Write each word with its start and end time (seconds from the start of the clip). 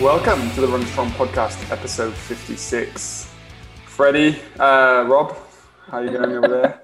Welcome 0.00 0.50
to 0.50 0.60
the 0.60 0.68
Run 0.68 0.84
Strong 0.84 1.12
podcast, 1.12 1.70
episode 1.72 2.12
56. 2.12 3.32
Freddie, 3.86 4.38
uh, 4.60 5.06
Rob, 5.08 5.34
how 5.86 5.96
are 5.96 6.04
you 6.04 6.10
going 6.10 6.32
over 6.32 6.48
there? 6.48 6.82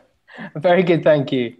Very 0.57 0.83
good, 0.83 1.05
thank 1.05 1.31
you. 1.31 1.55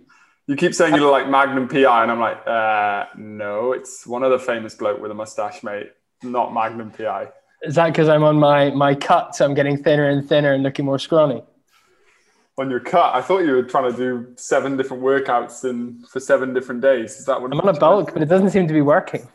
You 0.47 0.57
keep 0.57 0.75
saying 0.75 0.95
you 0.95 1.03
look 1.03 1.13
like 1.13 1.29
Magnum 1.29 1.69
PI, 1.69 2.05
and 2.05 2.11
I'm 2.11 2.21
like, 2.21 2.47
uh, 2.47 3.05
no, 3.19 3.73
it's 3.73 4.07
one 4.07 4.25
other 4.25 4.39
famous 4.39 4.75
bloke 4.75 4.99
with 4.99 5.11
a 5.11 5.15
mustache, 5.15 5.63
mate, 5.63 5.93
not 6.23 6.55
Magnum 6.55 6.91
PI. 6.91 7.29
Is 7.65 7.75
that 7.75 7.89
because 7.89 8.09
I'm 8.09 8.25
on 8.25 8.39
my 8.39 8.71
my 8.71 8.95
cut, 8.95 9.37
so 9.37 9.45
I'm 9.45 9.53
getting 9.53 9.77
thinner 9.77 10.09
and 10.09 10.27
thinner 10.27 10.55
and 10.55 10.63
looking 10.63 10.87
more 10.87 10.99
scrawny? 10.99 11.45
On 12.57 12.71
your 12.71 12.81
cut, 12.81 13.15
I 13.15 13.21
thought 13.21 13.41
you 13.41 13.53
were 13.53 13.63
trying 13.63 13.93
to 13.93 13.97
do 13.97 14.33
seven 14.37 14.79
different 14.79 15.03
workouts 15.03 15.69
in 15.69 16.03
for 16.11 16.19
seven 16.19 16.55
different 16.55 16.81
days. 16.81 17.19
Is 17.19 17.27
that 17.27 17.43
what 17.43 17.53
I'm 17.53 17.61
on 17.61 17.69
a 17.69 17.79
bulk, 17.79 18.15
but 18.15 18.23
it 18.23 18.27
doesn't 18.31 18.51
seem 18.51 18.67
to 18.69 18.75
be 18.75 18.81
working. 18.81 19.29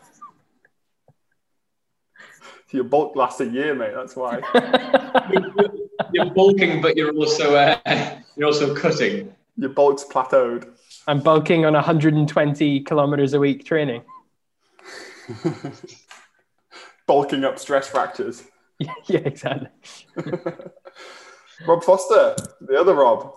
Your 2.71 2.83
bulk 2.83 3.15
lasts 3.15 3.39
a 3.39 3.45
year, 3.45 3.73
mate. 3.73 3.93
That's 3.95 4.15
why. 4.15 4.41
you're 6.13 6.29
bulking, 6.31 6.81
but 6.81 6.97
you're 6.97 7.15
also 7.15 7.55
uh, 7.55 8.19
you're 8.35 8.47
also 8.47 8.75
cutting. 8.75 9.33
Your 9.55 9.69
bulk's 9.69 10.03
plateaued. 10.03 10.69
I'm 11.07 11.21
bulking 11.21 11.65
on 11.65 11.73
120 11.73 12.81
kilometers 12.81 13.33
a 13.33 13.39
week 13.39 13.65
training. 13.65 14.03
Bulking 17.07 17.45
up 17.45 17.57
stress 17.57 17.87
fractures. 17.87 18.43
yeah, 18.79 19.19
exactly. 19.19 19.69
Rob 21.65 21.83
Foster, 21.83 22.35
the 22.61 22.77
other 22.79 22.93
Rob. 22.93 23.33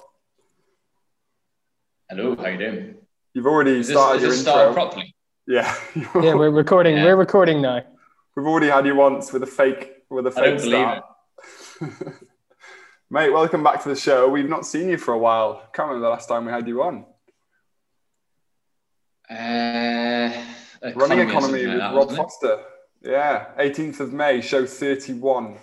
Hello, 2.09 2.35
how 2.35 2.49
you 2.49 2.59
doing? 2.59 2.95
You've 3.33 3.47
already 3.47 3.79
Is 3.79 3.87
this, 3.87 3.97
started 3.97 4.17
is 4.17 4.23
your 4.23 4.31
this 4.33 4.41
intro. 4.41 4.53
started 4.53 4.75
properly? 4.75 5.15
Yeah. 5.47 5.75
Yeah, 6.21 6.35
we're 6.35 6.51
recording. 6.51 6.97
Yeah. 6.97 7.05
We're 7.05 7.17
recording 7.17 7.63
now. 7.63 7.83
We've 8.41 8.49
already 8.49 8.69
had 8.69 8.87
you 8.87 8.97
once 8.97 9.35
with 9.35 9.43
a 9.43 9.47
fake 9.47 9.97
with 10.09 10.27
a 10.27 10.31
I 10.31 10.47
don't 10.47 10.59
fake 10.59 10.71
believe 10.71 11.03
start. 11.83 12.15
Mate, 13.11 13.29
welcome 13.29 13.63
back 13.63 13.83
to 13.83 13.91
the 13.91 13.95
show. 13.95 14.31
We've 14.31 14.49
not 14.49 14.65
seen 14.65 14.89
you 14.89 14.97
for 14.97 15.13
a 15.13 15.19
while. 15.19 15.69
Can't 15.75 15.91
remember 15.91 16.07
the 16.07 16.09
last 16.09 16.27
time 16.27 16.47
we 16.47 16.51
had 16.51 16.67
you 16.67 16.83
on. 16.83 17.05
Uh, 19.29 20.33
Running 20.95 21.19
economy 21.19 21.67
with 21.67 21.81
that, 21.81 21.95
Rob? 21.95 22.17
Foster. 22.17 22.63
Yeah, 23.03 23.49
18th 23.59 24.01
of 24.01 24.15
May, 24.15 24.41
show 24.41 24.65
31. 24.65 25.59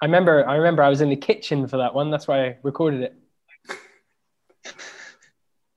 I 0.00 0.04
remember. 0.04 0.48
I 0.48 0.54
remember. 0.54 0.84
I 0.84 0.88
was 0.88 1.00
in 1.00 1.08
the 1.08 1.16
kitchen 1.16 1.66
for 1.66 1.78
that 1.78 1.92
one. 1.92 2.12
That's 2.12 2.28
why 2.28 2.44
I 2.44 2.58
recorded 2.62 3.00
it. 3.00 3.19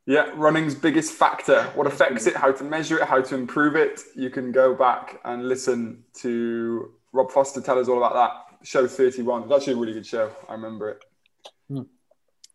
Yeah, 0.05 0.31
running's 0.35 0.75
biggest 0.75 1.13
factor. 1.13 1.63
What 1.75 1.87
affects 1.87 2.27
it, 2.27 2.35
how 2.35 2.51
to 2.51 2.63
measure 2.63 2.99
it, 2.99 3.07
how 3.07 3.21
to 3.21 3.35
improve 3.35 3.75
it. 3.75 4.01
You 4.15 4.29
can 4.29 4.51
go 4.51 4.73
back 4.73 5.21
and 5.23 5.47
listen 5.47 6.03
to 6.15 6.91
Rob 7.13 7.31
Foster 7.31 7.61
tell 7.61 7.79
us 7.79 7.87
all 7.87 7.97
about 7.97 8.13
that. 8.13 8.67
Show 8.67 8.87
31. 8.87 9.43
It's 9.43 9.51
actually 9.51 9.73
a 9.73 9.77
really 9.77 9.93
good 9.93 10.05
show. 10.05 10.31
I 10.49 10.53
remember 10.53 10.89
it. 10.89 11.85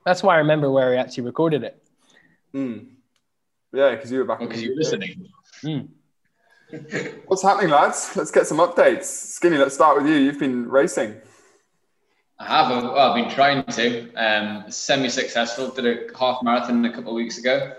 That's 0.05 0.23
why 0.23 0.35
I 0.35 0.39
remember 0.39 0.71
where 0.71 0.91
we 0.91 0.97
actually 0.97 1.25
recorded 1.25 1.63
it. 1.65 1.83
Mm. 2.55 2.87
Yeah, 3.73 3.95
because 3.95 4.11
you 4.11 4.19
were 4.19 4.25
back. 4.25 4.41
Well, 4.41 4.49
because 4.49 4.63
you're 4.63 4.73
UK. 4.73 4.79
listening. 4.79 5.29
Mm. 5.63 5.89
What's 7.27 7.43
happening, 7.43 7.71
lads? 7.71 8.15
Let's 8.17 8.31
get 8.31 8.47
some 8.47 8.59
updates. 8.59 9.05
Skinny, 9.05 9.57
let's 9.57 9.75
start 9.75 9.97
with 9.97 10.07
you. 10.11 10.17
You've 10.17 10.39
been 10.39 10.69
racing. 10.69 11.21
I 12.41 12.47
have. 12.47 12.71
Well, 12.71 12.97
I've 12.97 13.17
been 13.17 13.35
trying 13.35 13.65
to. 13.65 14.15
Um, 14.15 14.71
semi-successful. 14.71 15.71
Did 15.71 15.87
a 15.87 16.19
half 16.19 16.41
marathon 16.43 16.85
a 16.85 16.93
couple 16.93 17.11
of 17.11 17.17
weeks 17.17 17.39
ago. 17.39 17.73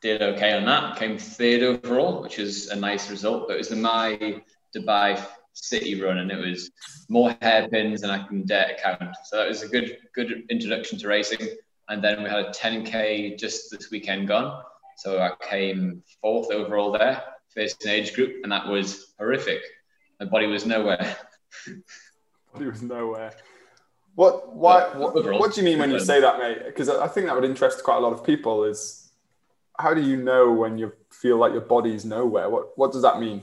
Did 0.00 0.22
okay 0.22 0.54
on 0.54 0.64
that. 0.64 0.96
Came 0.96 1.18
third 1.18 1.62
overall, 1.62 2.22
which 2.22 2.38
is 2.38 2.68
a 2.68 2.76
nice 2.76 3.10
result. 3.10 3.46
But 3.46 3.54
it 3.54 3.58
was 3.58 3.68
the 3.68 3.76
my 3.76 4.40
Dubai 4.74 5.22
City 5.52 6.00
run, 6.00 6.18
and 6.18 6.30
it 6.30 6.38
was 6.38 6.70
more 7.10 7.36
hairpins 7.42 8.00
than 8.00 8.10
I 8.10 8.26
can 8.26 8.46
dare 8.46 8.68
to 8.68 8.82
count. 8.82 9.16
So 9.24 9.36
that 9.36 9.48
was 9.48 9.62
a 9.62 9.68
good, 9.68 9.98
good 10.14 10.44
introduction 10.48 10.98
to 10.98 11.08
racing. 11.08 11.48
And 11.88 12.02
then 12.02 12.22
we 12.22 12.30
had 12.30 12.40
a 12.40 12.50
10k 12.50 13.38
just 13.38 13.70
this 13.70 13.90
weekend 13.90 14.28
gone. 14.28 14.62
So 14.96 15.20
I 15.20 15.32
came 15.46 16.02
fourth 16.22 16.50
overall 16.50 16.90
there, 16.90 17.22
first 17.54 17.84
in 17.84 17.90
age 17.90 18.14
group, 18.14 18.42
and 18.42 18.50
that 18.50 18.66
was 18.66 19.14
horrific. 19.18 19.60
My 20.20 20.26
body 20.26 20.46
was 20.46 20.64
nowhere. 20.64 21.16
body 22.52 22.66
was 22.66 22.82
nowhere. 22.82 23.32
What? 24.16 24.56
Why? 24.56 24.88
What, 24.96 25.14
what 25.14 25.54
do 25.54 25.60
you 25.60 25.64
mean 25.64 25.78
when 25.78 25.90
you 25.90 26.00
say 26.00 26.20
that, 26.20 26.38
mate? 26.38 26.58
Because 26.64 26.88
I 26.88 27.06
think 27.06 27.26
that 27.26 27.34
would 27.34 27.44
interest 27.44 27.84
quite 27.84 27.98
a 27.98 28.00
lot 28.00 28.14
of 28.14 28.24
people. 28.24 28.64
Is 28.64 29.12
how 29.78 29.92
do 29.94 30.00
you 30.00 30.16
know 30.16 30.50
when 30.52 30.78
you 30.78 30.92
feel 31.12 31.36
like 31.36 31.52
your 31.52 31.60
body's 31.60 32.04
nowhere? 32.04 32.48
What 32.48 32.76
What 32.76 32.92
does 32.92 33.02
that 33.02 33.20
mean? 33.20 33.42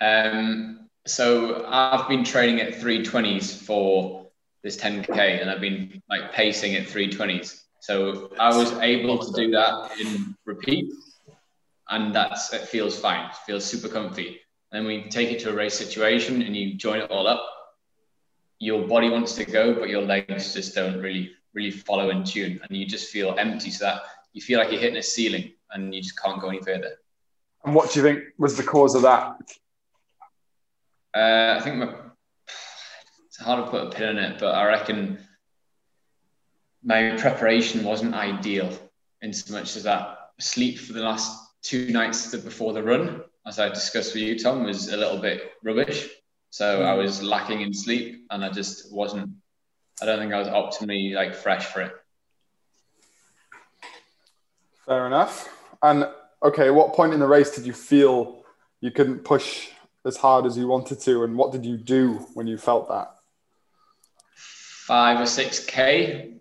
Um, 0.00 0.88
so 1.06 1.64
I've 1.66 2.06
been 2.06 2.22
training 2.22 2.60
at 2.60 2.74
320s 2.74 3.64
for 3.64 4.26
this 4.62 4.76
10k, 4.76 5.40
and 5.40 5.50
I've 5.50 5.60
been 5.60 6.02
like 6.10 6.32
pacing 6.32 6.76
at 6.76 6.86
320s. 6.86 7.62
So 7.80 8.30
I 8.38 8.54
was 8.54 8.72
able 8.74 9.18
to 9.18 9.32
do 9.32 9.50
that 9.52 9.98
in 9.98 10.36
repeat, 10.44 10.92
and 11.88 12.14
that's 12.14 12.52
it 12.52 12.68
feels 12.68 12.98
fine. 12.98 13.30
It 13.30 13.36
feels 13.46 13.64
super 13.64 13.88
comfy. 13.88 14.40
Then 14.70 14.84
we 14.84 15.08
take 15.08 15.30
it 15.30 15.40
to 15.40 15.50
a 15.50 15.54
race 15.54 15.78
situation 15.78 16.42
and 16.42 16.54
you 16.54 16.74
join 16.74 17.00
it 17.00 17.10
all 17.10 17.26
up, 17.26 17.42
your 18.58 18.86
body 18.86 19.08
wants 19.08 19.34
to 19.36 19.44
go, 19.44 19.74
but 19.74 19.88
your 19.88 20.02
legs 20.02 20.54
just 20.54 20.74
don't 20.74 21.00
really 21.00 21.32
really 21.54 21.70
follow 21.70 22.10
in 22.10 22.24
tune, 22.24 22.60
and 22.62 22.76
you 22.76 22.86
just 22.86 23.10
feel 23.10 23.34
empty. 23.38 23.70
So 23.70 23.86
that 23.86 24.02
you 24.32 24.42
feel 24.42 24.58
like 24.58 24.70
you're 24.70 24.80
hitting 24.80 24.98
a 24.98 25.02
ceiling, 25.02 25.52
and 25.70 25.94
you 25.94 26.02
just 26.02 26.20
can't 26.20 26.40
go 26.40 26.48
any 26.48 26.60
further. 26.60 26.92
And 27.64 27.74
what 27.74 27.92
do 27.92 28.00
you 28.00 28.06
think 28.06 28.24
was 28.38 28.56
the 28.56 28.62
cause 28.62 28.94
of 28.94 29.02
that? 29.02 29.36
Uh, 31.16 31.58
I 31.58 31.60
think 31.62 31.76
my, 31.76 31.94
it's 33.26 33.38
hard 33.38 33.64
to 33.64 33.70
put 33.70 33.86
a 33.86 33.90
pin 33.90 34.10
in 34.10 34.18
it, 34.18 34.38
but 34.38 34.54
I 34.54 34.66
reckon 34.66 35.18
my 36.84 37.16
preparation 37.18 37.84
wasn't 37.84 38.14
ideal 38.14 38.70
in 39.22 39.32
so 39.32 39.52
much 39.52 39.76
as 39.76 39.82
that 39.82 40.30
sleep 40.38 40.78
for 40.78 40.92
the 40.92 41.02
last 41.02 41.48
two 41.62 41.90
nights 41.90 42.34
before 42.36 42.72
the 42.72 42.82
run, 42.82 43.22
as 43.46 43.58
I 43.58 43.68
discussed 43.68 44.14
with 44.14 44.22
you, 44.22 44.38
Tom, 44.38 44.64
was 44.64 44.92
a 44.92 44.96
little 44.96 45.18
bit 45.18 45.52
rubbish. 45.64 46.08
So 46.50 46.84
I 46.84 46.92
hmm. 46.92 46.98
was 46.98 47.22
lacking 47.22 47.60
in 47.60 47.72
sleep, 47.72 48.26
and 48.30 48.44
I 48.44 48.50
just 48.50 48.92
wasn't. 48.92 49.30
I 50.00 50.06
don't 50.06 50.18
think 50.18 50.32
I 50.32 50.38
was 50.38 50.48
optimally 50.48 51.14
like 51.14 51.34
fresh 51.34 51.66
for 51.66 51.82
it. 51.82 51.92
Fair 54.86 55.06
enough. 55.06 55.48
And 55.82 56.08
okay, 56.42 56.70
what 56.70 56.94
point 56.94 57.12
in 57.12 57.20
the 57.20 57.26
race 57.26 57.54
did 57.54 57.66
you 57.66 57.72
feel 57.72 58.44
you 58.80 58.90
couldn't 58.90 59.20
push 59.20 59.68
as 60.04 60.16
hard 60.16 60.46
as 60.46 60.56
you 60.56 60.68
wanted 60.68 61.00
to? 61.00 61.24
And 61.24 61.36
what 61.36 61.52
did 61.52 61.66
you 61.66 61.76
do 61.76 62.26
when 62.34 62.46
you 62.46 62.56
felt 62.56 62.88
that? 62.88 63.18
five 64.88 65.20
or 65.20 65.26
six 65.26 65.62
k. 65.66 66.32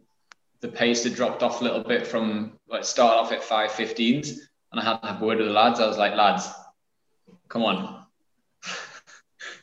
The 0.61 0.69
pace 0.69 1.03
had 1.03 1.13
dropped 1.13 1.43
off 1.43 1.59
a 1.59 1.63
little 1.65 1.83
bit 1.83 2.07
from 2.07 2.53
like 2.69 2.85
started 2.85 3.19
off 3.19 3.31
at 3.33 3.43
five 3.43 3.73
fifteens, 3.73 4.39
and 4.71 4.79
I 4.79 4.85
had 4.85 5.01
to 5.01 5.07
have 5.07 5.21
a 5.21 5.25
word 5.25 5.39
with 5.39 5.47
the 5.47 5.53
lads. 5.53 5.81
I 5.81 5.85
was 5.85 5.97
like, 5.97 6.15
lads, 6.15 6.49
come 7.49 7.63
on, 7.63 7.96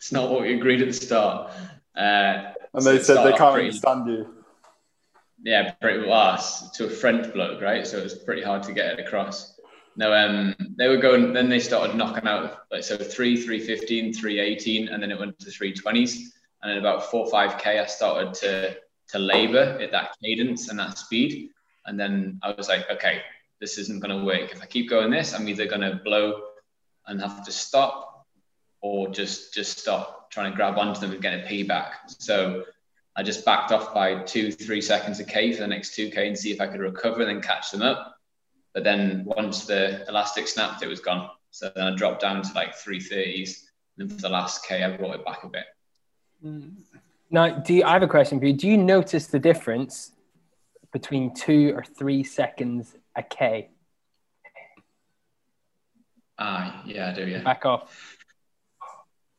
it's 0.05 0.13
not 0.13 0.29
what 0.31 0.43
we 0.43 0.53
agreed 0.53 0.83
at 0.83 0.89
the 0.89 0.93
start. 0.93 1.51
Uh, 1.97 2.53
And 2.75 2.83
so 2.83 2.93
they 2.93 3.03
said 3.03 3.25
they 3.25 3.33
can't 3.33 3.55
pretty- 3.55 3.69
understand 3.69 4.07
you. 4.07 4.45
yeah, 5.43 5.71
pretty 5.81 6.07
well 6.07 6.33
s- 6.35 6.71
to 6.73 6.85
a 6.85 6.91
French 6.91 7.33
bloke, 7.33 7.63
right? 7.63 7.87
So 7.87 7.97
it 7.97 8.03
was 8.03 8.15
pretty 8.15 8.43
hard 8.43 8.63
to 8.65 8.75
get 8.75 8.99
it 8.99 9.07
across. 9.07 9.59
No, 9.97 10.13
um, 10.13 10.55
they 10.77 10.89
were 10.89 10.99
going. 10.99 11.33
Then 11.33 11.49
they 11.49 11.59
started 11.59 11.97
knocking 11.97 12.27
out 12.29 12.65
like 12.71 12.83
so 12.85 12.99
three, 12.99 13.35
three 13.39 13.61
fifteen, 13.61 14.13
three 14.13 14.41
eighteen, 14.41 14.89
and 14.89 15.03
then 15.03 15.11
it 15.11 15.19
went 15.19 15.39
to 15.39 15.51
three 15.51 15.73
twenties. 15.73 16.35
And 16.61 16.71
then 16.71 16.79
about 16.79 17.11
four, 17.11 17.31
five 17.31 17.57
k, 17.57 17.79
I 17.79 17.87
started 17.87 18.35
to 18.43 18.77
to 19.13 19.19
labour 19.19 19.79
at 19.81 19.91
that 19.93 20.17
cadence 20.23 20.69
and 20.69 20.79
that 20.81 20.99
speed. 20.99 21.49
And 21.87 21.99
then 21.99 22.39
I 22.43 22.51
was 22.51 22.69
like, 22.69 22.91
okay, 22.91 23.23
this 23.61 23.79
isn't 23.79 24.01
going 24.01 24.19
to 24.19 24.25
work. 24.25 24.53
If 24.53 24.61
I 24.63 24.67
keep 24.67 24.91
going 24.91 25.11
this, 25.11 25.33
I'm 25.33 25.49
either 25.49 25.67
going 25.67 25.83
to 25.83 26.01
blow 26.05 26.43
and 27.07 27.21
have 27.23 27.43
to 27.45 27.53
stop, 27.53 27.95
or 28.85 29.09
just 29.09 29.55
just 29.55 29.79
stop 29.79 30.31
trying 30.31 30.51
to 30.51 30.55
grab 30.55 30.77
onto 30.77 31.01
them 31.01 31.11
and 31.11 31.23
get 31.23 31.33
a 31.33 31.43
payback. 31.49 31.93
So 32.07 32.65
I 33.17 33.23
just 33.23 33.43
backed 33.43 33.73
off 33.73 33.95
by 33.95 34.23
two, 34.25 34.53
three 34.53 34.83
seconds 34.83 35.19
a 35.21 35.25
K 35.25 35.55
for 35.55 35.61
the 35.63 35.67
next 35.67 35.97
2K 35.97 36.27
and 36.27 36.39
see 36.39 36.53
if 36.53 36.61
I 36.61 36.67
could 36.67 36.81
recover 36.81 37.23
and 37.23 37.31
then 37.31 37.41
catch 37.41 37.71
them 37.71 37.81
up. 37.81 38.19
But 38.75 38.85
then 38.85 39.23
once 39.25 39.65
the 39.65 40.07
elastic 40.07 40.49
snapped, 40.49 40.83
it 40.83 40.89
was 40.89 41.01
gone. 41.01 41.31
So 41.51 41.73
then 41.75 41.87
I 41.87 41.97
dropped 41.97 42.21
down 42.21 42.43
to 42.43 42.53
like 42.55 42.77
330s. 42.77 43.63
And 43.97 44.11
then 44.11 44.17
for 44.19 44.21
the 44.21 44.29
last 44.29 44.67
K, 44.67 44.83
I 44.83 44.95
brought 44.97 45.15
it 45.15 45.25
back 45.25 45.45
a 45.45 45.49
bit. 45.49 45.65
Now, 47.31 47.49
do 47.61 47.73
you, 47.73 47.85
I 47.85 47.93
have 47.93 48.03
a 48.03 48.09
question 48.09 48.39
for 48.39 48.45
you? 48.45 48.53
Do 48.53 48.69
you 48.69 48.77
notice 48.77 49.29
the 49.29 49.39
difference 49.39 50.13
between 50.93 51.33
two 51.35 51.73
or 51.75 51.85
three 51.85 52.23
seconds 52.23 52.97
a 53.17 53.23
K? 53.23 53.71
Ah, 56.39 56.83
yeah, 56.85 57.11
I 57.11 57.15
do, 57.15 57.27
yeah. 57.27 57.43
Back 57.43 57.65
off. 57.65 58.14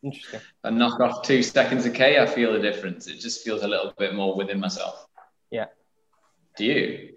Interesting. 0.06 0.40
If 0.40 0.54
I 0.63 0.69
knock 0.69 1.00
off 1.00 1.24
two 1.24 1.42
seconds 1.42 1.86
a 1.86 1.90
K, 1.90 2.19
I 2.19 2.28
feel 2.28 2.54
the 2.54 2.60
difference. 2.60 3.07
It 3.07 3.19
just 3.19 3.44
feels 3.44 3.63
a 3.63 3.68
little 3.68 3.92
bit 3.98 4.13
more 4.13 4.36
within 4.36 4.60
myself. 4.60 5.07
Yeah. 5.50 5.66
Do 6.56 6.66
you? 6.66 7.16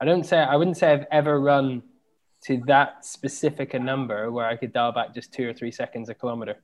I 0.00 0.04
don't 0.04 0.24
say 0.24 0.38
I 0.38 0.54
wouldn't 0.54 0.76
say 0.76 0.92
I've 0.92 1.06
ever 1.10 1.40
run 1.40 1.82
to 2.44 2.62
that 2.66 3.04
specific 3.04 3.74
a 3.74 3.78
number 3.78 4.30
where 4.30 4.46
I 4.46 4.56
could 4.56 4.72
dial 4.72 4.92
back 4.92 5.14
just 5.14 5.32
two 5.32 5.48
or 5.48 5.52
three 5.52 5.72
seconds 5.72 6.08
a 6.08 6.14
kilometer. 6.14 6.56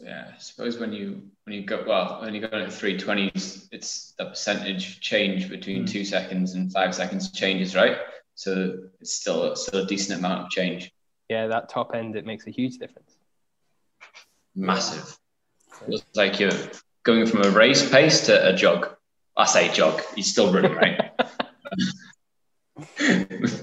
yeah, 0.00 0.30
I 0.32 0.38
suppose 0.38 0.78
when 0.78 0.92
you 0.92 1.22
when 1.44 1.56
you 1.56 1.64
go 1.64 1.82
well 1.84 2.20
when 2.20 2.32
you 2.32 2.46
go 2.46 2.56
into 2.56 2.70
three 2.70 2.96
twenties, 2.96 3.68
it's 3.72 4.14
the 4.18 4.26
percentage 4.26 5.00
change 5.00 5.48
between 5.48 5.82
mm. 5.84 5.90
two 5.90 6.04
seconds 6.04 6.54
and 6.54 6.72
five 6.72 6.94
seconds 6.94 7.32
changes, 7.32 7.74
right? 7.74 7.98
So 8.36 8.78
it's 9.00 9.14
still 9.14 9.56
still 9.56 9.82
a 9.82 9.86
decent 9.86 10.20
amount 10.20 10.44
of 10.44 10.50
change. 10.50 10.92
Yeah, 11.32 11.46
that 11.46 11.70
top 11.70 11.94
end 11.94 12.14
it 12.14 12.26
makes 12.26 12.46
a 12.46 12.50
huge 12.50 12.76
difference. 12.76 13.16
Massive. 14.54 15.18
It's 15.88 16.04
like 16.14 16.38
you're 16.38 16.52
going 17.04 17.26
from 17.26 17.42
a 17.42 17.50
race 17.50 17.90
pace 17.90 18.26
to 18.26 18.48
a 18.50 18.52
jog. 18.54 18.94
I 19.34 19.46
say 19.46 19.72
jog. 19.72 20.02
You're 20.14 20.24
still 20.24 20.52
running, 20.52 20.74
right? 20.74 21.10
uh, 23.00 23.56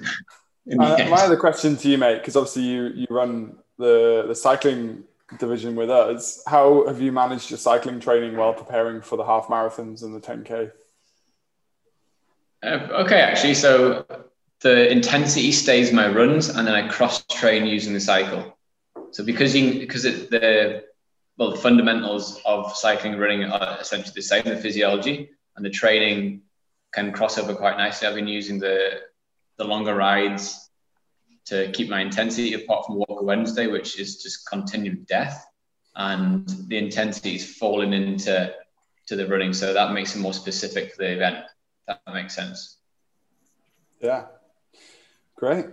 my 0.68 1.22
other 1.28 1.38
question 1.38 1.78
to 1.78 1.90
you, 1.90 2.00
mate, 2.00 2.18
because 2.18 2.36
obviously 2.36 2.64
you 2.64 2.88
you 2.88 3.08
run 3.12 3.58
the 3.78 4.26
the 4.28 4.36
cycling 4.36 5.04
division 5.38 5.76
with 5.76 5.92
us. 5.92 6.42
How 6.48 6.88
have 6.88 7.00
you 7.00 7.12
managed 7.12 7.52
your 7.52 7.60
cycling 7.60 8.00
training 8.00 8.36
while 8.36 8.56
preparing 8.56 9.02
for 9.02 9.16
the 9.16 9.24
half 9.24 9.46
marathons 9.46 10.02
and 10.02 10.16
the 10.16 10.20
10k? 10.20 10.72
Uh, 12.64 13.04
okay, 13.04 13.22
actually, 13.22 13.54
so 13.54 14.06
the 14.62 14.92
intensity 14.92 15.52
stays 15.52 15.94
my 15.94 16.08
runs, 16.08 16.50
and 16.50 16.68
then 16.68 16.76
I 16.76 16.88
cross 16.88 17.24
train 17.26 17.66
using 17.66 17.94
the 17.94 18.00
cycle. 18.00 18.58
So 19.12 19.24
because 19.24 19.56
you 19.56 19.80
because 19.80 20.06
it, 20.06 20.30
the 20.30 20.84
well 21.38 21.52
the 21.52 21.58
fundamentals 21.58 22.42
of 22.46 22.76
cycling 22.76 23.14
and 23.14 23.22
running 23.22 23.44
are 23.46 23.78
essentially 23.80 24.14
the 24.16 24.22
same, 24.22 24.44
the 24.44 24.58
physiology 24.58 25.30
and 25.56 25.66
the 25.66 25.70
training 25.70 26.42
can 26.94 27.12
cross 27.12 27.38
over 27.38 27.56
quite 27.56 27.78
nicely. 27.78 28.08
I've 28.08 28.16
been 28.16 28.28
using 28.28 28.60
the 28.60 29.02
the 29.58 29.64
longer 29.64 29.96
rides 29.96 30.70
to 31.46 31.72
keep 31.72 31.90
my 31.90 32.02
intensity 32.02 32.54
apart 32.54 32.86
from 32.86 32.96
Walker 32.96 33.24
Wednesday, 33.24 33.68
which 33.68 34.00
is 34.00 34.22
just 34.22 34.48
continued 34.48 35.08
death. 35.08 35.46
And 35.96 36.48
the 36.68 36.78
intensity 36.78 37.36
is 37.36 37.56
falling 37.58 37.92
into 37.94 38.54
to 39.08 39.16
the 39.16 39.28
running. 39.28 39.54
So 39.54 39.74
that 39.74 39.92
makes 39.94 40.16
it 40.16 40.20
more 40.20 40.34
specific 40.34 40.94
for 40.94 41.04
the 41.04 41.14
event. 41.14 41.46
That 41.88 42.02
makes 42.14 42.36
sense. 42.36 42.78
Yeah. 44.00 44.26
Great. 45.40 45.68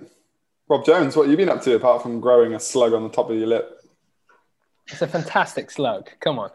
Rob 0.69 0.85
Jones, 0.85 1.17
what 1.17 1.25
have 1.25 1.31
you 1.33 1.37
been 1.37 1.49
up 1.49 1.61
to 1.63 1.75
apart 1.75 2.01
from 2.01 2.21
growing 2.21 2.55
a 2.55 2.61
slug 2.61 2.93
on 2.93 3.03
the 3.03 3.09
top 3.09 3.31
of 3.31 3.37
your 3.37 3.49
lip? 3.49 3.81
It's 4.87 5.03
a 5.03 5.09
fantastic 5.09 5.73
slug. 5.73 6.09
Come 6.21 6.39
on. 6.39 6.51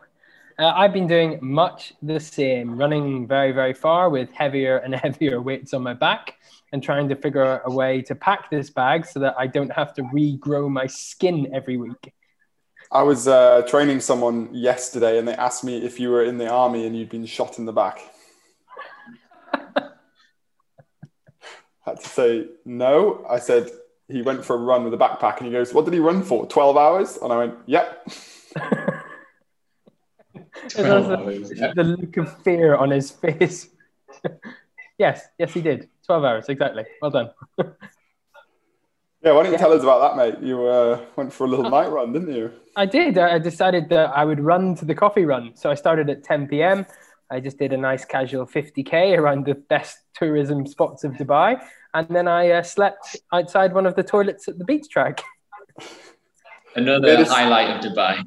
Uh, 0.58 0.72
I've 0.74 0.94
been 0.94 1.08
doing 1.08 1.38
much 1.42 1.92
the 2.02 2.22
same, 2.22 2.78
running 2.78 3.28
very, 3.28 3.52
very 3.52 3.74
far 3.74 4.10
with 4.10 4.31
heavier 4.31 4.78
and 4.78 4.96
heavier 5.04 5.42
weights 5.42 5.74
on 5.74 5.84
my 5.84 5.94
back 5.94 6.36
and 6.72 6.81
trying 6.81 7.10
to 7.10 7.18
figure 7.18 7.44
out 7.44 7.63
a 7.66 7.72
way 7.72 8.02
to 8.04 8.16
pack 8.16 8.50
this 8.50 8.69
bag 8.69 9.06
so 9.06 9.19
that 9.19 9.36
I 9.38 9.46
don't 9.46 9.74
have 9.74 9.94
to 9.96 10.04
regrow 10.04 10.72
my 10.72 10.88
skin 10.88 11.54
every 11.54 11.75
week. 11.75 12.13
I 12.94 13.04
was 13.04 13.28
uh, 13.28 13.63
training 13.68 14.00
someone 14.00 14.48
yesterday 14.54 15.19
and 15.19 15.28
they 15.28 15.34
asked 15.34 15.66
me 15.66 15.84
if 15.84 16.00
you 16.00 16.12
were 16.12 16.24
in 16.24 16.38
the 16.38 16.50
army 16.50 16.88
and 16.88 16.96
you'd 16.96 17.10
been 17.10 17.25
shot 17.25 17.60
in 17.60 17.66
the 17.66 17.74
back. 17.74 18.00
Had 21.91 22.03
to 22.03 22.09
say 22.09 22.47
no. 22.65 23.25
I 23.29 23.39
said 23.39 23.69
he 24.07 24.21
went 24.21 24.43
for 24.43 24.55
a 24.55 24.59
run 24.59 24.83
with 24.83 24.93
a 24.93 24.97
backpack 24.97 25.38
and 25.38 25.45
he 25.47 25.51
goes, 25.51 25.73
What 25.73 25.85
did 25.85 25.93
he 25.93 25.99
run 25.99 26.23
for? 26.23 26.45
12 26.45 26.77
hours? 26.77 27.17
And 27.17 27.31
I 27.31 27.38
went, 27.38 27.55
Yep. 27.65 28.07
the 30.75 31.97
look 31.99 32.17
of 32.17 32.41
fear 32.43 32.75
on 32.75 32.91
his 32.91 33.11
face. 33.11 33.69
yes, 34.97 35.27
yes, 35.38 35.53
he 35.53 35.61
did. 35.61 35.89
12 36.05 36.23
hours, 36.23 36.49
exactly. 36.49 36.83
Well 37.01 37.11
done. 37.11 37.29
yeah, 37.57 37.65
why 39.31 39.43
don't 39.43 39.45
you 39.45 39.51
yeah. 39.51 39.57
tell 39.57 39.73
us 39.73 39.83
about 39.83 40.15
that, 40.15 40.17
mate? 40.17 40.45
You 40.45 40.65
uh, 40.65 41.01
went 41.15 41.31
for 41.33 41.45
a 41.45 41.47
little 41.47 41.69
night 41.69 41.89
run, 41.89 42.13
didn't 42.13 42.33
you? 42.33 42.51
I 42.75 42.85
did. 42.85 43.17
I 43.17 43.39
decided 43.39 43.89
that 43.89 44.11
I 44.15 44.25
would 44.25 44.39
run 44.39 44.75
to 44.75 44.85
the 44.85 44.95
coffee 44.95 45.25
run. 45.25 45.51
So 45.55 45.69
I 45.69 45.75
started 45.75 46.09
at 46.09 46.23
10 46.23 46.47
p.m. 46.47 46.85
I 47.29 47.39
just 47.39 47.57
did 47.57 47.71
a 47.71 47.77
nice 47.77 48.03
casual 48.03 48.45
50k 48.45 49.17
around 49.17 49.45
the 49.45 49.55
best 49.55 49.99
tourism 50.13 50.67
spots 50.67 51.05
of 51.05 51.13
Dubai, 51.13 51.61
and 51.93 52.07
then 52.09 52.27
I 52.27 52.51
uh, 52.51 52.63
slept 52.63 53.17
outside 53.33 53.73
one 53.73 53.85
of 53.85 53.95
the 53.95 54.03
toilets 54.03 54.47
at 54.47 54.57
the 54.57 54.65
beach 54.65 54.89
track. 54.89 55.21
Another 56.75 57.25
highlight 57.25 57.69
of 57.75 57.91
Dubai. 57.91 58.25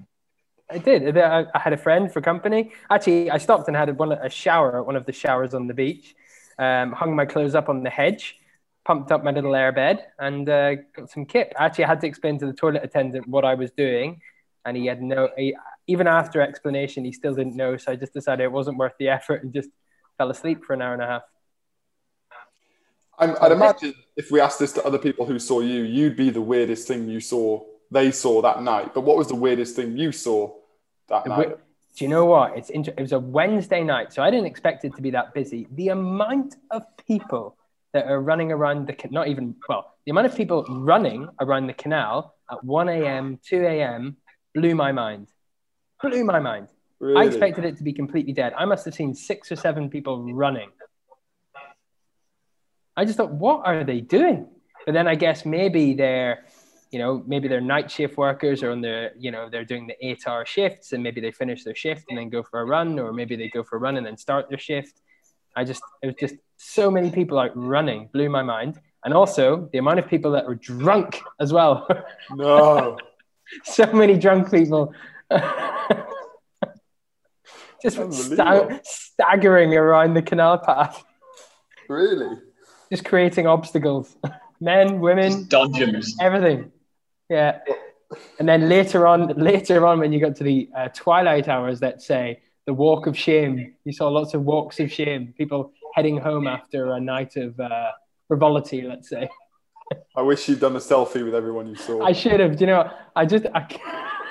I 0.70 0.78
did. 0.78 1.16
I 1.16 1.46
had 1.54 1.72
a 1.72 1.76
friend 1.76 2.12
for 2.12 2.20
company. 2.20 2.72
Actually, 2.90 3.30
I 3.30 3.38
stopped 3.38 3.68
and 3.68 3.76
had 3.76 3.96
one, 3.98 4.12
a 4.12 4.30
shower 4.30 4.78
at 4.80 4.86
one 4.86 4.96
of 4.96 5.06
the 5.06 5.12
showers 5.12 5.54
on 5.54 5.66
the 5.66 5.74
beach. 5.74 6.14
Um, 6.58 6.92
hung 6.92 7.14
my 7.16 7.26
clothes 7.26 7.54
up 7.54 7.68
on 7.68 7.82
the 7.82 7.90
hedge, 7.90 8.36
pumped 8.84 9.12
up 9.12 9.24
my 9.24 9.30
little 9.30 9.54
air 9.54 9.72
bed, 9.72 10.06
and 10.18 10.48
uh, 10.48 10.76
got 10.96 11.10
some 11.10 11.26
kip. 11.26 11.52
Actually, 11.58 11.84
I 11.84 11.88
had 11.88 12.00
to 12.02 12.06
explain 12.06 12.38
to 12.38 12.46
the 12.46 12.52
toilet 12.52 12.82
attendant 12.82 13.28
what 13.28 13.44
I 13.44 13.54
was 13.54 13.70
doing, 13.72 14.20
and 14.64 14.76
he 14.76 14.86
had 14.86 15.02
no. 15.02 15.28
He, 15.36 15.56
even 15.86 16.06
after 16.06 16.40
explanation, 16.40 17.04
he 17.04 17.12
still 17.12 17.34
didn't 17.34 17.56
know. 17.56 17.76
So 17.76 17.92
I 17.92 17.96
just 17.96 18.14
decided 18.14 18.44
it 18.44 18.52
wasn't 18.52 18.78
worth 18.78 18.94
the 18.98 19.08
effort 19.08 19.42
and 19.42 19.52
just 19.52 19.68
fell 20.16 20.30
asleep 20.30 20.64
for 20.64 20.72
an 20.72 20.82
hour 20.82 20.94
and 20.94 21.02
a 21.02 21.06
half. 21.06 21.22
I 23.18 23.26
would 23.26 23.52
imagine 23.52 23.94
if 24.16 24.30
we 24.30 24.40
asked 24.40 24.58
this 24.58 24.72
to 24.72 24.84
other 24.84 24.98
people 24.98 25.26
who 25.26 25.38
saw 25.38 25.60
you, 25.60 25.82
you'd 25.82 26.16
be 26.16 26.30
the 26.30 26.40
weirdest 26.40 26.86
thing 26.86 27.08
you 27.08 27.20
saw, 27.20 27.62
they 27.90 28.10
saw 28.10 28.40
that 28.42 28.62
night. 28.62 28.94
But 28.94 29.00
what 29.02 29.16
was 29.16 29.28
the 29.28 29.34
weirdest 29.34 29.76
thing 29.76 29.96
you 29.96 30.12
saw 30.12 30.52
that 31.08 31.26
night? 31.26 31.56
Do 31.96 32.04
you 32.04 32.08
know 32.08 32.24
what? 32.24 32.56
It's 32.56 32.70
inter- 32.70 32.94
it 32.96 33.02
was 33.02 33.12
a 33.12 33.18
Wednesday 33.18 33.84
night, 33.84 34.12
so 34.12 34.22
I 34.22 34.30
didn't 34.30 34.46
expect 34.46 34.84
it 34.84 34.94
to 34.96 35.02
be 35.02 35.10
that 35.10 35.34
busy. 35.34 35.66
The 35.72 35.88
amount 35.88 36.56
of 36.70 36.82
people 37.06 37.56
that 37.92 38.06
are 38.06 38.20
running 38.20 38.50
around 38.50 38.88
the 38.88 38.96
not 39.10 39.28
even 39.28 39.54
well, 39.68 39.94
the 40.04 40.10
amount 40.10 40.26
of 40.26 40.36
people 40.36 40.64
running 40.68 41.28
around 41.40 41.68
the 41.68 41.74
canal 41.74 42.34
at 42.50 42.62
1 42.64 42.88
a.m., 42.88 43.38
2 43.48 43.64
a.m. 43.64 44.16
blew 44.54 44.74
my 44.74 44.90
mind 44.92 45.28
blew 46.08 46.24
my 46.24 46.38
mind. 46.38 46.68
Really? 47.00 47.20
I 47.20 47.24
expected 47.24 47.64
it 47.64 47.76
to 47.78 47.82
be 47.82 47.92
completely 47.92 48.32
dead. 48.32 48.52
I 48.56 48.64
must 48.64 48.84
have 48.84 48.94
seen 48.94 49.14
six 49.14 49.50
or 49.50 49.56
seven 49.56 49.90
people 49.90 50.32
running. 50.32 50.70
I 52.96 53.04
just 53.04 53.16
thought, 53.16 53.32
what 53.32 53.66
are 53.66 53.84
they 53.84 54.00
doing? 54.00 54.46
But 54.86 54.92
then 54.92 55.08
I 55.08 55.14
guess 55.14 55.44
maybe 55.44 55.94
they're, 55.94 56.44
you 56.90 56.98
know, 56.98 57.22
maybe 57.26 57.48
they're 57.48 57.60
night 57.60 57.90
shift 57.90 58.16
workers 58.16 58.62
or 58.62 58.70
on 58.70 58.80
the, 58.80 59.10
you 59.18 59.30
know, 59.30 59.48
they're 59.50 59.64
doing 59.64 59.86
the 59.86 59.96
eight 60.06 60.22
hour 60.26 60.46
shifts 60.46 60.92
and 60.92 61.02
maybe 61.02 61.20
they 61.20 61.32
finish 61.32 61.64
their 61.64 61.74
shift 61.74 62.04
and 62.08 62.18
then 62.18 62.28
go 62.28 62.42
for 62.42 62.60
a 62.60 62.64
run, 62.64 62.98
or 62.98 63.12
maybe 63.12 63.34
they 63.36 63.48
go 63.48 63.64
for 63.64 63.76
a 63.76 63.78
run 63.80 63.96
and 63.96 64.06
then 64.06 64.16
start 64.16 64.48
their 64.48 64.58
shift. 64.58 65.00
I 65.56 65.64
just, 65.64 65.82
it 66.02 66.06
was 66.06 66.16
just 66.18 66.34
so 66.56 66.90
many 66.90 67.10
people 67.10 67.38
out 67.38 67.50
running, 67.56 68.08
blew 68.12 68.28
my 68.28 68.42
mind. 68.42 68.78
And 69.04 69.12
also 69.12 69.68
the 69.72 69.78
amount 69.78 69.98
of 69.98 70.08
people 70.08 70.32
that 70.32 70.46
were 70.46 70.54
drunk 70.54 71.20
as 71.40 71.52
well. 71.52 71.88
No. 72.30 72.96
so 73.64 73.84
many 73.92 74.16
drunk 74.16 74.50
people 74.50 74.94
just 77.82 78.12
sta- 78.12 78.80
staggering 78.82 79.74
around 79.74 80.14
the 80.14 80.22
canal 80.22 80.58
path. 80.58 81.04
Really? 81.88 82.38
Just 82.94 83.06
creating 83.06 83.48
obstacles. 83.48 84.16
Men, 84.60 85.00
women, 85.00 85.48
dungeons, 85.48 86.14
everything. 86.20 86.70
Yeah. 87.28 87.58
And 88.38 88.48
then 88.48 88.68
later 88.68 89.08
on, 89.08 89.26
later 89.36 89.84
on, 89.84 89.98
when 89.98 90.12
you 90.12 90.20
got 90.20 90.36
to 90.36 90.44
the 90.44 90.70
uh, 90.76 90.88
twilight 90.94 91.48
hours, 91.48 91.82
let's 91.82 92.06
say 92.06 92.40
the 92.66 92.72
walk 92.72 93.08
of 93.08 93.18
shame, 93.18 93.74
you 93.84 93.92
saw 93.92 94.06
lots 94.06 94.32
of 94.32 94.42
walks 94.42 94.78
of 94.78 94.92
shame. 94.92 95.34
People 95.36 95.72
heading 95.96 96.18
home 96.18 96.46
after 96.46 96.92
a 96.92 97.00
night 97.00 97.34
of 97.34 97.58
uh, 97.58 97.90
frivolity, 98.28 98.82
let's 98.82 99.08
say. 99.08 99.28
I 100.16 100.22
wish 100.22 100.48
you'd 100.48 100.60
done 100.60 100.76
a 100.76 100.78
selfie 100.78 101.24
with 101.24 101.34
everyone 101.34 101.66
you 101.66 101.74
saw. 101.74 102.00
I 102.04 102.12
should 102.12 102.38
have. 102.38 102.56
Do 102.56 102.60
you 102.60 102.68
know? 102.68 102.92
I 103.16 103.26
just 103.26 103.46
I. 103.52 103.66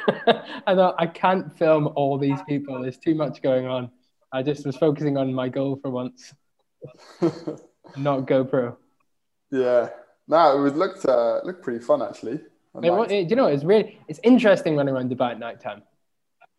I 0.65 0.73
thought 0.73 0.95
I 0.97 1.07
can't 1.07 1.53
film 1.57 1.89
all 1.97 2.17
these 2.17 2.39
people. 2.47 2.81
There's 2.81 2.97
too 2.97 3.13
much 3.13 3.41
going 3.41 3.67
on. 3.67 3.91
I 4.31 4.41
just 4.41 4.65
was 4.65 4.77
focusing 4.77 5.17
on 5.17 5.33
my 5.33 5.49
goal 5.49 5.79
for 5.81 5.91
once, 5.91 6.33
not 7.97 8.21
GoPro. 8.21 8.77
Yeah, 9.51 9.89
no, 10.27 10.57
it 10.57 10.61
would 10.61 10.75
look 10.75 11.03
uh, 11.05 11.41
look 11.43 11.61
pretty 11.61 11.83
fun 11.83 12.01
actually. 12.01 12.39
It, 12.81 13.11
it, 13.11 13.29
you 13.29 13.35
know, 13.35 13.47
it's 13.47 13.63
really 13.63 13.99
it's 14.07 14.19
interesting 14.23 14.75
running 14.75 14.95
around 14.95 15.11
Dubai 15.11 15.31
at 15.31 15.39
night 15.39 15.61
time. 15.61 15.83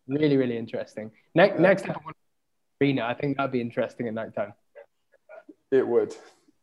Really, 0.07 0.37
really 0.37 0.57
interesting. 0.57 1.11
Next, 1.33 1.55
yeah. 1.55 1.61
next 1.61 1.81
time 1.83 1.95
I 1.99 2.05
want 2.05 2.15
arena, 2.81 3.05
I 3.05 3.13
think 3.13 3.37
that'd 3.37 3.51
be 3.51 3.61
interesting 3.61 4.07
at 4.07 4.13
night 4.13 4.35
time. 4.35 4.53
It 5.71 5.85
would, 5.85 6.15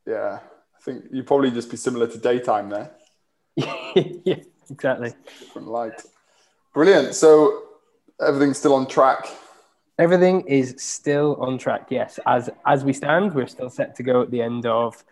yeah. 0.07 0.39
I 0.77 0.85
think 0.85 1.05
you'd 1.13 1.27
probably 1.27 1.51
just 1.51 1.71
be 1.71 1.77
similar 1.77 2.07
to 2.07 2.19
daytime 2.19 2.71
there. 2.71 2.91
yeah, 3.57 4.37
exactly. 4.71 5.13
Different 5.41 5.69
light. 5.69 6.03
Brilliant. 6.73 7.15
So 7.15 7.63
everything's 8.21 8.59
still 8.59 8.75
on 8.75 8.87
track. 8.87 9.29
Everything 9.99 10.43
is 10.49 10.75
still 10.79 11.37
on 11.37 11.59
track. 11.59 11.89
Yes, 11.91 12.19
as 12.27 12.51
as 12.67 12.85
we 12.85 12.93
stand, 12.93 13.35
we're 13.35 13.47
still 13.47 13.71
set 13.71 13.97
to 13.97 14.03
go 14.03 14.23
at 14.23 14.31
the 14.31 14.43
end 14.43 14.67
of 14.67 15.05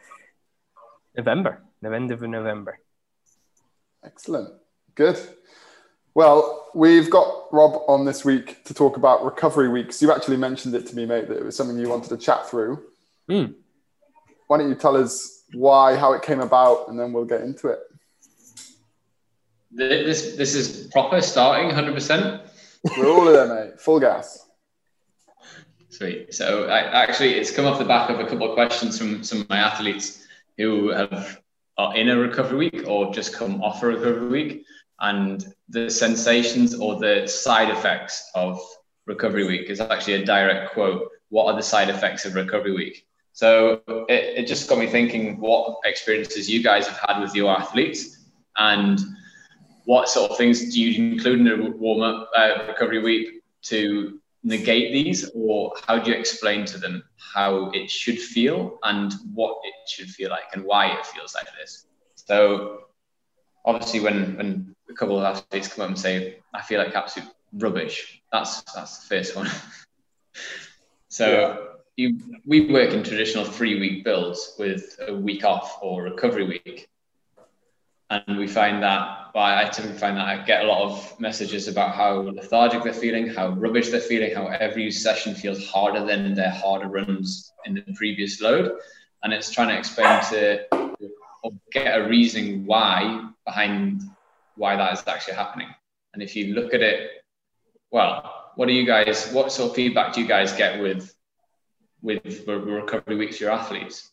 November. 1.17 1.63
The 1.83 1.95
end 1.95 2.11
of 2.11 2.23
November. 2.23 2.79
Excellent. 4.05 4.51
Good. 4.95 5.19
Well, 6.15 6.69
we've 6.75 7.09
got 7.09 7.47
Rob 7.53 7.83
on 7.87 8.05
this 8.05 8.25
week 8.25 8.65
to 8.65 8.75
talk 8.75 8.97
about 8.97 9.25
recovery 9.25 9.69
weeks. 9.69 10.03
You 10.03 10.13
actually 10.13 10.39
mentioned 10.39 10.75
it 10.75 10.87
to 10.89 10.97
me, 10.97 11.07
mate, 11.07 11.29
that 11.29 11.39
it 11.39 11.45
was 11.45 11.57
something 11.57 11.79
you 11.79 11.89
wanted 11.89 12.09
to 12.09 12.17
chat 12.17 12.49
through. 12.49 12.83
Mm. 13.31 13.55
Why 14.49 14.59
don't 14.59 14.69
you 14.69 14.75
tell 14.75 14.97
us 14.97 15.45
why, 15.53 15.97
how 15.97 16.13
it 16.15 16.23
came 16.23 16.41
about, 16.41 16.89
and 16.89 16.99
then 16.99 17.13
we'll 17.13 17.25
get 17.25 17.43
into 17.43 17.69
it. 17.69 17.79
This 19.71 20.35
this 20.37 20.55
is 20.55 20.89
proper 20.89 21.21
starting, 21.21 21.71
hundred 21.71 21.95
percent. 21.95 22.43
We're 22.99 23.09
all 23.09 23.25
there, 23.25 23.47
mate. 23.47 23.81
Full 23.81 24.01
gas. 24.01 24.50
Sweet. 25.91 26.33
So 26.33 26.67
I, 26.69 27.03
actually, 27.03 27.35
it's 27.35 27.51
come 27.51 27.67
off 27.67 27.79
the 27.79 27.85
back 27.85 28.11
of 28.11 28.21
a 28.21 28.25
couple 28.25 28.49
of 28.49 28.55
questions 28.55 28.97
from 28.97 29.25
some 29.25 29.41
of 29.41 29.49
my 29.49 29.59
athletes 29.59 30.25
who 30.57 30.91
have 30.91 31.41
are 31.79 31.97
in 31.97 32.11
a 32.11 32.17
recovery 32.17 32.71
week 32.71 32.87
or 32.87 33.13
just 33.13 33.33
come 33.33 33.63
off 33.63 33.83
a 33.83 33.87
recovery 33.87 34.29
week, 34.29 34.65
and 35.01 35.53
the 35.69 35.91
sensations 35.91 36.75
or 36.75 37.01
the 37.01 37.27
side 37.27 37.71
effects 37.71 38.31
of 38.35 38.61
recovery 39.07 39.47
week 39.47 39.69
is 39.69 39.81
actually 39.81 40.15
a 40.15 40.25
direct 40.25 40.73
quote. 40.73 41.09
What 41.31 41.47
are 41.47 41.57
the 41.57 41.63
side 41.63 41.89
effects 41.89 42.25
of 42.25 42.35
recovery 42.35 42.73
week? 42.73 43.07
So 43.33 43.83
it, 44.09 44.39
it 44.39 44.47
just 44.47 44.69
got 44.69 44.79
me 44.79 44.87
thinking 44.87 45.41
what 45.41 45.79
experiences 45.85 46.49
you 46.49 46.63
guys 46.63 46.87
have 46.87 47.01
had 47.09 47.21
with 47.21 47.35
your 47.35 47.51
athletes 47.51 48.27
and 48.59 49.01
what 49.87 50.09
sort 50.09 50.31
of 50.31 50.37
things 50.37 50.73
do 50.73 50.81
you 50.81 51.13
include 51.13 51.41
in 51.41 51.49
a 51.49 51.71
warm 51.71 52.03
up 52.03 52.31
uh, 52.37 52.65
recovery 52.69 53.03
week 53.03 53.43
to 53.63 54.20
negate 54.43 54.93
these 54.93 55.31
or 55.35 55.73
how 55.87 55.99
do 55.99 56.11
you 56.11 56.17
explain 56.17 56.65
to 56.65 56.79
them 56.79 57.03
how 57.35 57.71
it 57.73 57.91
should 57.91 58.19
feel 58.19 58.79
and 58.83 59.13
what 59.35 59.59
it 59.65 59.75
should 59.89 60.09
feel 60.09 60.31
like 60.31 60.49
and 60.55 60.65
why 60.65 60.87
it 60.87 61.05
feels 61.07 61.35
like 61.35 61.49
this? 61.61 61.87
So 62.15 62.85
obviously 63.65 64.01
when 64.01 64.37
when 64.37 64.75
a 64.89 64.95
couple 64.95 65.19
of 65.19 65.25
athletes 65.25 65.69
come 65.69 65.83
up 65.83 65.89
and 65.89 65.99
say 65.99 66.39
i 66.55 66.63
feel 66.63 66.83
like 66.83 66.95
absolute 66.95 67.31
rubbish 67.53 68.23
that's 68.33 68.63
that's 68.75 68.99
the 68.99 69.17
first 69.17 69.37
one. 69.37 69.49
So 71.13 71.71
you, 71.97 72.21
we 72.47 72.73
work 72.73 72.91
in 72.93 73.03
traditional 73.03 73.45
three 73.45 73.81
week 73.81 74.05
builds 74.05 74.55
with 74.61 74.97
a 75.09 75.13
week 75.13 75.45
off 75.45 75.79
or 75.83 76.05
recovery 76.05 76.47
week 76.47 76.89
and 78.11 78.37
we 78.39 78.47
find 78.47 78.83
that 78.83 79.21
well, 79.35 79.45
I 79.45 79.69
typically 79.69 79.97
find 79.97 80.17
that 80.17 80.27
I 80.27 80.45
get 80.45 80.65
a 80.65 80.67
lot 80.67 80.83
of 80.83 81.21
messages 81.21 81.69
about 81.69 81.95
how 81.95 82.23
lethargic 82.23 82.83
they're 82.83 82.93
feeling, 82.93 83.29
how 83.29 83.51
rubbish 83.51 83.91
they're 83.91 84.01
feeling, 84.01 84.35
how 84.35 84.49
every 84.49 84.91
session 84.91 85.35
feels 85.35 85.65
harder 85.69 86.05
than 86.05 86.35
their 86.35 86.51
harder 86.51 86.89
runs 86.89 87.53
in 87.65 87.75
the 87.75 87.85
previous 87.95 88.41
load, 88.41 88.73
and 89.23 89.33
it's 89.33 89.51
trying 89.51 89.69
to 89.69 89.79
explain 89.79 90.21
to 90.31 90.67
get 91.73 91.99
a 91.99 92.09
reasoning 92.09 92.67
why 92.67 93.31
behind 93.47 94.03
why 94.57 94.77
that 94.77 94.93
is 94.93 95.03
actually 95.07 95.35
happening. 95.35 95.69
And 96.13 96.23
if 96.23 96.35
you 96.35 96.55
look 96.55 96.75
at 96.75 96.83
it, 96.83 97.23
well, 97.93 98.53
what 98.57 98.67
do 98.67 98.73
you 98.73 98.85
guys? 98.85 99.31
What 99.33 99.53
sort 99.53 99.71
of 99.71 99.77
feedback 99.77 100.13
do 100.13 100.21
you 100.21 100.27
guys 100.27 100.53
get 100.53 100.81
with 100.81 101.15
with 102.03 102.47
recovery 102.49 103.17
weeks 103.17 103.39
for 103.39 103.45
your 103.45 103.53
athletes? 103.53 104.11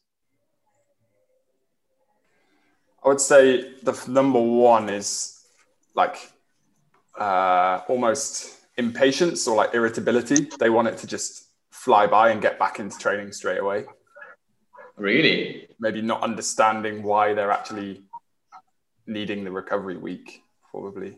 I 3.07 3.09
would 3.09 3.21
say 3.21 3.71
the 3.83 3.97
number 4.09 4.41
one 4.41 4.89
is 4.89 5.45
like 5.95 6.29
uh, 7.17 7.79
almost 7.87 8.53
impatience 8.75 9.47
or 9.47 9.55
like 9.55 9.73
irritability. 9.73 10.49
They 10.59 10.69
want 10.69 10.89
it 10.89 10.97
to 10.97 11.07
just 11.07 11.45
fly 11.71 12.05
by 12.05 12.31
and 12.31 12.41
get 12.41 12.59
back 12.59 12.81
into 12.81 12.97
training 12.97 13.31
straight 13.31 13.59
away. 13.59 13.85
Really? 14.97 15.69
Maybe 15.79 16.01
not 16.01 16.21
understanding 16.21 17.01
why 17.01 17.33
they're 17.33 17.49
actually 17.49 18.01
needing 19.05 19.45
the 19.45 19.51
recovery 19.51 19.95
week, 19.95 20.43
probably. 20.69 21.15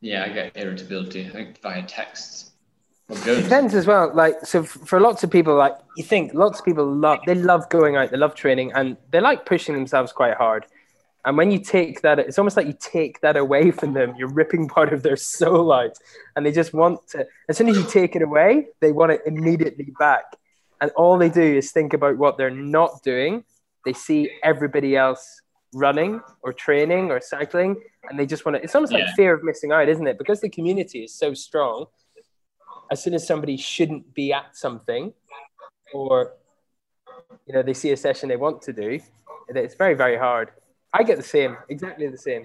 Yeah, 0.00 0.22
I 0.22 0.28
get 0.28 0.56
irritability. 0.56 1.26
I 1.26 1.30
think 1.30 1.60
via 1.62 1.82
texts. 1.82 2.49
It 3.10 3.42
depends 3.42 3.74
as 3.74 3.86
well. 3.86 4.12
Like, 4.14 4.46
so 4.46 4.62
for 4.62 5.00
lots 5.00 5.24
of 5.24 5.30
people, 5.30 5.56
like 5.56 5.76
you 5.96 6.04
think 6.04 6.32
lots 6.32 6.60
of 6.60 6.64
people 6.64 6.86
love, 6.86 7.18
they 7.26 7.34
love 7.34 7.68
going 7.68 7.96
out, 7.96 8.10
they 8.10 8.16
love 8.16 8.34
training, 8.34 8.72
and 8.72 8.96
they 9.10 9.20
like 9.20 9.46
pushing 9.46 9.74
themselves 9.74 10.12
quite 10.12 10.36
hard. 10.36 10.66
And 11.24 11.36
when 11.36 11.50
you 11.50 11.58
take 11.58 12.00
that, 12.02 12.18
it's 12.18 12.38
almost 12.38 12.56
like 12.56 12.66
you 12.66 12.76
take 12.80 13.20
that 13.20 13.36
away 13.36 13.72
from 13.72 13.92
them. 13.92 14.14
You're 14.16 14.32
ripping 14.32 14.68
part 14.68 14.92
of 14.92 15.02
their 15.02 15.16
soul 15.16 15.72
out, 15.72 15.98
and 16.36 16.46
they 16.46 16.52
just 16.52 16.72
want 16.72 17.06
to. 17.08 17.26
As 17.48 17.56
soon 17.56 17.68
as 17.68 17.76
you 17.76 17.84
take 17.84 18.16
it 18.16 18.22
away, 18.22 18.68
they 18.80 18.92
want 18.92 19.12
it 19.12 19.20
immediately 19.26 19.92
back. 19.98 20.24
And 20.80 20.90
all 20.92 21.18
they 21.18 21.28
do 21.28 21.42
is 21.42 21.72
think 21.72 21.92
about 21.92 22.16
what 22.16 22.38
they're 22.38 22.48
not 22.48 23.02
doing. 23.02 23.44
They 23.84 23.92
see 23.92 24.30
everybody 24.42 24.96
else 24.96 25.42
running 25.74 26.20
or 26.42 26.52
training 26.52 27.10
or 27.10 27.20
cycling, 27.20 27.76
and 28.08 28.18
they 28.18 28.24
just 28.24 28.46
want 28.46 28.56
to. 28.56 28.62
It's 28.62 28.74
almost 28.74 28.92
yeah. 28.92 29.04
like 29.04 29.14
fear 29.14 29.34
of 29.34 29.42
missing 29.42 29.72
out, 29.72 29.88
isn't 29.88 30.06
it? 30.06 30.16
Because 30.16 30.40
the 30.40 30.48
community 30.48 31.00
is 31.04 31.14
so 31.14 31.34
strong 31.34 31.86
as 32.90 33.02
soon 33.02 33.14
as 33.14 33.26
somebody 33.26 33.56
shouldn't 33.56 34.14
be 34.14 34.32
at 34.32 34.56
something 34.56 35.12
or 35.92 36.32
you 37.46 37.54
know 37.54 37.62
they 37.62 37.74
see 37.74 37.90
a 37.92 37.96
session 37.96 38.28
they 38.28 38.36
want 38.36 38.62
to 38.62 38.72
do 38.72 39.00
it's 39.56 39.74
very 39.74 39.94
very 39.94 40.16
hard. 40.16 40.50
I 40.92 41.02
get 41.02 41.16
the 41.16 41.22
same 41.22 41.56
exactly 41.68 42.06
the 42.08 42.18
same. 42.18 42.44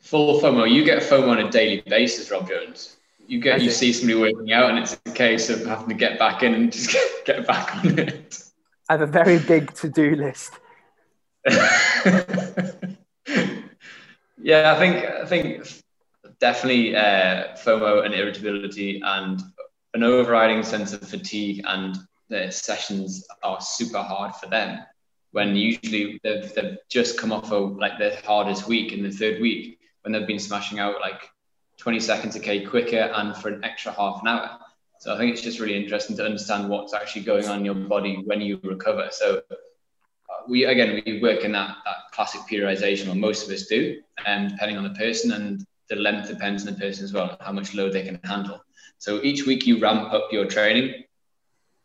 Full 0.00 0.40
fomo 0.40 0.70
you 0.70 0.84
get 0.84 1.02
fomo 1.02 1.30
on 1.30 1.38
a 1.38 1.50
daily 1.50 1.82
basis 1.86 2.30
rob 2.30 2.48
jones. 2.48 2.96
You 3.26 3.40
get 3.40 3.60
you 3.60 3.70
see 3.70 3.92
somebody 3.92 4.20
working 4.20 4.52
out 4.52 4.70
and 4.70 4.78
it's 4.78 4.98
a 5.06 5.10
case 5.10 5.50
of 5.50 5.64
having 5.66 5.88
to 5.88 5.94
get 5.94 6.18
back 6.18 6.42
in 6.42 6.54
and 6.54 6.72
just 6.72 6.92
get, 7.24 7.24
get 7.24 7.46
back 7.46 7.76
on 7.76 7.98
it. 7.98 8.42
I 8.88 8.92
have 8.92 9.00
a 9.00 9.06
very 9.06 9.38
big 9.38 9.74
to-do 9.74 10.14
list. 10.14 10.52
Yeah 14.38 14.74
i 14.74 14.78
think 14.78 15.04
i 15.04 15.26
think 15.26 15.66
definitely 16.40 16.96
uh, 16.96 17.56
FOMO 17.56 18.04
and 18.04 18.14
irritability 18.14 19.00
and 19.04 19.42
an 19.94 20.02
overriding 20.02 20.62
sense 20.62 20.92
of 20.92 21.06
fatigue 21.06 21.64
and 21.66 21.96
the 22.28 22.50
sessions 22.50 23.26
are 23.42 23.60
super 23.60 24.02
hard 24.02 24.34
for 24.34 24.46
them 24.46 24.80
when 25.32 25.54
usually 25.54 26.20
they've, 26.22 26.52
they've 26.54 26.78
just 26.88 27.18
come 27.18 27.32
off 27.32 27.52
of 27.52 27.76
like 27.76 27.98
their 27.98 28.18
hardest 28.24 28.66
week 28.66 28.92
in 28.92 29.02
the 29.02 29.10
third 29.10 29.40
week 29.40 29.78
when 30.02 30.12
they've 30.12 30.26
been 30.26 30.38
smashing 30.38 30.78
out 30.78 31.00
like 31.00 31.28
20 31.78 32.00
seconds 32.00 32.36
a 32.36 32.40
K 32.40 32.64
quicker 32.64 33.12
and 33.14 33.36
for 33.36 33.48
an 33.48 33.62
extra 33.64 33.92
half 33.92 34.22
an 34.22 34.28
hour. 34.28 34.58
So 34.98 35.14
I 35.14 35.18
think 35.18 35.32
it's 35.32 35.42
just 35.42 35.60
really 35.60 35.76
interesting 35.76 36.16
to 36.16 36.24
understand 36.24 36.68
what's 36.68 36.94
actually 36.94 37.22
going 37.22 37.46
on 37.48 37.58
in 37.58 37.64
your 37.64 37.74
body 37.74 38.22
when 38.24 38.40
you 38.40 38.58
recover. 38.62 39.08
So 39.10 39.42
uh, 39.50 39.54
we 40.48 40.64
again 40.64 41.02
we 41.04 41.20
work 41.20 41.44
in 41.44 41.52
that 41.52 41.76
that 41.84 41.96
classic 42.12 42.40
periodization, 42.50 43.12
or 43.12 43.14
most 43.14 43.46
of 43.46 43.52
us 43.52 43.66
do, 43.66 44.00
and 44.24 44.46
um, 44.46 44.52
depending 44.52 44.78
on 44.78 44.84
the 44.84 44.98
person. 44.98 45.32
And 45.32 45.66
the 45.88 45.96
length 45.96 46.28
depends 46.28 46.66
on 46.66 46.74
the 46.74 46.80
person 46.80 47.04
as 47.04 47.12
well, 47.12 47.36
how 47.40 47.52
much 47.52 47.74
load 47.74 47.92
they 47.92 48.04
can 48.04 48.20
handle. 48.24 48.60
So 48.98 49.22
each 49.22 49.46
week 49.46 49.66
you 49.66 49.78
ramp 49.78 50.12
up 50.12 50.32
your 50.32 50.46
training, 50.46 51.04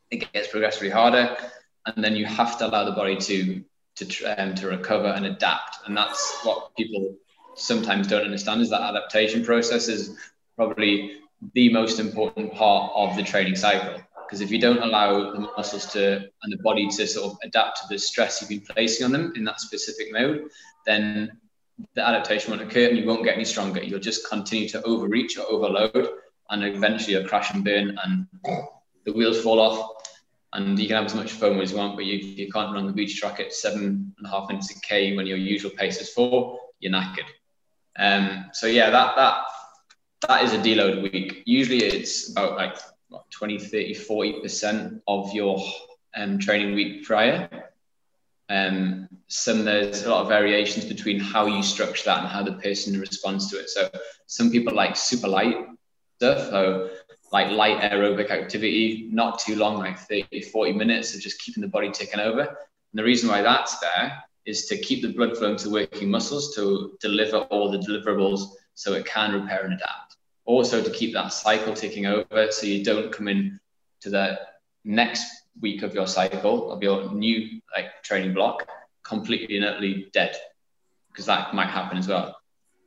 it 0.10 0.31
gets 0.34 0.48
progressively 0.48 0.89
harder, 0.89 1.38
and 1.86 2.03
then 2.03 2.15
you 2.15 2.25
have 2.25 2.58
to 2.60 2.67
allow 2.67 2.84
the 2.86 2.91
body 2.91 3.17
to 3.17 3.63
to 3.96 4.25
um, 4.25 4.55
to 4.55 4.67
recover 4.67 5.08
and 5.08 5.25
adapt. 5.25 5.86
And 5.86 5.96
that's 5.96 6.39
what 6.43 6.75
people 6.75 7.15
sometimes 7.55 8.08
don't 8.08 8.24
understand 8.24 8.62
is 8.62 8.70
that 8.70 8.81
adaptation 8.81 9.43
process 9.43 9.88
is 9.88 10.17
probably 10.55 11.17
the 11.53 11.72
most 11.74 12.00
important 12.00 12.53
part 12.53 12.91
of 12.96 13.15
the 13.15 13.24
training 13.24 13.55
cycle. 13.55 14.01
Because 14.25 14.41
if 14.41 14.51
you 14.51 14.62
don't 14.62 14.81
allow 14.81 15.31
the 15.31 15.39
muscles 15.39 15.86
to 15.88 16.29
and 16.43 16.53
the 16.53 16.58
body 16.63 16.88
to 16.88 17.05
sort 17.08 17.34
of 17.34 17.38
adapt 17.43 17.81
to 17.81 17.84
the 17.89 18.00
stress 18.00 18.39
you've 18.39 18.50
been 18.50 18.62
placing 18.62 19.05
on 19.05 19.12
them 19.12 19.34
in 19.36 19.43
that 19.43 19.60
specific 19.60 20.13
mode, 20.13 20.50
then 20.86 21.38
the 21.96 22.08
adaptation 22.08 22.51
won't 22.51 22.63
occur 22.63 22.88
and 22.90 22.98
you 22.98 23.06
won't 23.06 23.24
get 23.24 23.36
any 23.36 23.46
stronger. 23.46 23.84
You'll 23.84 24.00
just 24.00 24.30
continue 24.30 24.68
to 24.70 24.82
overreach 24.84 25.38
or 25.38 25.46
overload 25.50 26.10
and 26.50 26.63
eventually 26.63 27.13
you'll 27.13 27.28
crash 27.28 27.54
and 27.54 27.63
burn 27.63 27.98
and 28.04 28.28
the 29.06 29.13
wheels 29.13 29.42
fall 29.42 29.60
off 29.60 30.04
and 30.54 30.78
you 30.78 30.88
can 30.88 30.98
have 30.98 31.06
as 31.06 31.16
much 31.16 31.32
foam 31.32 31.62
as 31.62 31.72
you 31.72 31.78
want, 31.78 31.96
but 31.96 32.06
you, 32.06 32.18
you 32.18 32.51
can't 32.51 32.74
run 32.74 32.86
the 32.86 32.94
beach 32.94 33.20
track 33.20 33.40
at 33.40 33.54
seven 33.54 34.13
and 34.18 34.28
a 34.28 34.30
half 34.30 34.50
minutes 34.50 34.70
a 34.75 34.80
K 34.82 35.16
when 35.16 35.25
your 35.25 35.38
usual 35.38 35.72
pace 35.72 36.00
is 36.01 36.10
four, 36.10 36.60
you're 36.80 36.92
knackered. 36.92 37.28
Um, 37.98 38.50
so 38.54 38.68
yeah, 38.68 38.90
that, 38.90 39.16
that, 39.16 39.44
that 40.28 40.44
is 40.44 40.54
a 40.54 40.58
deload 40.58 41.01
week. 41.04 41.44
Usually 41.46 41.84
it's 41.84 42.32
about 42.32 42.58
like 42.58 42.78
what, 43.08 43.30
20, 43.32 43.60
30, 43.60 43.96
40% 43.96 45.01
of 45.08 45.34
your 45.34 45.63
um, 46.16 46.38
training 46.38 46.75
week 46.75 47.06
prior. 47.06 47.50
Um, 48.51 49.08
some 49.27 49.63
there's 49.63 50.03
a 50.03 50.10
lot 50.10 50.24
of 50.24 50.27
variations 50.27 50.84
between 50.84 51.22
how 51.22 51.46
you 51.46 51.63
structure 51.63 52.03
that 52.05 52.20
and 52.20 52.27
how 52.27 52.43
the 52.43 52.53
person 52.53 53.00
responds 53.00 53.50
to 53.50 53.60
it. 53.60 53.70
So 53.70 53.89
some 54.27 54.51
people 54.51 54.74
like 54.75 54.98
super 54.98 55.29
light 55.29 55.55
stuff, 56.17 56.50
so 56.50 56.89
like 57.31 57.50
light 57.51 57.79
aerobic 57.79 58.29
activity, 58.29 59.08
not 59.10 59.39
too 59.39 59.55
long, 59.55 59.77
like 59.77 59.98
30, 59.98 60.41
40 60.41 60.74
minutes 60.74 61.15
of 61.15 61.22
just 61.22 61.39
keeping 61.39 61.62
the 61.62 61.70
body 61.70 61.91
ticking 61.91 62.20
over. 62.20 62.41
And 62.41 62.48
the 62.93 63.05
reason 63.05 63.29
why 63.29 63.41
that's 63.41 63.79
there 63.79 64.22
is 64.46 64.65
to 64.65 64.77
keep 64.77 65.01
the 65.01 65.13
blood 65.13 65.38
flowing 65.38 65.55
to 65.55 65.70
working 65.70 66.12
muscles 66.12 66.53
to 66.55 66.98
deliver 67.00 67.38
all 67.38 67.72
the 67.72 67.77
deliverables 67.77 68.50
so 68.74 68.91
it 68.93 69.05
can 69.05 69.34
repair 69.34 69.63
and 69.63 69.75
adapt. 69.75 70.17
Also 70.43 70.84
to 70.84 70.89
keep 70.89 71.13
that 71.13 71.31
cycle 71.31 71.74
ticking 71.74 72.05
over 72.05 72.51
so 72.51 72.65
you 72.65 72.84
don't 72.84 73.13
come 73.13 73.29
in 73.29 73.62
to 74.01 74.10
the 74.10 74.38
next 74.84 75.40
week 75.60 75.84
of 75.84 75.93
your 75.93 76.08
cycle 76.08 76.72
of 76.72 76.81
your 76.81 77.12
new 77.12 77.62
like 77.75 78.01
training 78.03 78.34
block 78.34 78.67
completely 79.03 79.58
and 79.58 79.65
utterly 79.65 80.10
dead 80.13 80.36
because 81.12 81.25
that 81.25 81.53
might 81.53 81.70
happen 81.70 81.98
as 81.98 82.08
well. 82.08 82.38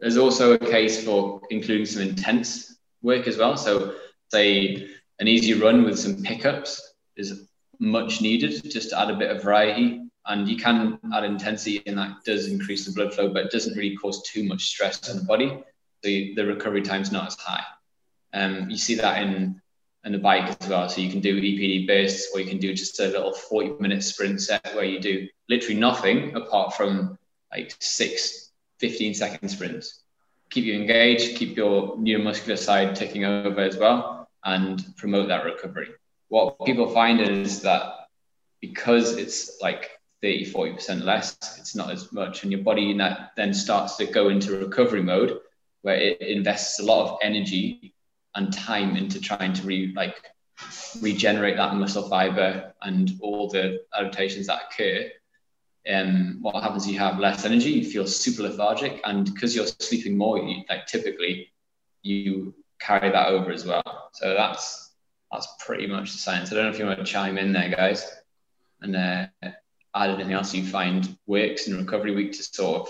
There's 0.00 0.16
also 0.16 0.52
a 0.52 0.59
case 0.59 1.04
for 1.04 1.40
including 1.50 1.87
some 1.87 2.02
intense 2.02 2.76
work 3.02 3.26
as 3.26 3.37
well. 3.37 3.56
So 3.56 3.94
say 4.30 4.88
an 5.18 5.28
easy 5.28 5.54
run 5.54 5.85
with 5.85 5.99
some 5.99 6.23
pickups 6.23 6.94
is 7.16 7.49
much 7.78 8.21
needed 8.21 8.71
just 8.71 8.90
to 8.90 8.99
add 8.99 9.11
a 9.11 9.16
bit 9.16 9.30
of 9.30 9.42
variety. 9.42 10.02
And 10.26 10.49
you 10.49 10.56
can 10.56 10.99
add 11.12 11.25
intensity 11.25 11.83
and 11.87 11.99
that 11.99 12.25
does 12.25 12.49
increase 12.49 12.87
the 12.87 12.92
blood 12.92 13.12
flow 13.12 13.33
but 13.33 13.47
it 13.47 13.52
doesn't 13.52 13.76
really 13.76 13.97
cause 13.97 14.23
too 14.23 14.44
much 14.44 14.64
stress 14.64 15.09
on 15.11 15.18
the 15.18 15.25
body. 15.25 15.62
So 16.02 16.09
you, 16.09 16.35
the 16.35 16.47
recovery 16.47 16.83
time's 16.83 17.12
not 17.12 17.26
as 17.26 17.37
high. 17.37 17.64
Um, 18.33 18.68
you 18.68 18.76
see 18.76 18.94
that 18.97 19.23
in 19.23 19.61
in 20.04 20.12
the 20.12 20.18
bike 20.18 20.56
as 20.61 20.68
well. 20.68 20.88
So 20.88 21.00
you 21.00 21.11
can 21.11 21.20
do 21.20 21.40
EPD 21.40 21.87
bursts, 21.87 22.30
or 22.34 22.40
you 22.40 22.46
can 22.46 22.58
do 22.58 22.75
just 22.75 23.00
a 23.00 23.06
little 23.06 23.32
40 23.32 23.80
minute 23.80 24.02
sprint 24.04 24.40
set 24.40 24.75
where 24.75 24.84
you 24.84 25.00
do 25.00 25.26
literally 25.49 25.80
nothing 25.80 26.34
apart 26.37 26.75
from 26.75 27.18
like 27.50 27.75
six 27.80 28.50
15 28.80 29.14
second 29.14 29.49
sprints. 29.49 30.02
Keep 30.50 30.64
you 30.64 30.75
engaged, 30.75 31.37
keep 31.37 31.56
your 31.56 31.96
neuromuscular 31.96 32.58
side 32.58 32.94
ticking 32.94 33.25
over 33.25 33.61
as 33.61 33.76
well, 33.76 34.28
and 34.44 34.84
promote 34.96 35.28
that 35.28 35.44
recovery. 35.44 35.88
What 36.28 36.64
people 36.66 36.88
find 36.90 37.20
is 37.20 37.62
that 37.62 38.08
because 38.61 39.16
it's 39.16 39.61
like 39.62 39.90
30, 40.23 40.52
40% 40.52 41.02
less, 41.02 41.37
it's 41.58 41.75
not 41.75 41.90
as 41.90 42.12
much, 42.12 42.42
and 42.42 42.52
your 42.52 42.62
body 42.62 42.99
then 43.37 43.54
starts 43.54 43.96
to 43.96 44.06
go 44.06 44.28
into 44.28 44.58
recovery 44.58 45.02
mode 45.02 45.38
where 45.82 45.96
it 45.96 46.20
invests 46.20 46.78
a 46.80 46.84
lot 46.84 47.08
of 47.08 47.18
energy 47.23 47.93
and 48.35 48.53
time 48.53 48.97
into 48.97 49.21
trying 49.21 49.53
to 49.53 49.62
re, 49.67 49.93
like 49.95 50.17
regenerate 51.00 51.57
that 51.57 51.75
muscle 51.75 52.09
fiber 52.09 52.73
and 52.83 53.12
all 53.21 53.49
the 53.49 53.81
adaptations 53.97 54.47
that 54.47 54.62
occur 54.71 55.11
um, 55.93 56.38
what 56.41 56.62
happens 56.62 56.88
you 56.88 56.99
have 56.99 57.19
less 57.19 57.45
energy 57.45 57.71
you 57.71 57.85
feel 57.85 58.07
super 58.07 58.43
lethargic 58.45 59.00
and 59.05 59.33
because 59.33 59.55
you're 59.55 59.67
sleeping 59.67 60.17
more 60.17 60.38
you, 60.38 60.62
like 60.71 60.87
typically 60.87 61.53
you 62.03 62.55
carry 62.79 63.11
that 63.11 63.29
over 63.29 63.50
as 63.50 63.64
well. 63.64 64.11
So 64.12 64.35
that's 64.35 64.93
that's 65.33 65.49
pretty 65.59 65.87
much 65.87 66.12
the 66.12 66.19
science. 66.19 66.53
I 66.53 66.55
don't 66.55 66.64
know 66.64 66.71
if 66.71 66.79
you 66.79 66.87
want 66.87 66.99
to 66.99 67.05
chime 67.05 67.38
in 67.38 67.53
there 67.53 67.71
guys 67.71 68.09
and 68.81 68.95
uh, 68.95 69.26
add 69.43 70.11
anything 70.11 70.33
else 70.33 70.55
you 70.55 70.64
find 70.64 71.17
works 71.26 71.67
in 71.67 71.76
recovery 71.76 72.14
week 72.14 72.33
to 72.33 72.43
sort 72.43 72.83
of 72.83 72.88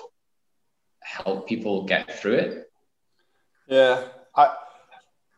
help 1.01 1.49
people 1.49 1.85
get 1.85 2.19
through 2.19 2.35
it. 2.35 2.71
Yeah 3.67 4.05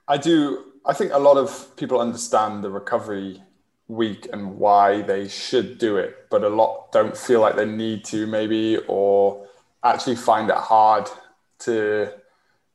i 0.08 0.16
do 0.16 0.72
i 0.84 0.92
think 0.92 1.12
a 1.12 1.18
lot 1.18 1.36
of 1.36 1.74
people 1.76 2.00
understand 2.00 2.62
the 2.62 2.70
recovery 2.70 3.42
week 3.88 4.28
and 4.32 4.58
why 4.58 5.02
they 5.02 5.28
should 5.28 5.78
do 5.78 5.96
it, 5.96 6.26
but 6.30 6.42
a 6.42 6.48
lot 6.48 6.90
don't 6.92 7.16
feel 7.16 7.40
like 7.40 7.56
they 7.56 7.66
need 7.66 8.04
to, 8.04 8.26
maybe, 8.26 8.78
or 8.88 9.46
actually 9.84 10.16
find 10.16 10.50
it 10.50 10.56
hard 10.56 11.08
to 11.60 12.12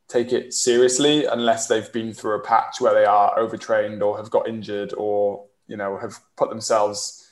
take 0.08 0.32
it 0.32 0.54
seriously 0.54 1.26
unless 1.26 1.68
they've 1.68 1.92
been 1.92 2.14
through 2.14 2.36
a 2.36 2.40
patch 2.40 2.80
where 2.80 2.94
they 2.94 3.06
are 3.06 3.38
overtrained 3.38 4.02
or 4.02 4.18
have 4.18 4.30
got 4.30 4.48
injured 4.48 4.94
or 4.98 5.46
you 5.68 5.78
know 5.78 5.98
have 5.98 6.20
put 6.36 6.50
themselves 6.50 7.30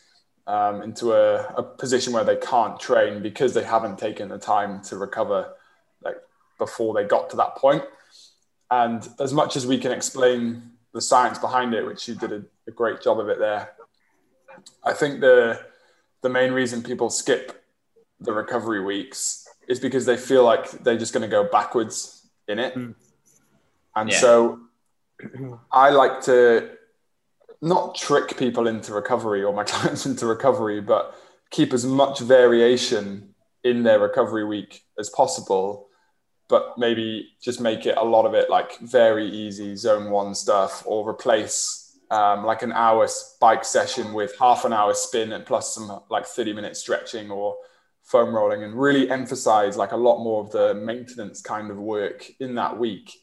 um, 0.47 0.81
into 0.81 1.11
a, 1.11 1.45
a 1.55 1.63
position 1.63 2.13
where 2.13 2.23
they 2.23 2.37
can't 2.37 2.79
train 2.79 3.21
because 3.21 3.53
they 3.53 3.63
haven't 3.63 3.97
taken 3.99 4.29
the 4.29 4.37
time 4.37 4.81
to 4.81 4.95
recover 4.95 5.53
like 6.03 6.15
before 6.57 6.93
they 6.93 7.03
got 7.03 7.29
to 7.29 7.35
that 7.35 7.55
point 7.55 7.83
and 8.71 9.07
as 9.19 9.33
much 9.33 9.55
as 9.55 9.65
we 9.65 9.77
can 9.77 9.91
explain 9.91 10.63
the 10.93 11.01
science 11.01 11.37
behind 11.37 11.73
it 11.73 11.85
which 11.85 12.07
you 12.07 12.15
did 12.15 12.31
a 12.31 12.43
a 12.69 12.71
great 12.71 13.01
job 13.01 13.19
of 13.19 13.27
it 13.27 13.39
there. 13.39 13.71
I 14.83 14.93
think 14.93 15.19
the 15.19 15.59
the 16.21 16.29
main 16.29 16.51
reason 16.53 16.81
people 16.81 17.09
skip 17.09 17.63
the 18.19 18.31
recovery 18.31 18.83
weeks 18.83 19.47
is 19.67 19.79
because 19.79 20.05
they 20.05 20.17
feel 20.17 20.43
like 20.43 20.69
they're 20.83 20.97
just 20.97 21.13
going 21.13 21.21
to 21.29 21.29
go 21.29 21.49
backwards 21.49 22.27
in 22.47 22.59
it. 22.59 22.75
Mm. 22.75 22.95
And 23.95 24.09
yeah. 24.09 24.17
so 24.17 24.59
I 25.71 25.89
like 25.89 26.21
to 26.21 26.71
not 27.61 27.95
trick 27.95 28.37
people 28.37 28.67
into 28.67 28.93
recovery 28.93 29.43
or 29.43 29.53
my 29.53 29.63
clients 29.71 30.05
into 30.05 30.25
recovery, 30.25 30.81
but 30.81 31.15
keep 31.51 31.73
as 31.73 31.85
much 31.85 32.19
variation 32.19 33.33
in 33.63 33.83
their 33.83 33.99
recovery 33.99 34.45
week 34.45 34.83
as 34.97 35.09
possible. 35.09 35.87
But 36.49 36.77
maybe 36.77 37.29
just 37.41 37.61
make 37.61 37.85
it 37.85 37.95
a 37.95 38.03
lot 38.03 38.25
of 38.25 38.33
it 38.33 38.49
like 38.49 38.79
very 38.79 39.29
easy 39.29 39.75
zone 39.75 40.09
one 40.09 40.35
stuff 40.35 40.83
or 40.85 41.07
replace 41.07 41.89
um, 42.11 42.43
like 42.43 42.63
an 42.63 42.71
hour 42.71 43.07
bike 43.39 43.63
session 43.63 44.13
with 44.13 44.33
half 44.39 44.65
an 44.65 44.73
hour 44.73 44.93
spin 44.93 45.31
and 45.33 45.45
plus 45.45 45.75
some 45.75 45.99
like 46.09 46.25
30 46.25 46.53
minute 46.53 46.75
stretching 46.75 47.29
or 47.29 47.55
foam 48.03 48.33
rolling 48.33 48.63
and 48.63 48.73
really 48.73 49.09
emphasize 49.11 49.77
like 49.77 49.91
a 49.91 49.97
lot 49.97 50.23
more 50.23 50.41
of 50.43 50.51
the 50.51 50.73
maintenance 50.73 51.41
kind 51.41 51.69
of 51.69 51.77
work 51.77 52.27
in 52.39 52.55
that 52.55 52.77
week 52.77 53.13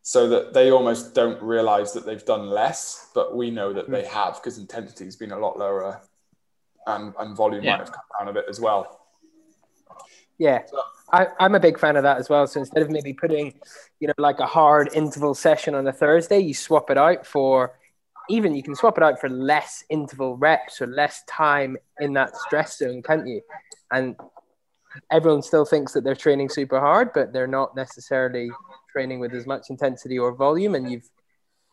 so 0.00 0.28
that 0.28 0.54
they 0.54 0.70
almost 0.70 1.14
don't 1.14 1.40
realize 1.42 1.92
that 1.92 2.06
they've 2.06 2.24
done 2.24 2.46
less 2.46 3.10
but 3.14 3.36
we 3.36 3.50
know 3.50 3.72
that 3.74 3.90
they 3.90 4.04
have 4.04 4.36
because 4.36 4.56
intensity 4.56 5.04
has 5.04 5.16
been 5.16 5.32
a 5.32 5.38
lot 5.38 5.58
lower 5.58 6.00
and, 6.86 7.12
and 7.18 7.36
volume 7.36 7.62
yeah. 7.62 7.72
might 7.72 7.80
have 7.80 7.92
come 7.92 8.04
down 8.18 8.28
a 8.28 8.32
bit 8.32 8.46
as 8.48 8.58
well 8.58 9.01
yeah 10.46 10.60
so, 10.66 10.78
I, 11.12 11.26
I'm 11.38 11.54
a 11.54 11.60
big 11.60 11.78
fan 11.78 11.96
of 11.96 12.04
that 12.04 12.16
as 12.16 12.30
well. 12.30 12.46
So 12.46 12.60
instead 12.60 12.82
of 12.82 12.90
maybe 12.90 13.12
putting, 13.12 13.52
you 14.00 14.08
know, 14.08 14.14
like 14.16 14.40
a 14.40 14.46
hard 14.46 14.88
interval 14.94 15.34
session 15.34 15.74
on 15.74 15.86
a 15.86 15.92
Thursday, 15.92 16.38
you 16.38 16.54
swap 16.54 16.88
it 16.88 16.96
out 16.96 17.26
for 17.26 17.78
even 18.30 18.54
you 18.54 18.62
can 18.62 18.74
swap 18.74 18.96
it 18.96 19.04
out 19.04 19.20
for 19.20 19.28
less 19.28 19.84
interval 19.90 20.36
reps 20.36 20.80
or 20.80 20.86
less 20.86 21.22
time 21.28 21.76
in 22.00 22.14
that 22.14 22.34
stress 22.36 22.78
zone, 22.78 23.02
can't 23.02 23.26
you? 23.26 23.42
And 23.90 24.16
everyone 25.10 25.42
still 25.42 25.66
thinks 25.66 25.92
that 25.92 26.02
they're 26.04 26.14
training 26.14 26.48
super 26.48 26.80
hard, 26.80 27.10
but 27.12 27.32
they're 27.32 27.46
not 27.46 27.76
necessarily 27.76 28.50
training 28.90 29.20
with 29.20 29.34
as 29.34 29.46
much 29.46 29.68
intensity 29.68 30.18
or 30.18 30.34
volume, 30.34 30.74
and 30.74 30.90
you've 30.90 31.10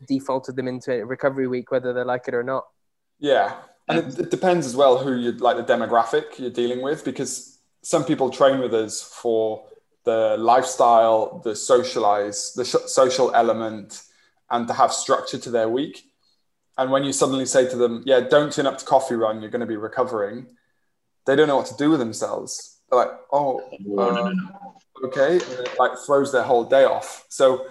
defaulted 0.07 0.55
them 0.55 0.67
into 0.67 0.91
a 0.91 1.05
recovery 1.05 1.47
week, 1.47 1.71
whether 1.71 1.93
they 1.93 2.03
like 2.03 2.27
it 2.27 2.33
or 2.33 2.43
not. 2.43 2.65
Yeah, 3.19 3.55
and 3.87 3.99
it, 3.99 4.19
it 4.19 4.31
depends 4.31 4.65
as 4.65 4.75
well 4.75 4.97
who 4.97 5.15
you 5.15 5.31
like 5.33 5.55
the 5.55 5.73
demographic 5.73 6.39
you're 6.39 6.49
dealing 6.49 6.81
with, 6.81 7.05
because 7.05 7.58
some 7.81 8.03
people 8.03 8.29
train 8.29 8.59
with 8.59 8.73
us 8.73 9.01
for 9.01 9.65
the 10.05 10.35
lifestyle, 10.37 11.39
the 11.43 11.55
socialize, 11.55 12.53
the 12.53 12.65
social 12.65 13.33
element, 13.33 14.03
and 14.49 14.67
to 14.67 14.73
have 14.73 14.91
structure 14.91 15.37
to 15.37 15.51
their 15.51 15.69
week. 15.69 16.03
And 16.77 16.91
when 16.91 17.03
you 17.03 17.13
suddenly 17.13 17.45
say 17.45 17.69
to 17.69 17.75
them, 17.75 18.03
yeah, 18.05 18.21
don't 18.21 18.51
turn 18.51 18.65
up 18.65 18.77
to 18.77 18.85
coffee 18.85 19.15
run, 19.15 19.41
you're 19.41 19.51
going 19.51 19.59
to 19.59 19.67
be 19.67 19.75
recovering, 19.75 20.47
they 21.25 21.35
don't 21.35 21.47
know 21.47 21.57
what 21.57 21.67
to 21.67 21.75
do 21.77 21.91
with 21.91 21.99
themselves. 21.99 22.77
They're 22.89 22.99
like, 22.99 23.11
oh, 23.31 23.61
uh, 23.97 24.33
okay. 25.05 25.33
And 25.33 25.67
it 25.67 25.77
like 25.77 25.91
throws 26.05 26.31
their 26.31 26.43
whole 26.43 26.63
day 26.63 26.85
off. 26.85 27.25
So 27.29 27.67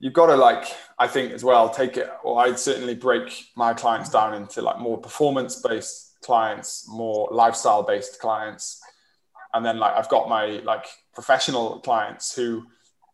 you've 0.00 0.12
got 0.14 0.26
to 0.26 0.36
like, 0.36 0.64
I 0.98 1.08
think 1.08 1.32
as 1.32 1.44
well, 1.44 1.68
take 1.68 1.96
it, 1.96 2.10
or 2.24 2.40
I'd 2.40 2.58
certainly 2.58 2.94
break 2.94 3.48
my 3.56 3.74
clients 3.74 4.08
down 4.08 4.34
into 4.34 4.62
like 4.62 4.78
more 4.78 4.98
performance 4.98 5.56
based 5.56 6.16
clients, 6.22 6.86
more 6.88 7.28
lifestyle 7.30 7.82
based 7.82 8.20
clients. 8.20 8.80
And 9.54 9.64
then 9.64 9.78
like 9.78 9.94
I've 9.94 10.08
got 10.08 10.28
my 10.28 10.60
like 10.64 10.86
professional 11.14 11.80
clients 11.80 12.34
who 12.34 12.64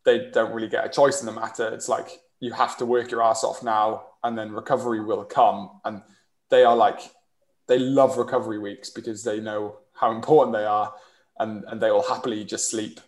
they 0.05 0.31
don't 0.31 0.53
really 0.53 0.69
get 0.69 0.85
a 0.85 0.89
choice 0.89 1.21
in 1.21 1.27
the 1.27 1.33
matter. 1.33 1.69
It's 1.69 1.89
like 1.89 2.09
you 2.41 2.53
have 2.53 2.77
to 2.79 2.87
work 2.87 3.11
your 3.11 3.23
ass 3.23 3.45
off 3.45 3.63
now 3.63 4.07
and 4.25 4.37
then 4.37 4.53
recovery 4.53 5.01
will 5.01 5.25
come 5.25 5.81
and 5.85 6.03
they 6.51 6.65
are 6.65 6.77
like 6.77 7.01
they 7.67 7.79
love 7.79 8.17
recovery 8.17 8.59
weeks 8.59 8.91
because 8.91 9.23
they 9.23 9.41
know 9.41 9.77
how 9.93 10.11
important 10.11 10.55
they 10.55 10.65
are 10.65 10.93
and 11.39 11.65
and 11.69 11.81
they 11.81 11.91
will 11.91 12.03
happily 12.03 12.45
just 12.45 12.71
sleep 12.71 13.01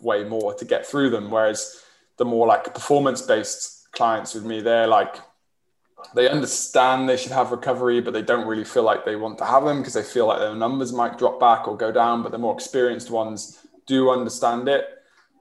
way 0.00 0.24
more 0.24 0.54
to 0.54 0.64
get 0.64 0.86
through 0.86 1.10
them 1.10 1.30
whereas 1.30 1.82
the 2.18 2.24
more 2.24 2.46
like 2.46 2.72
performance 2.74 3.22
based 3.22 3.88
clients 3.92 4.34
with 4.34 4.44
me 4.44 4.60
they're 4.60 4.86
like 4.86 5.16
they 6.14 6.28
understand 6.28 7.08
they 7.08 7.16
should 7.16 7.32
have 7.32 7.50
recovery 7.50 8.00
but 8.00 8.12
they 8.12 8.22
don't 8.22 8.46
really 8.46 8.64
feel 8.64 8.82
like 8.82 9.04
they 9.04 9.16
want 9.16 9.38
to 9.38 9.44
have 9.44 9.64
them 9.64 9.78
because 9.78 9.94
they 9.94 10.02
feel 10.02 10.26
like 10.26 10.38
their 10.38 10.54
numbers 10.54 10.92
might 10.92 11.18
drop 11.18 11.40
back 11.40 11.66
or 11.66 11.76
go 11.76 11.90
down 11.90 12.22
but 12.22 12.32
the 12.32 12.38
more 12.38 12.54
experienced 12.54 13.10
ones 13.10 13.66
do 13.86 14.10
understand 14.10 14.68
it 14.68 14.84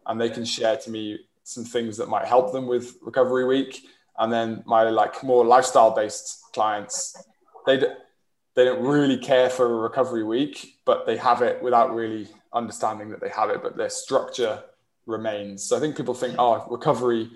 and 0.06 0.20
they 0.20 0.30
can 0.30 0.46
share 0.46 0.78
to 0.78 0.90
me 0.90 1.20
some 1.44 1.64
things 1.64 1.98
that 1.98 2.10
might 2.10 2.26
help 2.26 2.52
them 2.52 2.68
with 2.68 2.98
recovery 3.02 3.46
week. 3.46 3.88
And 4.18 4.32
then 4.32 4.64
my 4.66 4.84
like 4.90 5.24
more 5.24 5.46
lifestyle 5.46 5.92
based 5.92 6.44
clients, 6.54 7.16
they 7.66 7.78
they 8.56 8.66
don't 8.66 8.84
really 8.84 9.18
care 9.18 9.50
for 9.50 9.66
a 9.66 9.82
recovery 9.82 10.24
week, 10.24 10.80
but 10.86 11.06
they 11.06 11.18
have 11.18 11.42
it 11.42 11.62
without 11.62 11.94
really 11.94 12.28
understanding 12.54 13.10
that 13.10 13.20
they 13.20 13.30
have 13.30 13.50
it, 13.50 13.62
but 13.62 13.76
their 13.76 13.90
structure 13.90 14.64
remains. 15.06 15.64
So 15.64 15.76
I 15.76 15.82
think 15.82 15.98
people 15.98 16.14
think, 16.14 16.36
oh, 16.40 16.66
recovery, 16.70 17.32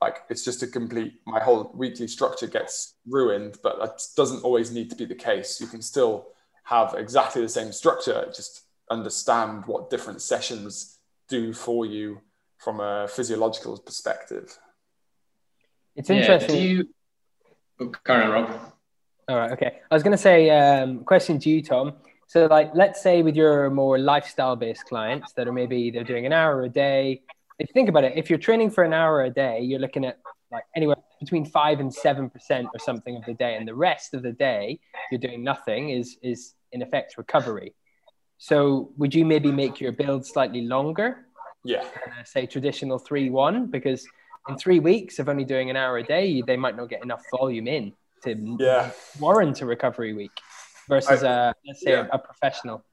like 0.00 0.18
it's 0.30 0.44
just 0.44 0.62
a 0.62 0.66
complete, 0.66 1.20
my 1.26 1.40
whole 1.40 1.72
weekly 1.74 2.06
structure 2.08 2.46
gets 2.46 2.94
ruined, 3.06 3.58
but 3.62 3.78
that 3.80 4.00
doesn't 4.16 4.44
always 4.44 4.70
need 4.70 4.90
to 4.90 4.96
be 4.96 5.04
the 5.04 5.14
case. 5.14 5.60
You 5.60 5.66
can 5.66 5.82
still 5.82 6.28
have 6.64 6.94
exactly 6.96 7.42
the 7.42 7.48
same 7.48 7.72
structure, 7.72 8.26
just 8.34 8.62
understand 8.90 9.64
what 9.66 9.90
different 9.90 10.22
sessions 10.22 10.98
do 11.28 11.52
for 11.52 11.84
you 11.84 12.20
from 12.58 12.80
a 12.80 13.08
physiological 13.08 13.78
perspective. 13.78 14.58
It's 15.96 16.10
interesting. 16.10 16.54
Yeah, 16.54 16.60
do 16.62 16.68
you... 16.68 16.88
Oh, 17.80 17.92
carry 18.04 18.24
on, 18.24 18.30
Rob. 18.30 18.60
All 19.28 19.36
right. 19.36 19.52
Okay. 19.52 19.80
I 19.90 19.94
was 19.94 20.02
going 20.02 20.16
to 20.16 20.18
say, 20.18 20.50
um, 20.50 21.04
question 21.04 21.38
to 21.40 21.48
you, 21.50 21.62
Tom. 21.62 21.94
So, 22.26 22.46
like, 22.46 22.70
let's 22.74 23.02
say 23.02 23.22
with 23.22 23.36
your 23.36 23.70
more 23.70 23.98
lifestyle-based 23.98 24.84
clients 24.84 25.32
that 25.34 25.48
are 25.48 25.52
maybe 25.52 25.90
they're 25.90 26.04
doing 26.04 26.26
an 26.26 26.32
hour 26.32 26.62
a 26.62 26.68
day. 26.68 27.22
If 27.58 27.68
you 27.68 27.72
think 27.72 27.88
about 27.88 28.04
it, 28.04 28.12
if 28.16 28.30
you're 28.30 28.38
training 28.38 28.70
for 28.70 28.84
an 28.84 28.92
hour 28.92 29.22
a 29.24 29.30
day, 29.30 29.60
you're 29.60 29.80
looking 29.80 30.04
at 30.04 30.18
like 30.50 30.64
anywhere 30.76 30.96
between 31.20 31.44
five 31.44 31.80
and 31.80 31.92
seven 31.92 32.30
percent 32.30 32.68
or 32.72 32.78
something 32.78 33.16
of 33.16 33.24
the 33.26 33.34
day, 33.34 33.56
and 33.56 33.66
the 33.66 33.74
rest 33.74 34.14
of 34.14 34.22
the 34.22 34.32
day 34.32 34.78
you're 35.10 35.18
doing 35.20 35.42
nothing. 35.42 35.90
Is 35.90 36.16
is 36.22 36.54
in 36.72 36.82
effect 36.82 37.18
recovery. 37.18 37.74
So, 38.38 38.92
would 38.96 39.14
you 39.14 39.24
maybe 39.24 39.50
make 39.50 39.80
your 39.80 39.90
build 39.92 40.24
slightly 40.24 40.62
longer 40.62 41.26
Yeah. 41.64 41.82
uh, 41.82 42.22
say 42.24 42.46
traditional 42.46 42.98
three 42.98 43.30
one 43.30 43.66
because 43.66 44.06
in 44.48 44.56
three 44.56 44.78
weeks 44.78 45.18
of 45.18 45.28
only 45.28 45.44
doing 45.44 45.68
an 45.70 45.76
hour 45.76 45.98
a 45.98 46.02
day, 46.04 46.40
they 46.46 46.56
might 46.56 46.76
not 46.76 46.88
get 46.88 47.02
enough 47.02 47.22
volume 47.36 47.66
in 47.66 47.92
to 48.22 48.56
Yeah. 48.60 48.90
warrant 49.18 49.60
a 49.60 49.66
recovery 49.66 50.14
week 50.14 50.30
versus 50.88 51.24
I- 51.24 51.48
a 51.48 51.54
let's 51.66 51.80
say 51.82 51.90
yeah. 51.90 52.06
a, 52.12 52.14
a 52.14 52.18
professional. 52.18 52.84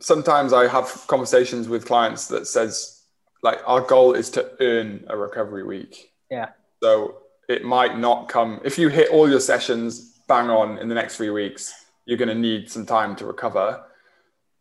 Sometimes 0.00 0.52
I 0.52 0.66
have 0.68 0.86
conversations 1.08 1.68
with 1.68 1.84
clients 1.86 2.28
that 2.28 2.46
says 2.46 3.03
like 3.44 3.60
our 3.66 3.82
goal 3.82 4.14
is 4.14 4.30
to 4.30 4.50
earn 4.60 5.04
a 5.08 5.16
recovery 5.16 5.62
week. 5.62 6.10
Yeah. 6.30 6.48
So 6.82 7.18
it 7.48 7.62
might 7.64 7.98
not 7.98 8.28
come 8.28 8.60
if 8.64 8.78
you 8.78 8.88
hit 8.88 9.10
all 9.10 9.28
your 9.28 9.38
sessions 9.38 10.18
bang 10.26 10.48
on 10.48 10.78
in 10.78 10.88
the 10.88 10.94
next 10.94 11.16
three 11.18 11.28
weeks, 11.30 11.72
you're 12.06 12.16
going 12.18 12.30
to 12.30 12.34
need 12.34 12.70
some 12.70 12.86
time 12.86 13.14
to 13.16 13.26
recover. 13.26 13.84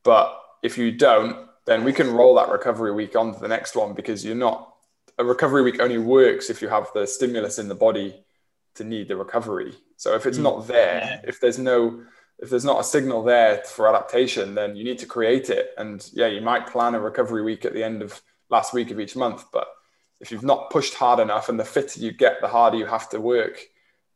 But 0.04 0.38
if 0.62 0.78
you 0.78 0.92
don't, 0.92 1.48
then 1.66 1.86
we 1.86 1.94
can 1.94 2.12
roll 2.12 2.36
that 2.36 2.50
recovery 2.50 2.92
week 2.92 3.16
onto 3.16 3.40
the 3.40 3.48
next 3.48 3.74
one 3.78 3.94
because 3.94 4.26
you're 4.26 4.36
not 4.36 4.76
a 5.18 5.24
recovery 5.24 5.62
week 5.62 5.80
only 5.80 5.98
works 5.98 6.50
if 6.50 6.62
you 6.62 6.68
have 6.68 6.88
the 6.94 7.08
stimulus 7.08 7.58
in 7.60 7.70
the 7.70 7.76
body 7.76 8.26
to 8.76 8.84
need 8.84 9.08
the 9.08 9.16
recovery. 9.16 9.74
So 9.96 10.14
if 10.16 10.26
it's 10.26 10.38
Mm. 10.40 10.44
not 10.44 10.68
there, 10.68 11.22
if 11.24 11.40
there's 11.40 11.58
no 11.58 12.04
if 12.40 12.50
there's 12.50 12.66
not 12.66 12.82
a 12.82 12.84
signal 12.84 13.24
there 13.24 13.60
for 13.60 13.88
adaptation, 13.88 14.56
then 14.56 14.76
you 14.76 14.84
need 14.84 14.98
to 15.00 15.06
create 15.06 15.50
it. 15.50 15.72
And 15.78 16.06
yeah, 16.14 16.28
you 16.28 16.42
might 16.42 16.68
plan 16.68 16.96
a 16.96 17.00
recovery 17.00 17.44
week 17.44 17.64
at 17.64 17.74
the 17.74 17.84
end 17.84 18.02
of 18.02 18.22
last 18.54 18.74
week 18.74 18.92
of 18.92 19.00
each 19.00 19.16
month, 19.16 19.46
but 19.52 19.68
if 20.22 20.32
you've 20.32 20.44
not 20.44 20.70
pushed 20.70 20.94
hard 20.94 21.20
enough 21.20 21.50
and 21.50 21.60
the 21.60 21.66
fitter 21.66 22.00
you 22.00 22.12
get, 22.14 22.40
the 22.40 22.48
harder 22.48 22.78
you 22.78 22.86
have 22.86 23.10
to 23.10 23.20
work 23.20 23.60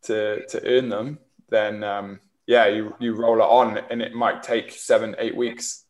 to 0.03 0.45
to 0.47 0.65
earn 0.65 0.87
them, 0.89 1.19
then 1.49 1.83
um, 1.83 2.19
yeah, 2.45 2.67
you 2.67 2.95
you 2.99 3.13
roll 3.13 3.39
it 3.39 3.51
on, 3.59 3.77
and 3.89 4.01
it 4.01 4.13
might 4.13 4.41
take 4.43 4.71
seven 4.71 5.15
eight 5.19 5.35
weeks 5.35 5.83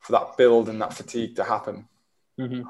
for 0.00 0.12
that 0.12 0.36
build 0.36 0.68
and 0.68 0.80
that 0.82 0.94
fatigue 0.94 1.36
to 1.36 1.44
happen. 1.44 1.86
Mhm. 2.38 2.64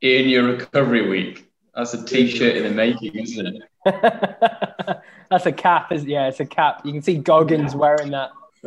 In 0.00 0.28
your 0.28 0.44
recovery 0.44 1.08
week. 1.08 1.46
That's 1.74 1.92
a 1.92 2.02
t-shirt 2.04 2.56
in 2.56 2.62
the 2.64 2.70
making, 2.70 3.14
isn't 3.14 3.46
it? 3.46 3.62
That's 5.30 5.44
a 5.44 5.52
cap, 5.52 5.92
is 5.92 6.04
yeah, 6.04 6.28
it's 6.28 6.40
a 6.40 6.46
cap. 6.46 6.80
You 6.84 6.92
can 6.92 7.02
see 7.02 7.18
Goggins 7.18 7.74
wearing 7.74 8.12
that. 8.12 8.30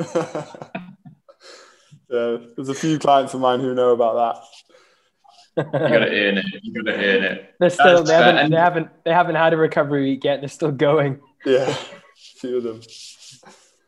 yeah, 2.10 2.38
there's 2.56 2.70
a 2.70 2.76
few 2.76 3.00
clients 3.00 3.34
of 3.34 3.42
mine 3.42 3.62
who 3.62 3.74
know 3.74 3.92
about 3.94 4.16
You 5.60 5.80
gotta 5.80 6.10
earn 6.12 6.38
it. 6.38 6.46
You 6.64 6.74
gotta 6.84 6.98
earn 6.98 7.24
it. 7.24 7.54
They're 7.60 7.70
still 7.70 8.04
they 8.04 8.14
haven't 8.14 8.38
And- 8.38 8.54
they 8.54 8.58
haven't 8.58 8.90
they 9.06 9.14
haven't 9.14 9.36
had 9.36 9.54
a 9.54 9.58
recovery 9.58 10.04
week 10.04 10.24
yet. 10.24 10.42
They're 10.42 10.50
still 10.50 10.72
going. 10.72 11.20
Yeah, 11.46 11.70
a 11.70 11.74
few 12.16 12.58
of 12.58 12.64
them. 12.64 12.82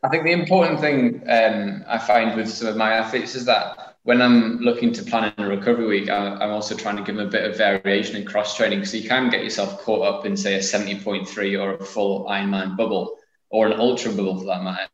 I 0.04 0.08
think 0.08 0.24
the 0.24 0.32
important 0.32 0.80
thing 0.80 1.22
um, 1.28 1.84
I 1.86 1.98
find 1.98 2.36
with 2.36 2.48
some 2.48 2.68
of 2.68 2.76
my 2.76 2.92
athletes 2.94 3.34
is 3.36 3.44
that 3.44 3.96
when 4.02 4.20
I'm 4.20 4.58
looking 4.58 4.92
to 4.94 5.02
plan 5.04 5.32
in 5.38 5.44
a 5.44 5.48
recovery 5.48 5.86
week, 5.86 6.10
I- 6.10 6.34
I'm 6.36 6.50
also 6.50 6.74
trying 6.76 6.96
to 6.96 7.02
give 7.04 7.14
them 7.16 7.28
a 7.28 7.30
bit 7.30 7.44
of 7.48 7.56
variation 7.56 8.16
in 8.16 8.24
cross 8.24 8.56
training. 8.56 8.84
So 8.84 8.96
you 8.96 9.08
can 9.08 9.30
get 9.30 9.44
yourself 9.44 9.80
caught 9.82 10.02
up 10.02 10.26
in, 10.26 10.36
say, 10.36 10.54
a 10.54 10.58
70.3 10.58 11.60
or 11.62 11.74
a 11.74 11.84
full 11.84 12.26
Ironman 12.26 12.76
bubble 12.76 13.16
or 13.50 13.68
an 13.68 13.74
ultra 13.78 14.10
bubble 14.10 14.40
for 14.40 14.46
that 14.46 14.64
matter. 14.64 14.88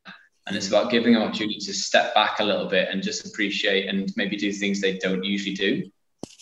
And 0.47 0.55
it's 0.57 0.69
about 0.69 0.91
giving 0.91 1.15
them 1.15 1.23
opportunity 1.23 1.59
to 1.59 1.73
step 1.73 2.15
back 2.15 2.41
a 2.41 2.45
little 2.45 2.67
bit 2.67 2.89
and 2.91 3.03
just 3.03 3.27
appreciate 3.27 3.89
and 3.89 4.13
maybe 4.17 4.37
do 4.37 4.53
things 4.53 4.81
they 4.83 4.99
don't 4.99 5.25
usually 5.25 5.55
do. 5.55 5.91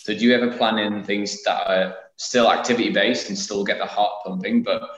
So 0.07 0.13
do 0.13 0.23
you 0.23 0.33
ever 0.33 0.55
plan 0.55 0.79
in 0.79 1.03
things 1.03 1.43
that 1.43 1.67
are 1.67 1.95
still 2.15 2.49
activity 2.49 2.91
based 2.91 3.27
and 3.27 3.37
still 3.37 3.65
get 3.65 3.77
the 3.77 3.85
heart 3.85 4.23
pumping, 4.25 4.63
but 4.63 4.89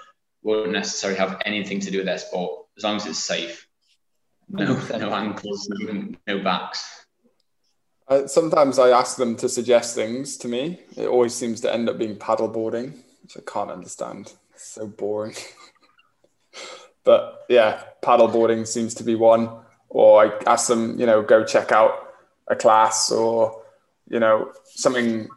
won't 0.44 0.72
necessarily 0.72 1.18
have 1.18 1.42
anything 1.46 1.80
to 1.80 1.90
do 1.90 1.98
with 1.98 2.06
their 2.06 2.20
sport 2.20 2.68
as 2.78 2.84
long 2.84 2.98
as 2.98 3.08
it's 3.08 3.18
safe? 3.18 3.68
No, 4.50 4.66
no 4.76 5.12
ankles, 5.12 5.68
no, 5.68 6.10
no 6.28 6.44
backs. 6.44 7.08
Uh, 8.08 8.28
sometimes 8.28 8.78
I 8.78 8.90
ask 8.90 9.18
them 9.18 9.36
to 9.38 9.50
suggest 9.50 9.96
things 9.96 10.38
to 10.38 10.48
me. 10.48 10.82
It 10.96 11.08
always 11.08 11.34
seems 11.34 11.60
to 11.62 11.74
end 11.74 11.90
up 11.90 11.98
being 11.98 12.16
paddleboarding, 12.16 12.94
which 13.24 13.36
I 13.36 13.42
can't 13.52 13.72
understand. 13.72 14.34
It's 14.54 14.74
so 14.74 14.86
boring. 14.86 15.34
but 17.04 17.48
yeah, 17.50 17.82
paddleboarding 18.04 18.68
seems 18.68 18.94
to 18.94 19.04
be 19.04 19.16
one. 19.16 19.50
Or 19.90 20.24
I 20.24 20.40
ask 20.46 20.68
them, 20.68 21.00
you 21.00 21.08
know, 21.08 21.24
go 21.24 21.44
check 21.44 21.72
out 21.72 22.14
a 22.48 22.56
class 22.56 23.12
or, 23.12 23.59
you 24.10 24.20
know, 24.20 24.52
something 24.76 25.28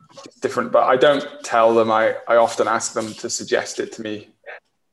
different. 0.40 0.72
But 0.72 0.84
I 0.84 0.96
don't 0.96 1.26
tell 1.44 1.74
them. 1.74 1.90
I, 1.90 2.16
I 2.28 2.36
often 2.36 2.66
ask 2.68 2.94
them 2.94 3.12
to 3.14 3.28
suggest 3.30 3.80
it 3.80 3.92
to 3.92 4.02
me, 4.02 4.28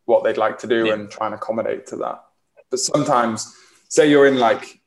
what 0.06 0.24
they'd 0.24 0.38
like 0.38 0.58
to 0.60 0.68
do 0.68 0.88
Yeah. 0.88 0.94
and 0.94 1.10
try 1.10 1.28
and 1.28 1.36
accommodate 1.36 1.88
to 1.88 1.96
that. 1.98 2.24
But 2.70 2.80
sometimes, 2.80 3.56
say 3.90 4.10
you're 4.10 4.28
in 4.28 4.38
like 4.38 4.80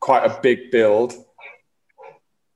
quite 0.00 0.24
a 0.24 0.40
big 0.40 0.70
build 0.70 1.14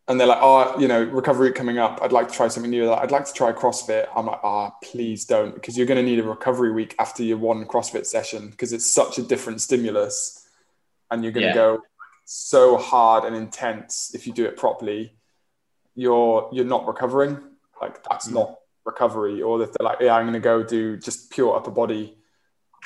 and 0.08 0.20
they're 0.20 0.26
like, 0.28 0.38
oh, 0.40 0.78
you 0.78 0.86
know, 0.86 1.02
recovery 1.02 1.52
coming 1.52 1.78
up. 1.78 1.98
I'd 2.00 2.12
like 2.12 2.28
to 2.28 2.34
try 2.34 2.46
something 2.46 2.70
new. 2.70 2.88
Like, 2.88 3.02
I'd 3.02 3.10
like 3.10 3.24
to 3.26 3.32
try 3.32 3.50
CrossFit. 3.52 4.06
I'm 4.14 4.26
like, 4.26 4.38
ah, 4.44 4.70
please 4.82 5.24
don't, 5.24 5.52
because 5.54 5.76
you're 5.76 5.86
going 5.86 5.96
to 6.04 6.08
need 6.08 6.20
a 6.20 6.22
recovery 6.22 6.70
week 6.72 6.94
after 7.00 7.24
your 7.24 7.38
one 7.38 7.64
CrossFit 7.66 8.06
session 8.06 8.50
because 8.50 8.72
it's 8.72 8.86
such 8.86 9.18
a 9.18 9.22
different 9.22 9.60
stimulus, 9.60 10.46
and 11.10 11.24
you're 11.24 11.32
going 11.32 11.42
to 11.42 11.48
Yeah. 11.48 11.54
go 11.54 11.82
so 12.24 12.76
hard 12.76 13.24
and 13.24 13.34
intense 13.34 14.12
if 14.14 14.26
you 14.28 14.32
do 14.32 14.44
it 14.44 14.56
properly. 14.56 15.15
You're 15.96 16.48
you're 16.52 16.64
not 16.64 16.86
recovering. 16.86 17.38
Like 17.80 18.02
that's 18.08 18.28
Mm. 18.28 18.34
not 18.34 18.58
recovery. 18.84 19.42
Or 19.42 19.60
if 19.62 19.72
they're 19.72 19.84
like, 19.84 19.98
yeah, 20.00 20.14
I'm 20.14 20.24
going 20.24 20.34
to 20.34 20.40
go 20.40 20.62
do 20.62 20.96
just 20.96 21.30
pure 21.32 21.56
upper 21.56 21.72
body. 21.72 22.16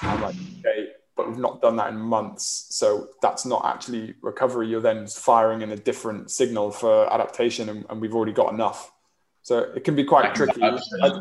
I'm 0.01 0.23
like, 0.23 0.35
okay, 0.61 0.89
but 1.17 1.29
we've 1.29 1.37
not 1.39 1.61
done 1.61 1.77
that 1.77 1.91
in 1.91 1.99
months. 1.99 2.67
So 2.71 3.09
that's 3.21 3.45
not 3.45 3.67
actually 3.67 4.15
recovery. 4.23 4.69
You're 4.69 4.81
then 4.81 5.07
firing 5.07 5.61
in 5.61 5.73
a 5.73 5.77
different 5.77 6.31
signal 6.31 6.71
for 6.71 7.13
adaptation, 7.13 7.69
and, 7.69 7.85
and 7.91 8.01
we've 8.01 8.15
already 8.15 8.33
got 8.33 8.55
enough. 8.55 8.91
So 9.43 9.59
it 9.59 9.85
can 9.85 9.95
be 9.95 10.05
quite 10.05 10.35
tricky. 10.35 10.63
I'd. 10.63 11.13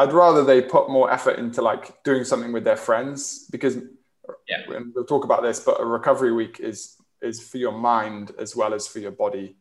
I'd 0.00 0.12
rather 0.12 0.44
they 0.44 0.62
put 0.62 0.88
more 0.88 1.10
effort 1.10 1.40
into 1.40 1.60
like 1.60 2.04
doing 2.04 2.22
something 2.22 2.52
with 2.52 2.62
their 2.62 2.76
friends 2.76 3.48
because, 3.50 3.74
Yeah. 4.48 4.62
and 4.76 4.92
we'll 4.94 5.04
talk 5.04 5.24
about 5.24 5.42
this, 5.42 5.58
but 5.58 5.80
a 5.80 5.84
recovery 5.84 6.32
week 6.32 6.60
is 6.60 6.94
is 7.20 7.40
for 7.40 7.58
your 7.58 7.72
mind 7.72 8.30
as 8.38 8.54
well 8.54 8.72
as 8.74 8.86
for 8.86 9.00
your 9.00 9.10
body 9.10 9.56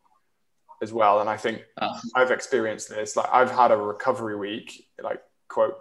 as 0.82 0.94
well. 0.94 1.22
And 1.22 1.30
I 1.30 1.38
think 1.38 1.64
Ah, 1.80 2.00
I've 2.16 2.32
experienced 2.32 2.90
this. 2.90 3.16
Like 3.16 3.30
I've 3.32 3.52
had 3.52 3.72
a 3.72 3.78
recovery 3.78 4.36
week, 4.36 4.88
like 5.02 5.22
quote 5.48 5.78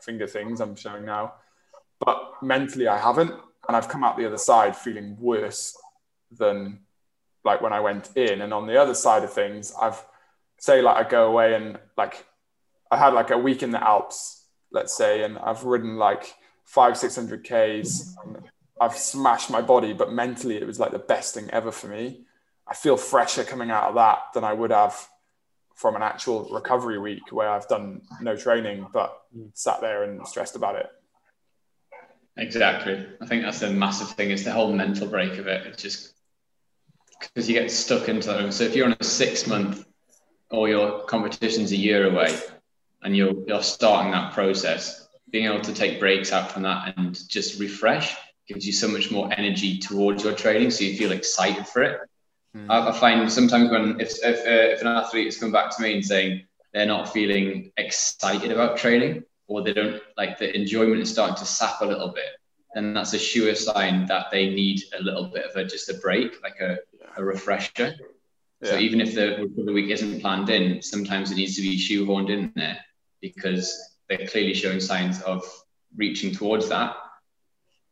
finger 0.00 0.26
things 0.26 0.60
I'm 0.60 0.76
showing 0.76 1.04
now, 1.04 1.34
but 1.98 2.34
mentally 2.42 2.88
I 2.88 2.96
haven't, 2.98 3.32
and 3.66 3.76
I've 3.76 3.88
come 3.88 4.04
out 4.04 4.16
the 4.16 4.26
other 4.26 4.38
side 4.38 4.76
feeling 4.76 5.16
worse 5.20 5.76
than 6.30 6.80
like 7.44 7.60
when 7.60 7.72
I 7.72 7.80
went 7.80 8.16
in. 8.16 8.42
And 8.42 8.52
on 8.52 8.66
the 8.66 8.80
other 8.80 8.94
side 8.94 9.24
of 9.24 9.32
things, 9.32 9.72
I've 9.80 10.02
say 10.58 10.82
like 10.82 11.06
I 11.06 11.08
go 11.08 11.26
away 11.28 11.54
and 11.54 11.78
like 11.96 12.24
I 12.90 12.96
had 12.96 13.12
like 13.12 13.30
a 13.30 13.38
week 13.38 13.62
in 13.62 13.70
the 13.70 13.82
Alps, 13.82 14.44
let's 14.72 14.96
say, 14.96 15.22
and 15.24 15.38
I've 15.38 15.64
ridden 15.64 15.96
like 15.96 16.34
five 16.64 16.96
six 16.96 17.14
hundred 17.16 17.44
k's. 17.44 18.16
and 18.24 18.38
I've 18.80 18.96
smashed 18.96 19.50
my 19.50 19.60
body, 19.60 19.92
but 19.92 20.12
mentally 20.12 20.56
it 20.56 20.66
was 20.66 20.78
like 20.78 20.92
the 20.92 20.98
best 20.98 21.34
thing 21.34 21.50
ever 21.50 21.72
for 21.72 21.88
me. 21.88 22.24
I 22.68 22.74
feel 22.74 22.96
fresher 22.96 23.44
coming 23.44 23.70
out 23.70 23.84
of 23.84 23.94
that 23.94 24.18
than 24.34 24.44
I 24.44 24.52
would 24.52 24.70
have 24.70 25.08
from 25.74 25.96
an 25.96 26.02
actual 26.02 26.48
recovery 26.50 26.98
week 26.98 27.30
where 27.30 27.48
I've 27.48 27.68
done 27.68 28.02
no 28.20 28.36
training 28.36 28.86
but 28.92 29.16
sat 29.54 29.80
there 29.80 30.02
and 30.02 30.26
stressed 30.26 30.56
about 30.56 30.76
it. 30.76 30.86
Exactly. 32.36 33.06
I 33.20 33.26
think 33.26 33.42
that's 33.42 33.60
the 33.60 33.70
massive 33.70 34.10
thing. 34.10 34.30
It's 34.30 34.44
the 34.44 34.52
whole 34.52 34.72
mental 34.72 35.06
break 35.06 35.38
of 35.38 35.46
it. 35.46 35.66
It's 35.66 35.82
just 35.82 36.14
because 37.18 37.48
you 37.48 37.54
get 37.54 37.70
stuck 37.70 38.08
into 38.08 38.46
it. 38.46 38.52
So 38.52 38.64
if 38.64 38.76
you're 38.76 38.86
on 38.86 38.96
a 38.98 39.04
six 39.04 39.46
month 39.46 39.84
or 40.50 40.68
your 40.68 41.04
competition's 41.04 41.72
a 41.72 41.76
year 41.76 42.10
away 42.10 42.36
and 43.02 43.16
you're, 43.16 43.34
you're 43.46 43.62
starting 43.62 44.12
that 44.12 44.32
process, 44.32 45.08
being 45.30 45.46
able 45.46 45.62
to 45.62 45.72
take 45.72 46.00
breaks 46.00 46.32
out 46.32 46.50
from 46.50 46.62
that 46.62 46.94
and 46.96 47.18
just 47.28 47.60
refresh 47.60 48.16
gives 48.48 48.66
you 48.66 48.72
so 48.72 48.88
much 48.88 49.10
more 49.10 49.30
energy 49.36 49.78
towards 49.78 50.24
your 50.24 50.32
training. 50.32 50.70
So 50.70 50.84
you 50.84 50.96
feel 50.96 51.12
excited 51.12 51.66
for 51.66 51.82
it. 51.82 52.00
Mm. 52.58 52.70
I, 52.70 52.88
I 52.88 52.92
find 52.92 53.30
sometimes 53.30 53.70
when 53.70 54.00
if, 54.00 54.12
if, 54.24 54.38
uh, 54.40 54.74
if 54.74 54.80
an 54.80 54.88
athlete 54.88 55.26
is 55.28 55.38
coming 55.38 55.52
back 55.52 55.74
to 55.76 55.82
me 55.82 55.94
and 55.94 56.04
saying 56.04 56.44
they're 56.72 56.86
not 56.86 57.12
feeling 57.12 57.72
excited 57.76 58.50
about 58.52 58.76
training 58.76 59.24
or 59.46 59.62
they 59.62 59.72
don't 59.72 60.00
like 60.16 60.38
the 60.38 60.54
enjoyment 60.54 61.00
is 61.00 61.10
starting 61.10 61.36
to 61.36 61.44
sap 61.44 61.80
a 61.80 61.86
little 61.86 62.08
bit, 62.08 62.32
then 62.74 62.94
that's 62.94 63.14
a 63.14 63.18
sure 63.18 63.54
sign 63.54 64.06
that 64.06 64.26
they 64.30 64.50
need 64.50 64.82
a 64.98 65.02
little 65.02 65.24
bit 65.24 65.44
of 65.46 65.56
a 65.56 65.64
just 65.64 65.88
a 65.88 65.94
break, 65.94 66.42
like 66.42 66.60
a, 66.60 66.78
a 67.16 67.24
refresher. 67.24 67.94
So 68.64 68.76
even 68.76 69.00
if 69.00 69.14
the 69.14 69.38
recovery 69.40 69.72
week 69.72 69.90
isn't 69.90 70.20
planned 70.20 70.50
in, 70.50 70.82
sometimes 70.82 71.30
it 71.30 71.36
needs 71.36 71.54
to 71.56 71.62
be 71.62 71.78
shoehorned 71.78 72.28
in 72.28 72.52
there 72.56 72.78
because 73.20 73.96
they're 74.08 74.26
clearly 74.26 74.52
showing 74.52 74.80
signs 74.80 75.22
of 75.22 75.44
reaching 75.96 76.32
towards 76.32 76.68
that, 76.68 76.96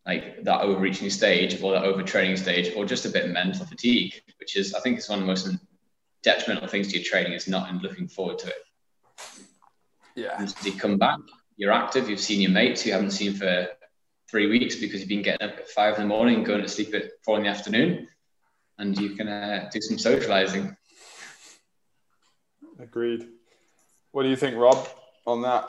like 0.07 0.45
that 0.45 0.61
overreaching 0.61 1.11
stage 1.11 1.61
or 1.61 1.73
that 1.73 1.83
overtraining 1.83 2.39
stage, 2.39 2.73
or 2.77 2.85
just 2.85 3.05
a 3.07 3.09
bit 3.09 3.25
of 3.25 3.31
mental 3.31 3.67
fatigue, 3.67 4.15
which 4.39 4.57
is 4.57 4.75
I 4.75 4.81
think 4.81 4.99
it's 4.99 5.09
one 5.09 5.19
of 5.19 5.25
the 5.25 5.27
most 5.27 5.49
detrimental 6.23 6.69
things 6.69 6.89
to 6.89 6.95
your 6.95 7.05
training 7.05 7.33
is 7.33 7.49
not 7.49 7.69
in 7.71 7.79
looking 7.79 8.09
forward 8.09 8.39
to 8.39 8.49
it. 8.49 8.55
Yeah. 10.15 10.41
And 10.41 10.55
you 10.65 10.73
come 10.73 10.97
back, 10.97 11.19
you're 11.57 11.73
active, 11.73 12.09
you've 12.09 12.21
seen 12.21 12.41
your 12.41 12.53
mates 12.53 12.83
who 12.83 12.89
you 12.89 12.95
haven't 12.95 13.11
seen 13.11 13.35
for 13.35 13.69
three 14.31 14.49
weeks 14.49 14.77
because 14.77 15.01
you've 15.01 15.09
been 15.09 15.23
getting 15.23 15.49
up 15.49 15.57
at 15.59 15.69
five 15.69 15.97
in 15.97 16.03
the 16.03 16.09
morning, 16.09 16.43
going 16.43 16.63
to 16.63 16.69
sleep 16.69 16.95
at 16.95 17.11
four 17.25 17.37
in 17.37 17.45
the 17.45 17.49
afternoon, 17.49 18.09
and 18.79 18.99
you 18.99 19.11
can 19.11 19.29
uh, 19.29 19.69
do 19.73 19.81
some 19.81 19.99
socializing. 19.99 20.77
Agreed. 22.79 23.27
What 24.13 24.23
do 24.23 24.29
you 24.29 24.37
think, 24.37 24.57
Rob, 24.57 24.89
on 25.27 25.43
that 25.43 25.69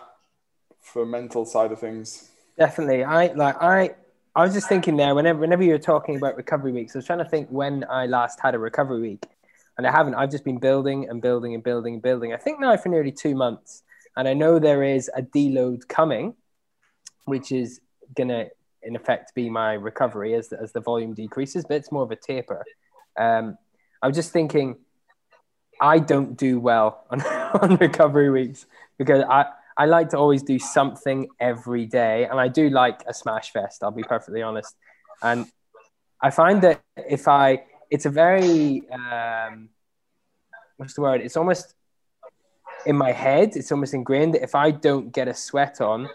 for 0.81 1.05
mental 1.05 1.45
side 1.45 1.71
of 1.71 1.79
things? 1.79 2.29
Definitely. 2.57 3.03
I 3.03 3.27
like 3.33 3.61
I 3.61 3.95
I 4.37 4.43
was 4.43 4.53
just 4.53 4.69
thinking 4.69 4.97
there 4.97 5.15
whenever 5.15 5.39
whenever 5.39 5.63
you 5.63 5.71
were 5.71 5.79
talking 5.79 6.15
about 6.15 6.37
recovery 6.37 6.71
weeks, 6.71 6.95
I 6.95 6.99
was 6.99 7.07
trying 7.07 7.17
to 7.17 7.25
think 7.25 7.49
when 7.49 7.83
I 7.89 8.05
last 8.05 8.39
had 8.39 8.53
a 8.53 8.59
recovery 8.59 9.01
week. 9.01 9.25
And 9.79 9.87
I 9.87 9.91
haven't. 9.91 10.13
I've 10.13 10.29
just 10.29 10.43
been 10.43 10.59
building 10.59 11.09
and 11.09 11.19
building 11.19 11.55
and 11.55 11.63
building 11.63 11.95
and 11.95 12.03
building. 12.03 12.33
I 12.33 12.37
think 12.37 12.59
now 12.59 12.77
for 12.77 12.89
nearly 12.89 13.11
two 13.11 13.33
months. 13.33 13.81
And 14.15 14.27
I 14.27 14.35
know 14.35 14.59
there 14.59 14.83
is 14.83 15.09
a 15.15 15.23
deload 15.23 15.87
coming, 15.87 16.35
which 17.25 17.51
is 17.51 17.81
gonna 18.15 18.49
in 18.83 18.95
effect 18.95 19.33
be 19.33 19.49
my 19.49 19.73
recovery 19.73 20.35
as 20.35 20.49
the, 20.49 20.61
as 20.61 20.71
the 20.71 20.81
volume 20.81 21.15
decreases, 21.15 21.65
but 21.67 21.77
it's 21.77 21.91
more 21.91 22.03
of 22.03 22.11
a 22.11 22.15
taper. 22.15 22.63
Um, 23.17 23.57
I 24.03 24.07
was 24.07 24.15
just 24.15 24.31
thinking, 24.31 24.75
I 25.81 25.97
don't 25.97 26.37
do 26.37 26.59
well 26.59 27.05
on, 27.09 27.21
on 27.21 27.75
recovery 27.77 28.29
weeks 28.29 28.67
because 28.99 29.23
I, 29.27 29.47
I 29.77 29.85
like 29.85 30.09
to 30.09 30.17
always 30.17 30.41
do 30.41 30.57
something 30.57 31.27
every 31.39 31.85
day. 31.85 32.25
And 32.25 32.39
I 32.39 32.47
do 32.47 32.69
like 32.69 33.03
a 33.07 33.13
smash 33.13 33.51
fest, 33.51 33.83
I'll 33.83 33.91
be 33.91 34.03
perfectly 34.03 34.41
honest. 34.41 34.75
And 35.21 35.45
I 36.21 36.31
find 36.31 36.61
that 36.63 36.81
if 36.95 37.27
I, 37.27 37.63
it's 37.91 38.05
a 38.05 38.09
very, 38.09 38.81
um, 38.89 39.69
what's 40.77 40.95
the 40.95 41.01
word? 41.01 41.21
It's 41.21 41.37
almost 41.37 41.75
in 42.85 42.97
my 42.97 43.11
head, 43.11 43.55
it's 43.55 43.71
almost 43.71 43.93
ingrained 43.93 44.33
that 44.33 44.43
if 44.43 44.55
I 44.55 44.71
don't 44.71 45.11
get 45.11 45.27
a 45.27 45.33
sweat 45.33 45.79
on, 45.79 46.09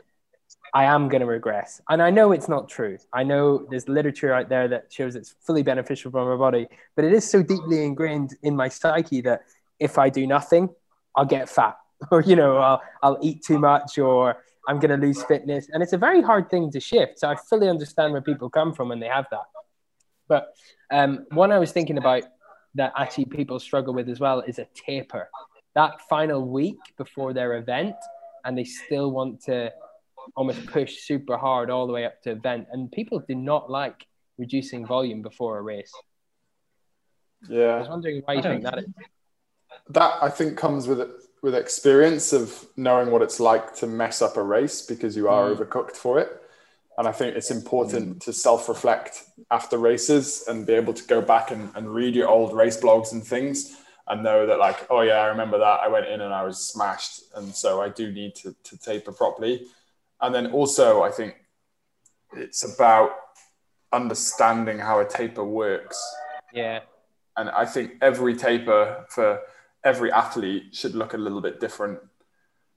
I 0.74 0.84
am 0.84 1.08
going 1.08 1.20
to 1.20 1.26
regress. 1.26 1.80
And 1.88 2.02
I 2.02 2.10
know 2.10 2.32
it's 2.32 2.48
not 2.48 2.68
true. 2.68 2.98
I 3.12 3.22
know 3.24 3.66
there's 3.70 3.88
literature 3.88 4.32
out 4.32 4.48
there 4.48 4.68
that 4.68 4.92
shows 4.92 5.14
it's 5.14 5.34
fully 5.42 5.62
beneficial 5.62 6.10
for 6.10 6.24
my 6.24 6.36
body, 6.36 6.66
but 6.96 7.04
it 7.04 7.12
is 7.12 7.28
so 7.28 7.42
deeply 7.42 7.84
ingrained 7.84 8.34
in 8.42 8.56
my 8.56 8.68
psyche 8.68 9.20
that 9.20 9.42
if 9.78 9.98
I 9.98 10.08
do 10.08 10.26
nothing, 10.26 10.70
I'll 11.14 11.26
get 11.26 11.48
fat 11.48 11.76
or, 12.10 12.22
you 12.22 12.36
know, 12.36 12.56
I'll, 12.56 12.82
I'll 13.02 13.18
eat 13.22 13.42
too 13.42 13.58
much 13.58 13.98
or 13.98 14.42
I'm 14.68 14.78
going 14.78 14.90
to 14.98 15.06
lose 15.06 15.22
fitness. 15.22 15.68
And 15.72 15.82
it's 15.82 15.92
a 15.92 15.98
very 15.98 16.22
hard 16.22 16.50
thing 16.50 16.70
to 16.72 16.80
shift. 16.80 17.18
So 17.18 17.28
I 17.28 17.36
fully 17.36 17.68
understand 17.68 18.12
where 18.12 18.22
people 18.22 18.48
come 18.48 18.72
from 18.72 18.88
when 18.88 19.00
they 19.00 19.08
have 19.08 19.26
that. 19.30 19.44
But 20.28 20.54
um, 20.90 21.26
one 21.32 21.52
I 21.52 21.58
was 21.58 21.72
thinking 21.72 21.98
about 21.98 22.22
that 22.74 22.92
actually 22.96 23.26
people 23.26 23.58
struggle 23.58 23.92
with 23.92 24.08
as 24.08 24.20
well 24.20 24.40
is 24.40 24.58
a 24.58 24.66
taper. 24.74 25.28
That 25.74 26.00
final 26.08 26.46
week 26.46 26.78
before 26.96 27.32
their 27.32 27.56
event, 27.56 27.96
and 28.44 28.56
they 28.56 28.64
still 28.64 29.10
want 29.10 29.42
to 29.44 29.72
almost 30.36 30.66
push 30.66 30.98
super 31.00 31.36
hard 31.36 31.70
all 31.70 31.86
the 31.86 31.92
way 31.92 32.04
up 32.04 32.20
to 32.22 32.30
event. 32.30 32.66
And 32.72 32.90
people 32.90 33.22
do 33.26 33.34
not 33.34 33.70
like 33.70 34.06
reducing 34.38 34.86
volume 34.86 35.22
before 35.22 35.58
a 35.58 35.62
race. 35.62 35.92
Yeah. 37.48 37.74
I 37.74 37.78
was 37.80 37.88
wondering 37.88 38.22
why 38.24 38.34
you 38.34 38.42
think 38.42 38.62
that 38.64 38.78
is. 38.78 38.86
That 39.88 40.22
I 40.22 40.28
think 40.28 40.56
comes 40.56 40.86
with 40.86 41.00
with 41.42 41.56
experience 41.56 42.32
of 42.32 42.66
knowing 42.76 43.10
what 43.10 43.20
it's 43.20 43.40
like 43.40 43.74
to 43.74 43.86
mess 43.86 44.22
up 44.22 44.36
a 44.36 44.42
race 44.42 44.80
because 44.80 45.16
you 45.16 45.28
are 45.28 45.48
mm. 45.48 45.56
overcooked 45.56 45.96
for 45.96 46.18
it. 46.20 46.40
And 46.96 47.08
I 47.08 47.12
think 47.12 47.36
it's 47.36 47.50
important 47.50 48.16
mm. 48.16 48.20
to 48.20 48.32
self 48.32 48.68
reflect 48.68 49.24
after 49.50 49.76
races 49.76 50.44
and 50.46 50.64
be 50.66 50.74
able 50.74 50.94
to 50.94 51.04
go 51.04 51.20
back 51.20 51.50
and, 51.50 51.70
and 51.74 51.92
read 51.92 52.14
your 52.14 52.28
old 52.28 52.54
race 52.54 52.80
blogs 52.80 53.12
and 53.12 53.24
things 53.24 53.76
and 54.08 54.22
know 54.22 54.46
that, 54.46 54.58
like, 54.58 54.86
oh, 54.90 55.00
yeah, 55.00 55.14
I 55.14 55.26
remember 55.26 55.58
that. 55.58 55.80
I 55.80 55.88
went 55.88 56.06
in 56.06 56.20
and 56.20 56.32
I 56.32 56.44
was 56.44 56.58
smashed. 56.58 57.22
And 57.34 57.54
so 57.54 57.80
I 57.80 57.88
do 57.88 58.12
need 58.12 58.34
to, 58.36 58.54
to 58.64 58.76
taper 58.76 59.12
properly. 59.12 59.66
And 60.20 60.34
then 60.34 60.48
also, 60.52 61.02
I 61.02 61.10
think 61.10 61.36
it's 62.36 62.62
about 62.62 63.10
understanding 63.92 64.78
how 64.78 65.00
a 65.00 65.04
taper 65.04 65.44
works. 65.44 66.00
Yeah. 66.52 66.80
And 67.36 67.48
I 67.50 67.64
think 67.64 67.94
every 68.00 68.36
taper 68.36 69.06
for 69.08 69.40
every 69.84 70.12
athlete 70.12 70.74
should 70.74 70.94
look 70.94 71.14
a 71.14 71.18
little 71.18 71.40
bit 71.40 71.60
different. 71.60 71.98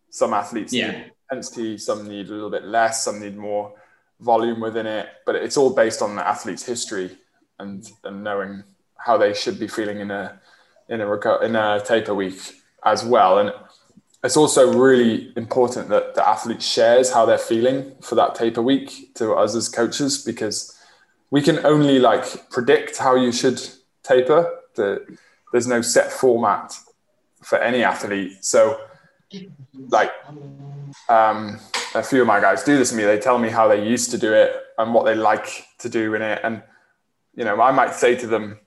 Some 0.09 0.33
athletes 0.33 0.73
yeah. 0.73 0.91
need 0.91 1.11
intensity, 1.31 1.77
some 1.77 2.07
need 2.07 2.29
a 2.29 2.33
little 2.33 2.49
bit 2.49 2.63
less, 2.63 3.03
some 3.03 3.19
need 3.19 3.37
more 3.37 3.73
volume 4.19 4.59
within 4.59 4.85
it. 4.85 5.09
But 5.25 5.35
it's 5.35 5.57
all 5.57 5.73
based 5.73 6.01
on 6.01 6.15
the 6.15 6.27
athlete's 6.27 6.63
history 6.63 7.11
and, 7.59 7.85
and 8.03 8.23
knowing 8.23 8.63
how 8.97 9.17
they 9.17 9.33
should 9.33 9.59
be 9.59 9.67
feeling 9.67 9.99
in 9.99 10.11
a 10.11 10.39
in 10.89 11.01
a 11.01 11.39
in 11.41 11.55
a 11.55 11.81
taper 11.85 12.13
week 12.13 12.39
as 12.83 13.03
well. 13.03 13.39
And 13.39 13.53
it's 14.23 14.37
also 14.37 14.77
really 14.77 15.31
important 15.35 15.89
that 15.89 16.15
the 16.15 16.27
athlete 16.27 16.61
shares 16.61 17.11
how 17.11 17.25
they're 17.25 17.37
feeling 17.37 17.93
for 18.01 18.15
that 18.15 18.35
taper 18.35 18.61
week 18.61 19.13
to 19.15 19.33
us 19.33 19.55
as 19.55 19.69
coaches 19.69 20.23
because 20.23 20.75
we 21.31 21.41
can 21.41 21.63
only 21.65 21.99
like 21.99 22.49
predict 22.49 22.97
how 22.97 23.15
you 23.15 23.31
should 23.31 23.61
taper 24.03 24.59
the, 24.75 25.05
there's 25.51 25.67
no 25.67 25.81
set 25.81 26.11
format 26.11 26.77
for 27.45 27.57
any 27.59 27.83
athlete 27.83 28.43
so 28.43 28.79
like 29.89 30.11
um, 31.09 31.59
a 31.93 32.03
few 32.03 32.21
of 32.21 32.27
my 32.27 32.39
guys 32.39 32.63
do 32.63 32.77
this 32.77 32.89
to 32.89 32.95
me 32.95 33.03
they 33.03 33.19
tell 33.19 33.37
me 33.37 33.49
how 33.49 33.67
they 33.67 33.87
used 33.87 34.11
to 34.11 34.17
do 34.17 34.33
it 34.33 34.55
and 34.77 34.93
what 34.93 35.05
they 35.05 35.15
like 35.15 35.65
to 35.79 35.89
do 35.89 36.13
in 36.15 36.21
it 36.21 36.39
and 36.43 36.61
you 37.35 37.43
know 37.43 37.59
i 37.61 37.71
might 37.71 37.93
say 37.93 38.15
to 38.15 38.27
them 38.27 38.59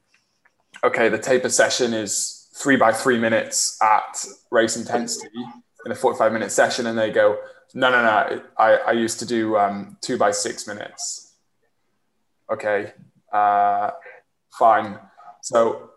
okay 0.84 1.08
the 1.08 1.18
taper 1.18 1.48
session 1.48 1.92
is 1.92 2.48
three 2.54 2.76
by 2.76 2.92
three 2.92 3.18
minutes 3.18 3.78
at 3.82 4.26
race 4.50 4.76
intensity 4.76 5.28
in 5.86 5.92
a 5.92 5.94
45 5.94 6.32
minute 6.32 6.50
session 6.50 6.86
and 6.86 6.98
they 6.98 7.10
go, 7.10 7.38
no, 7.74 7.90
no, 7.90 8.02
no, 8.02 8.42
I, 8.58 8.76
I 8.76 8.92
used 8.92 9.18
to 9.20 9.26
do 9.26 9.56
um, 9.56 9.96
two 10.00 10.18
by 10.18 10.30
six 10.30 10.66
minutes. 10.66 11.34
Okay, 12.50 12.92
uh, 13.32 13.90
fine. 14.50 14.98
So, 15.42 15.90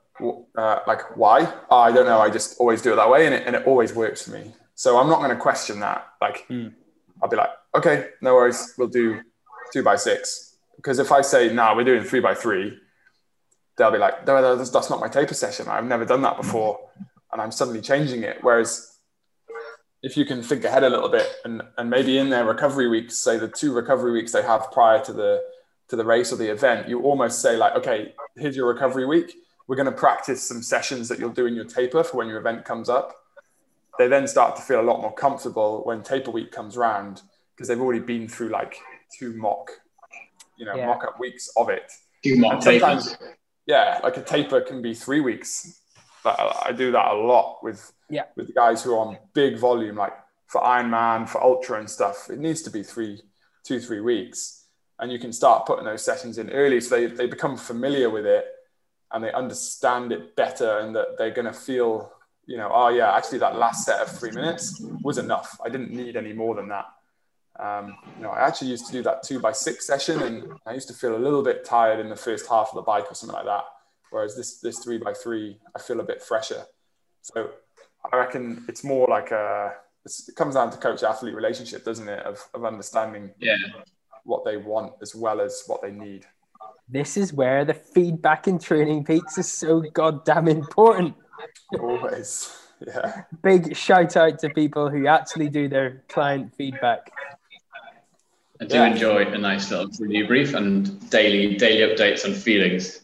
uh, 0.57 0.79
like, 0.87 1.17
why? 1.17 1.51
Oh, 1.69 1.79
I 1.79 1.91
don't 1.91 2.05
know. 2.05 2.19
I 2.19 2.29
just 2.29 2.57
always 2.59 2.81
do 2.81 2.93
it 2.93 2.95
that 2.95 3.09
way 3.09 3.25
and 3.25 3.35
it, 3.35 3.43
and 3.45 3.55
it 3.55 3.65
always 3.65 3.93
works 3.93 4.23
for 4.23 4.31
me. 4.31 4.53
So 4.75 4.97
I'm 4.97 5.09
not 5.09 5.19
going 5.19 5.29
to 5.29 5.35
question 5.35 5.79
that. 5.81 6.07
Like, 6.19 6.47
mm. 6.47 6.73
I'll 7.21 7.29
be 7.29 7.37
like, 7.37 7.49
okay, 7.75 8.09
no 8.21 8.35
worries. 8.35 8.73
We'll 8.77 8.87
do 8.87 9.21
two 9.73 9.83
by 9.83 9.95
six. 9.95 10.57
Because 10.75 10.99
if 10.99 11.11
I 11.11 11.21
say, 11.21 11.47
no, 11.49 11.53
nah, 11.53 11.75
we're 11.75 11.83
doing 11.83 12.03
three 12.03 12.19
by 12.19 12.33
three, 12.33 12.77
they'll 13.77 13.91
be 13.91 13.97
like, 13.97 14.25
no, 14.25 14.55
that's, 14.57 14.69
that's 14.69 14.89
not 14.89 14.99
my 14.99 15.07
taper 15.07 15.33
session. 15.33 15.67
I've 15.67 15.85
never 15.85 16.05
done 16.05 16.21
that 16.23 16.37
before. 16.37 16.79
And 17.31 17.41
I'm 17.41 17.51
suddenly 17.51 17.81
changing 17.81 18.23
it. 18.23 18.39
Whereas 18.41 18.97
if 20.03 20.17
you 20.17 20.25
can 20.25 20.41
think 20.41 20.63
ahead 20.63 20.83
a 20.83 20.89
little 20.89 21.09
bit 21.09 21.31
and, 21.45 21.61
and 21.77 21.89
maybe 21.89 22.17
in 22.17 22.29
their 22.29 22.45
recovery 22.45 22.87
weeks, 22.87 23.17
say 23.17 23.37
the 23.37 23.47
two 23.47 23.73
recovery 23.73 24.11
weeks 24.11 24.31
they 24.31 24.41
have 24.41 24.71
prior 24.71 25.03
to 25.05 25.13
the, 25.13 25.41
to 25.89 25.95
the 25.95 26.05
race 26.05 26.33
or 26.33 26.37
the 26.37 26.51
event, 26.51 26.89
you 26.89 27.01
almost 27.03 27.41
say 27.41 27.55
like, 27.55 27.75
okay, 27.75 28.13
here's 28.35 28.55
your 28.55 28.67
recovery 28.67 29.05
week. 29.05 29.35
We're 29.71 29.77
going 29.77 29.85
to 29.85 29.93
practice 29.93 30.43
some 30.43 30.61
sessions 30.61 31.07
that 31.07 31.17
you'll 31.17 31.29
do 31.29 31.45
in 31.45 31.55
your 31.55 31.63
taper 31.63 32.03
for 32.03 32.17
when 32.17 32.27
your 32.27 32.39
event 32.39 32.65
comes 32.65 32.89
up. 32.89 33.15
They 33.97 34.09
then 34.09 34.27
start 34.27 34.57
to 34.57 34.61
feel 34.61 34.81
a 34.81 34.83
lot 34.83 34.99
more 34.99 35.13
comfortable 35.13 35.83
when 35.85 36.03
taper 36.03 36.29
week 36.29 36.51
comes 36.51 36.75
around 36.75 37.21
because 37.55 37.69
they've 37.69 37.79
already 37.79 38.01
been 38.01 38.27
through 38.27 38.49
like 38.49 38.75
two 39.17 39.31
mock, 39.37 39.71
you 40.57 40.65
know, 40.65 40.75
yeah. 40.75 40.87
mock 40.87 41.05
up 41.05 41.21
weeks 41.21 41.49
of 41.55 41.69
it. 41.69 41.89
Two 42.21 42.35
mock 42.35 42.59
tapers 42.59 43.15
yeah, 43.65 44.01
like 44.03 44.17
a 44.17 44.21
taper 44.21 44.59
can 44.59 44.81
be 44.81 44.93
three 44.93 45.21
weeks. 45.21 45.79
But 46.21 46.37
I 46.65 46.73
do 46.73 46.91
that 46.91 47.07
a 47.13 47.15
lot 47.15 47.63
with 47.63 47.93
yeah. 48.09 48.23
with 48.35 48.47
the 48.47 48.53
guys 48.53 48.83
who 48.83 48.93
are 48.93 48.99
on 48.99 49.19
big 49.33 49.57
volume, 49.57 49.95
like 49.95 50.17
for 50.47 50.59
Ironman, 50.59 51.29
for 51.29 51.41
Ultra 51.41 51.79
and 51.79 51.89
stuff. 51.89 52.29
It 52.29 52.39
needs 52.39 52.61
to 52.63 52.71
be 52.71 52.83
three, 52.83 53.21
two, 53.63 53.79
three 53.79 54.01
weeks, 54.01 54.65
and 54.99 55.13
you 55.13 55.17
can 55.17 55.31
start 55.31 55.65
putting 55.65 55.85
those 55.85 56.03
sessions 56.03 56.37
in 56.37 56.49
early, 56.49 56.81
so 56.81 56.93
they 56.97 57.05
they 57.05 57.25
become 57.25 57.55
familiar 57.55 58.09
with 58.09 58.25
it 58.25 58.43
and 59.13 59.23
they 59.23 59.31
understand 59.31 60.11
it 60.11 60.35
better, 60.35 60.79
and 60.79 60.95
that 60.95 61.17
they're 61.17 61.31
going 61.31 61.45
to 61.45 61.53
feel, 61.53 62.11
you 62.45 62.57
know, 62.57 62.69
oh 62.73 62.89
yeah, 62.89 63.15
actually 63.15 63.39
that 63.39 63.57
last 63.57 63.85
set 63.85 64.01
of 64.01 64.09
three 64.09 64.31
minutes 64.31 64.81
was 65.03 65.17
enough. 65.17 65.59
I 65.63 65.69
didn't 65.69 65.91
need 65.91 66.15
any 66.15 66.33
more 66.33 66.55
than 66.55 66.69
that. 66.69 66.85
Um, 67.59 67.97
you 68.17 68.23
know, 68.23 68.29
I 68.29 68.47
actually 68.47 68.69
used 68.69 68.87
to 68.87 68.91
do 68.91 69.03
that 69.03 69.23
two 69.23 69.39
by 69.39 69.51
six 69.51 69.85
session, 69.85 70.21
and 70.23 70.53
I 70.65 70.73
used 70.73 70.87
to 70.87 70.93
feel 70.93 71.15
a 71.15 71.19
little 71.19 71.43
bit 71.43 71.65
tired 71.65 71.99
in 71.99 72.09
the 72.09 72.15
first 72.15 72.47
half 72.47 72.69
of 72.69 72.75
the 72.75 72.81
bike 72.81 73.11
or 73.11 73.15
something 73.15 73.35
like 73.35 73.45
that. 73.45 73.65
Whereas 74.09 74.35
this 74.35 74.59
this 74.59 74.79
three 74.79 74.97
by 74.97 75.13
three, 75.13 75.59
I 75.75 75.79
feel 75.79 75.99
a 75.99 76.03
bit 76.03 76.21
fresher. 76.21 76.65
So 77.21 77.51
I 78.11 78.17
reckon 78.17 78.65
it's 78.67 78.83
more 78.83 79.07
like 79.07 79.31
a 79.31 79.73
it 80.05 80.35
comes 80.35 80.55
down 80.55 80.71
to 80.71 80.77
coach 80.77 81.03
athlete 81.03 81.35
relationship, 81.35 81.85
doesn't 81.85 82.09
it? 82.09 82.25
Of 82.25 82.43
of 82.53 82.65
understanding 82.65 83.31
yeah. 83.39 83.57
what 84.23 84.43
they 84.43 84.57
want 84.57 84.93
as 85.01 85.13
well 85.13 85.41
as 85.41 85.63
what 85.67 85.81
they 85.81 85.91
need. 85.91 86.25
This 86.91 87.15
is 87.15 87.31
where 87.31 87.63
the 87.63 87.73
feedback 87.73 88.49
in 88.49 88.59
TrainingPeaks 88.59 89.39
is 89.39 89.49
so 89.49 89.79
goddamn 89.79 90.49
important. 90.49 91.15
Always. 91.79 92.53
Yeah. 92.85 93.23
Big 93.41 93.77
shout 93.77 94.17
out 94.17 94.39
to 94.39 94.49
people 94.49 94.89
who 94.89 95.07
actually 95.07 95.47
do 95.47 95.69
their 95.69 96.03
client 96.09 96.53
feedback. 96.55 97.09
I 98.59 98.65
do 98.65 98.75
yeah. 98.75 98.87
enjoy 98.87 99.25
a 99.25 99.37
nice 99.37 99.71
little 99.71 99.89
review 99.99 100.27
brief 100.27 100.53
and 100.53 101.09
daily 101.09 101.55
daily 101.55 101.95
updates 101.95 102.25
on 102.25 102.33
feelings. 102.33 103.01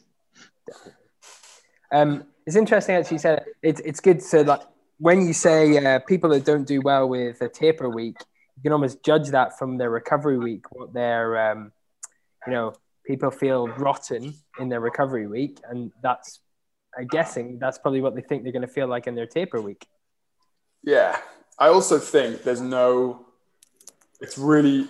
Um, 1.91 2.25
it's 2.45 2.57
interesting 2.57 2.95
actually 2.95 3.15
you 3.15 3.19
said 3.19 3.45
it's 3.61 3.79
it's 3.81 4.01
good 4.01 4.19
to 4.19 4.43
like 4.43 4.61
when 4.99 5.25
you 5.25 5.33
say 5.33 5.77
uh, 5.77 5.99
people 5.99 6.29
that 6.31 6.43
don't 6.43 6.67
do 6.67 6.81
well 6.81 7.07
with 7.07 7.41
a 7.41 7.47
taper 7.47 7.89
week, 7.89 8.17
you 8.57 8.63
can 8.63 8.73
almost 8.73 9.03
judge 9.03 9.29
that 9.29 9.57
from 9.57 9.77
their 9.77 9.89
recovery 9.89 10.37
week. 10.37 10.65
What 10.71 10.91
their 10.93 11.51
um, 11.51 11.71
you 12.45 12.53
know 12.53 12.73
people 13.07 13.31
feel 13.31 13.67
rotten 13.69 14.35
in 14.59 14.69
their 14.69 14.81
recovery 14.81 15.27
week, 15.27 15.59
and 15.69 15.91
that's 16.03 16.41
I'm 16.97 17.07
guessing 17.07 17.59
that's 17.59 17.77
probably 17.77 18.01
what 18.01 18.15
they 18.15 18.21
think 18.21 18.43
they're 18.43 18.51
going 18.51 18.61
to 18.63 18.67
feel 18.67 18.87
like 18.87 19.07
in 19.07 19.15
their 19.15 19.27
taper 19.27 19.61
week. 19.61 19.85
Yeah. 20.83 21.17
I 21.59 21.67
also 21.67 21.99
think 21.99 22.43
there's 22.43 22.61
no, 22.61 23.25
it's 24.19 24.37
really, 24.37 24.87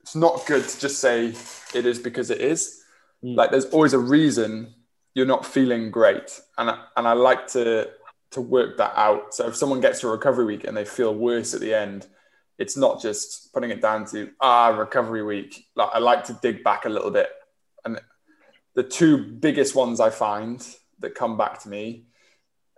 it's 0.00 0.16
not 0.16 0.46
good 0.46 0.66
to 0.66 0.80
just 0.80 1.00
say 1.00 1.34
it 1.74 1.86
is 1.86 1.98
because 1.98 2.30
it 2.30 2.40
is. 2.40 2.82
Mm. 3.24 3.36
Like 3.36 3.50
there's 3.50 3.66
always 3.66 3.92
a 3.92 3.98
reason 3.98 4.74
you're 5.14 5.26
not 5.26 5.44
feeling 5.44 5.90
great. 5.90 6.40
And 6.56 6.70
I, 6.70 6.84
and 6.96 7.06
I 7.06 7.12
like 7.12 7.46
to, 7.48 7.90
to 8.30 8.40
work 8.40 8.78
that 8.78 8.92
out. 8.96 9.34
So 9.34 9.48
if 9.48 9.56
someone 9.56 9.80
gets 9.80 10.00
to 10.00 10.08
a 10.08 10.12
recovery 10.12 10.44
week 10.44 10.64
and 10.64 10.76
they 10.76 10.84
feel 10.84 11.14
worse 11.14 11.52
at 11.52 11.60
the 11.60 11.74
end, 11.74 12.06
it's 12.58 12.76
not 12.76 13.00
just 13.00 13.52
putting 13.52 13.70
it 13.70 13.80
down 13.80 14.04
to 14.06 14.30
ah 14.40 14.68
recovery 14.68 15.22
week. 15.22 15.66
Like 15.74 15.88
I 15.94 15.98
like 15.98 16.24
to 16.24 16.38
dig 16.42 16.62
back 16.62 16.84
a 16.84 16.90
little 16.90 17.10
bit. 17.10 17.30
And 17.84 18.00
the 18.74 18.82
two 18.82 19.18
biggest 19.18 19.74
ones 19.74 20.00
I 20.00 20.10
find 20.10 20.66
that 21.00 21.14
come 21.14 21.36
back 21.36 21.62
to 21.62 21.68
me 21.68 22.04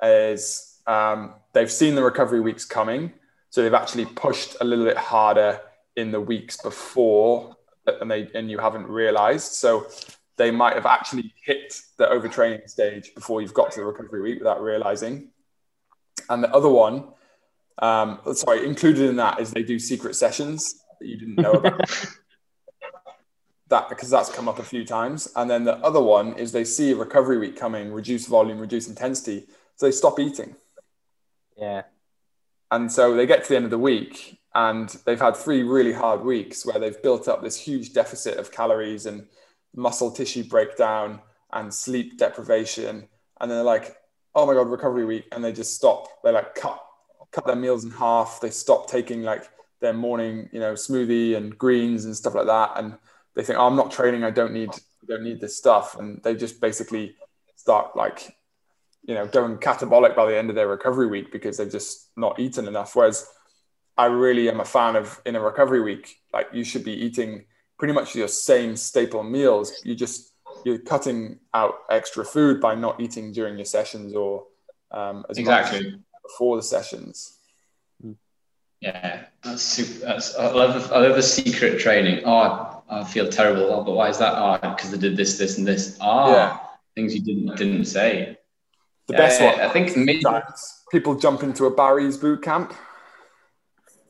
is 0.03 0.81
um, 0.87 1.35
they've 1.53 1.71
seen 1.71 1.95
the 1.95 2.03
recovery 2.03 2.41
weeks 2.41 2.65
coming, 2.65 3.13
so 3.51 3.63
they've 3.63 3.75
actually 3.75 4.07
pushed 4.07 4.57
a 4.61 4.65
little 4.65 4.85
bit 4.85 4.97
harder 4.97 5.61
in 5.97 6.11
the 6.11 6.21
weeks 6.21 6.57
before, 6.57 7.57
and 7.87 8.11
they 8.11 8.29
and 8.35 8.51
you 8.51 8.59
haven't 8.59 8.87
realised. 8.87 9.53
So 9.53 9.87
they 10.37 10.51
might 10.51 10.75
have 10.75 10.87
actually 10.87 11.35
hit 11.45 11.75
the 11.99 12.07
overtraining 12.07 12.69
stage 12.69 13.15
before 13.15 13.43
you've 13.43 13.55
got 13.55 13.71
to 13.73 13.81
the 13.81 13.87
recovery 13.87 14.23
week 14.23 14.39
without 14.39 14.63
realising. 14.63 15.31
And 16.31 16.43
the 16.43 16.53
other 16.55 16.69
one, 16.69 17.09
um, 17.79 18.21
sorry, 18.35 18.67
included 18.67 19.09
in 19.09 19.17
that 19.17 19.41
is 19.41 19.51
they 19.51 19.63
do 19.63 19.79
secret 19.79 20.17
sessions 20.17 20.83
that 21.01 21.07
you 21.07 21.19
didn't 21.19 21.37
know 21.37 21.53
about. 21.65 21.89
That 23.73 23.89
because 23.89 24.11
that's 24.11 24.31
come 24.31 24.49
up 24.49 24.59
a 24.59 24.63
few 24.63 24.85
times. 24.85 25.29
And 25.35 25.51
then 25.51 25.65
the 25.65 25.77
other 25.79 26.01
one 26.01 26.35
is 26.35 26.53
they 26.53 26.65
see 26.65 26.93
recovery 26.93 27.39
week 27.39 27.57
coming, 27.57 27.93
reduce 27.93 28.27
volume, 28.27 28.59
reduce 28.59 28.87
intensity, 28.87 29.47
so 29.77 29.87
they 29.87 29.93
stop 29.93 30.21
eating. 30.21 30.55
Yeah. 31.57 31.83
And 32.71 32.91
so 32.91 33.15
they 33.15 33.27
get 33.27 33.43
to 33.43 33.49
the 33.49 33.57
end 33.57 33.65
of 33.65 33.71
the 33.71 33.79
week 33.79 34.39
and 34.55 34.89
they've 35.05 35.21
had 35.21 35.37
three 35.37 35.63
really 35.63 35.93
hard 35.93 36.23
weeks 36.23 36.65
where 36.65 36.79
they've 36.79 37.03
built 37.03 37.29
up 37.29 37.43
this 37.43 37.59
huge 37.59 37.93
deficit 37.93 38.39
of 38.39 38.53
calories 38.53 39.07
and 39.07 39.27
muscle 39.75 40.11
tissue 40.11 40.45
breakdown 40.45 41.21
and 41.53 41.73
sleep 41.73 42.19
deprivation. 42.19 43.09
And 43.41 43.51
then 43.51 43.59
they're 43.59 43.65
like, 43.65 43.97
oh 44.35 44.47
my 44.47 44.55
God, 44.55 44.69
recovery 44.69 45.05
week. 45.05 45.27
And 45.33 45.43
they 45.43 45.53
just 45.53 45.75
stop. 45.75 46.09
They 46.23 46.31
like 46.31 46.55
cut, 46.55 46.83
cut 47.31 47.47
their 47.47 47.57
meals 47.57 47.85
in 47.85 47.91
half. 47.91 48.39
They 48.41 48.51
stop 48.51 48.89
taking 48.89 49.23
like 49.23 49.49
their 49.81 49.95
morning, 49.95 50.49
you 50.53 50.61
know, 50.61 50.75
smoothie 50.75 51.37
and 51.37 51.57
greens 51.57 52.05
and 52.05 52.17
stuff 52.17 52.35
like 52.35 52.47
that. 52.47 52.73
And 52.77 52.97
they 53.35 53.43
think, 53.43 53.59
oh, 53.59 53.67
I'm 53.67 53.77
not 53.77 53.91
training. 53.91 54.25
I 54.25 54.31
don't 54.31 54.53
need, 54.53 54.71
I 54.71 55.07
don't 55.09 55.23
need 55.23 55.41
this 55.41 55.57
stuff. 55.57 55.99
And 55.99 56.23
they 56.23 56.35
just 56.35 56.61
basically 56.61 57.17
start 57.57 57.97
like 57.97 58.35
you 59.05 59.15
know, 59.15 59.27
going 59.27 59.57
catabolic 59.59 60.15
by 60.15 60.27
the 60.27 60.39
end 60.39 60.49
of 60.49 60.57
their 60.57 60.69
recovery 60.69 61.09
week 61.09 61.33
because 61.33 61.57
they've 61.57 61.71
just 61.71 62.11
not 62.17 62.39
eaten 62.39 62.69
enough. 62.69 62.95
Whereas 62.95 63.29
I 63.99 64.07
really 64.07 64.49
am 64.49 64.61
a 64.61 64.65
fan 64.65 64.97
of 64.97 65.21
in 65.27 65.37
a 65.37 65.41
recovery 65.41 65.81
week, 65.81 66.21
like 66.33 66.49
you 66.53 66.65
should 66.65 66.85
be 66.85 66.93
eating 66.93 67.45
pretty 67.79 67.95
much 67.95 68.15
your 68.15 68.29
same 68.29 68.77
staple 68.77 69.23
meals. 69.23 69.73
You 69.85 69.95
just 69.95 70.33
you're 70.65 70.79
cutting 70.79 71.41
out 71.53 71.75
extra 71.91 72.25
food 72.25 72.61
by 72.61 72.75
not 72.75 73.01
eating 73.01 73.33
during 73.33 73.57
your 73.57 73.65
sessions 73.65 74.15
or 74.15 74.45
um, 74.93 75.25
as 75.29 75.39
exactly 75.39 76.01
before 76.23 76.57
the 76.57 76.63
sessions. 76.63 77.39
Yeah, 78.81 79.25
that's 79.43 79.63
super. 79.63 80.07
That's, 80.07 80.37
I 80.37 80.51
love. 80.51 80.93
I 80.93 80.99
love 80.99 81.17
the 81.17 81.23
secret 81.23 81.81
training. 81.81 82.23
Oh, 82.25 82.72
I, 82.89 83.01
I 83.01 83.05
feel 83.05 83.29
terrible. 83.29 83.73
Oh, 83.73 83.85
but 83.85 83.93
why 83.93 84.09
is 84.09 84.19
that? 84.19 84.35
Oh, 84.35 84.59
because 84.61 84.91
they 84.91 84.99
did 84.99 85.17
this, 85.17 85.39
this, 85.39 85.59
and 85.59 85.67
this. 85.67 85.97
Ah, 86.01 86.25
oh, 86.25 86.33
yeah. 86.33 86.59
things 86.95 87.15
you 87.15 87.23
didn't 87.23 87.57
didn't 87.57 87.85
say. 87.87 88.39
The 89.09 89.15
best 89.15 89.41
one. 89.41 89.61
I 89.61 89.69
think 89.69 89.97
maybe 89.97 90.23
people 90.91 91.17
jump 91.17 91.43
into 91.43 91.67
a 91.67 91.71
Barry's 91.71 92.17
boot 92.17 92.43
camp. 92.43 92.71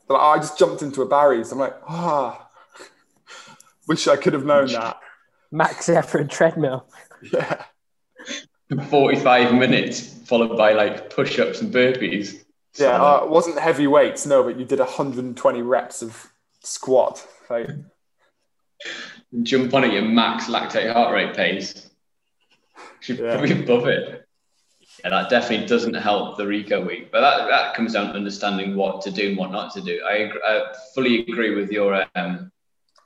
Like, 0.07 0.21
oh, 0.21 0.31
I 0.31 0.37
just 0.37 0.59
jumped 0.59 0.81
into 0.81 1.01
a 1.01 1.07
Barry's. 1.07 1.51
I'm 1.51 1.59
like, 1.59 1.75
ah, 1.87 2.47
oh, 2.79 3.55
wish 3.87 4.07
I 4.07 4.15
could 4.15 4.33
have 4.33 4.45
known 4.45 4.67
that. 4.67 4.97
Max 5.51 5.89
effort 5.89 6.29
treadmill. 6.29 6.85
Yeah. 7.31 7.63
45 8.89 9.53
minutes 9.53 10.13
followed 10.25 10.57
by 10.57 10.73
like 10.73 11.09
push-ups 11.09 11.61
and 11.61 11.73
burpees. 11.73 12.43
Yeah, 12.75 13.01
uh, 13.01 13.23
it 13.23 13.29
wasn't 13.29 13.59
heavy 13.59 13.85
weights, 13.85 14.25
no, 14.25 14.43
but 14.43 14.57
you 14.57 14.65
did 14.65 14.79
120 14.79 15.61
reps 15.61 16.01
of 16.01 16.31
squat. 16.61 17.25
Like, 17.49 17.69
jump 19.43 19.73
on 19.73 19.83
at 19.83 19.93
your 19.93 20.03
max 20.03 20.45
lactate 20.45 20.91
heart 20.91 21.13
rate 21.13 21.35
pace. 21.35 21.89
Should 22.99 23.19
yeah. 23.19 23.41
be 23.41 23.51
above 23.51 23.87
it 23.87 24.23
yeah, 25.03 25.09
that 25.09 25.29
definitely 25.29 25.65
doesn't 25.67 25.93
help 25.95 26.37
the 26.37 26.43
Reco 26.43 26.85
week. 26.85 27.11
But 27.11 27.21
that, 27.21 27.47
that 27.49 27.75
comes 27.75 27.93
down 27.93 28.09
to 28.09 28.13
understanding 28.13 28.75
what 28.75 29.01
to 29.01 29.11
do 29.11 29.29
and 29.29 29.37
what 29.37 29.51
not 29.51 29.73
to 29.73 29.81
do. 29.81 30.01
I, 30.07 30.31
I 30.45 30.73
fully 30.93 31.21
agree 31.21 31.55
with 31.55 31.71
your 31.71 32.05
um, 32.15 32.51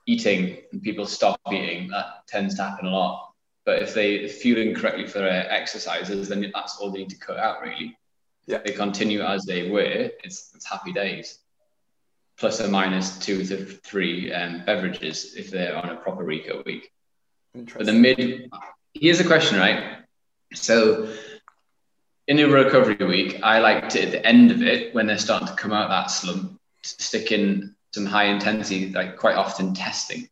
eating 0.06 0.58
and 0.72 0.82
people 0.82 1.06
stop 1.06 1.40
eating. 1.52 1.88
That 1.90 2.28
tends 2.28 2.56
to 2.56 2.64
happen 2.64 2.88
a 2.88 2.92
lot. 2.92 3.32
But 3.66 3.82
if 3.82 3.94
they 3.94 4.28
fueling 4.28 4.76
correctly 4.76 5.08
for 5.08 5.20
their 5.20 5.50
exercises, 5.52 6.30
then 6.30 6.50
that's 6.54 6.78
all 6.78 6.92
they 6.92 7.00
need 7.00 7.10
to 7.10 7.18
cut 7.18 7.38
out 7.38 7.62
really. 7.62 7.98
Yeah. 8.46 8.58
If 8.58 8.64
they 8.64 8.72
continue 8.74 9.22
as 9.22 9.46
they 9.46 9.70
were, 9.70 9.82
it's, 10.24 10.52
it's 10.56 10.66
happy 10.66 10.94
days. 10.94 11.40
Plus 12.40 12.62
or 12.62 12.68
minus 12.68 13.18
two 13.18 13.44
to 13.46 13.66
three 13.66 14.32
um, 14.32 14.64
beverages 14.66 15.36
if 15.36 15.50
they're 15.50 15.76
on 15.76 15.90
a 15.90 15.96
proper 15.96 16.24
Reco 16.24 16.64
week. 16.66 16.92
But 17.54 17.86
the 17.86 17.94
mid, 17.94 18.50
here's 18.94 19.20
a 19.20 19.26
question, 19.26 19.58
right? 19.58 19.98
So 20.54 21.12
in 22.28 22.40
a 22.40 22.48
recovery 22.48 23.06
week, 23.06 23.40
I 23.42 23.60
like 23.60 23.90
to 23.90 24.02
at 24.02 24.12
the 24.12 24.26
end 24.26 24.52
of 24.52 24.62
it 24.62 24.94
when 24.94 25.08
they're 25.08 25.18
starting 25.18 25.48
to 25.48 25.56
come 25.56 25.74
out 25.74 25.90
that 25.90 26.12
slump, 26.12 26.60
stick 26.84 27.32
in 27.32 27.76
some 27.94 28.06
high 28.06 28.26
intensity, 28.26 28.92
like 28.92 29.18
quite 29.18 29.36
often 29.36 29.74
testing. 29.74 30.28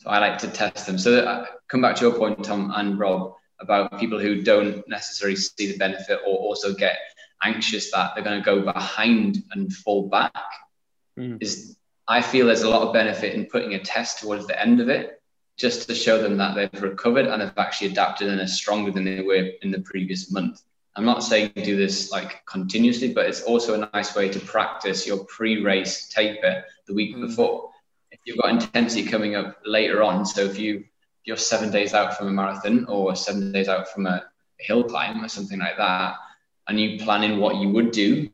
So 0.00 0.10
I 0.10 0.18
like 0.18 0.38
to 0.38 0.48
test 0.48 0.86
them. 0.86 0.98
So 0.98 1.12
that, 1.12 1.48
come 1.68 1.80
back 1.80 1.96
to 1.96 2.02
your 2.02 2.18
point, 2.18 2.44
Tom 2.44 2.72
and 2.74 2.98
Rob, 2.98 3.34
about 3.60 4.00
people 4.00 4.18
who 4.18 4.42
don't 4.42 4.86
necessarily 4.88 5.36
see 5.36 5.70
the 5.70 5.78
benefit 5.78 6.20
or 6.26 6.36
also 6.38 6.74
get 6.74 6.98
anxious 7.44 7.92
that 7.92 8.14
they're 8.14 8.24
going 8.24 8.40
to 8.40 8.44
go 8.44 8.60
behind 8.62 9.42
and 9.52 9.72
fall 9.72 10.08
back. 10.08 10.34
Mm. 11.18 11.42
Is 11.42 11.76
I 12.08 12.20
feel 12.20 12.46
there's 12.46 12.62
a 12.62 12.70
lot 12.70 12.86
of 12.86 12.92
benefit 12.92 13.34
in 13.34 13.46
putting 13.46 13.74
a 13.74 13.78
test 13.78 14.20
towards 14.20 14.46
the 14.46 14.60
end 14.60 14.80
of 14.80 14.88
it, 14.88 15.22
just 15.56 15.86
to 15.88 15.94
show 15.94 16.20
them 16.20 16.36
that 16.38 16.54
they've 16.54 16.82
recovered 16.82 17.26
and 17.26 17.40
have 17.40 17.56
actually 17.58 17.88
adapted 17.88 18.28
and 18.28 18.40
are 18.40 18.46
stronger 18.46 18.90
than 18.90 19.04
they 19.04 19.20
were 19.20 19.50
in 19.62 19.70
the 19.70 19.80
previous 19.80 20.30
month. 20.32 20.62
I'm 20.94 21.04
not 21.04 21.22
saying 21.22 21.52
do 21.54 21.76
this 21.76 22.10
like 22.10 22.44
continuously, 22.44 23.14
but 23.14 23.26
it's 23.26 23.42
also 23.42 23.74
a 23.74 23.88
nice 23.94 24.14
way 24.14 24.28
to 24.28 24.40
practice 24.40 25.06
your 25.06 25.24
pre-race 25.24 26.08
taper 26.08 26.64
the 26.86 26.94
week 26.94 27.16
mm. 27.16 27.26
before. 27.26 27.70
If 28.10 28.20
you've 28.24 28.38
got 28.38 28.50
intensity 28.50 29.04
coming 29.04 29.34
up 29.34 29.58
later 29.64 30.02
on, 30.02 30.26
so 30.26 30.42
if 30.42 30.58
you 30.58 30.84
you're 31.24 31.36
seven 31.36 31.70
days 31.70 31.94
out 31.94 32.18
from 32.18 32.26
a 32.26 32.30
marathon 32.30 32.84
or 32.86 33.14
seven 33.14 33.52
days 33.52 33.68
out 33.68 33.88
from 33.88 34.06
a 34.06 34.24
hill 34.58 34.82
climb 34.82 35.24
or 35.24 35.28
something 35.28 35.60
like 35.60 35.76
that, 35.76 36.16
and 36.68 36.80
you 36.80 36.98
plan 36.98 37.22
in 37.22 37.38
what 37.38 37.56
you 37.56 37.68
would 37.68 37.92
do 37.92 38.28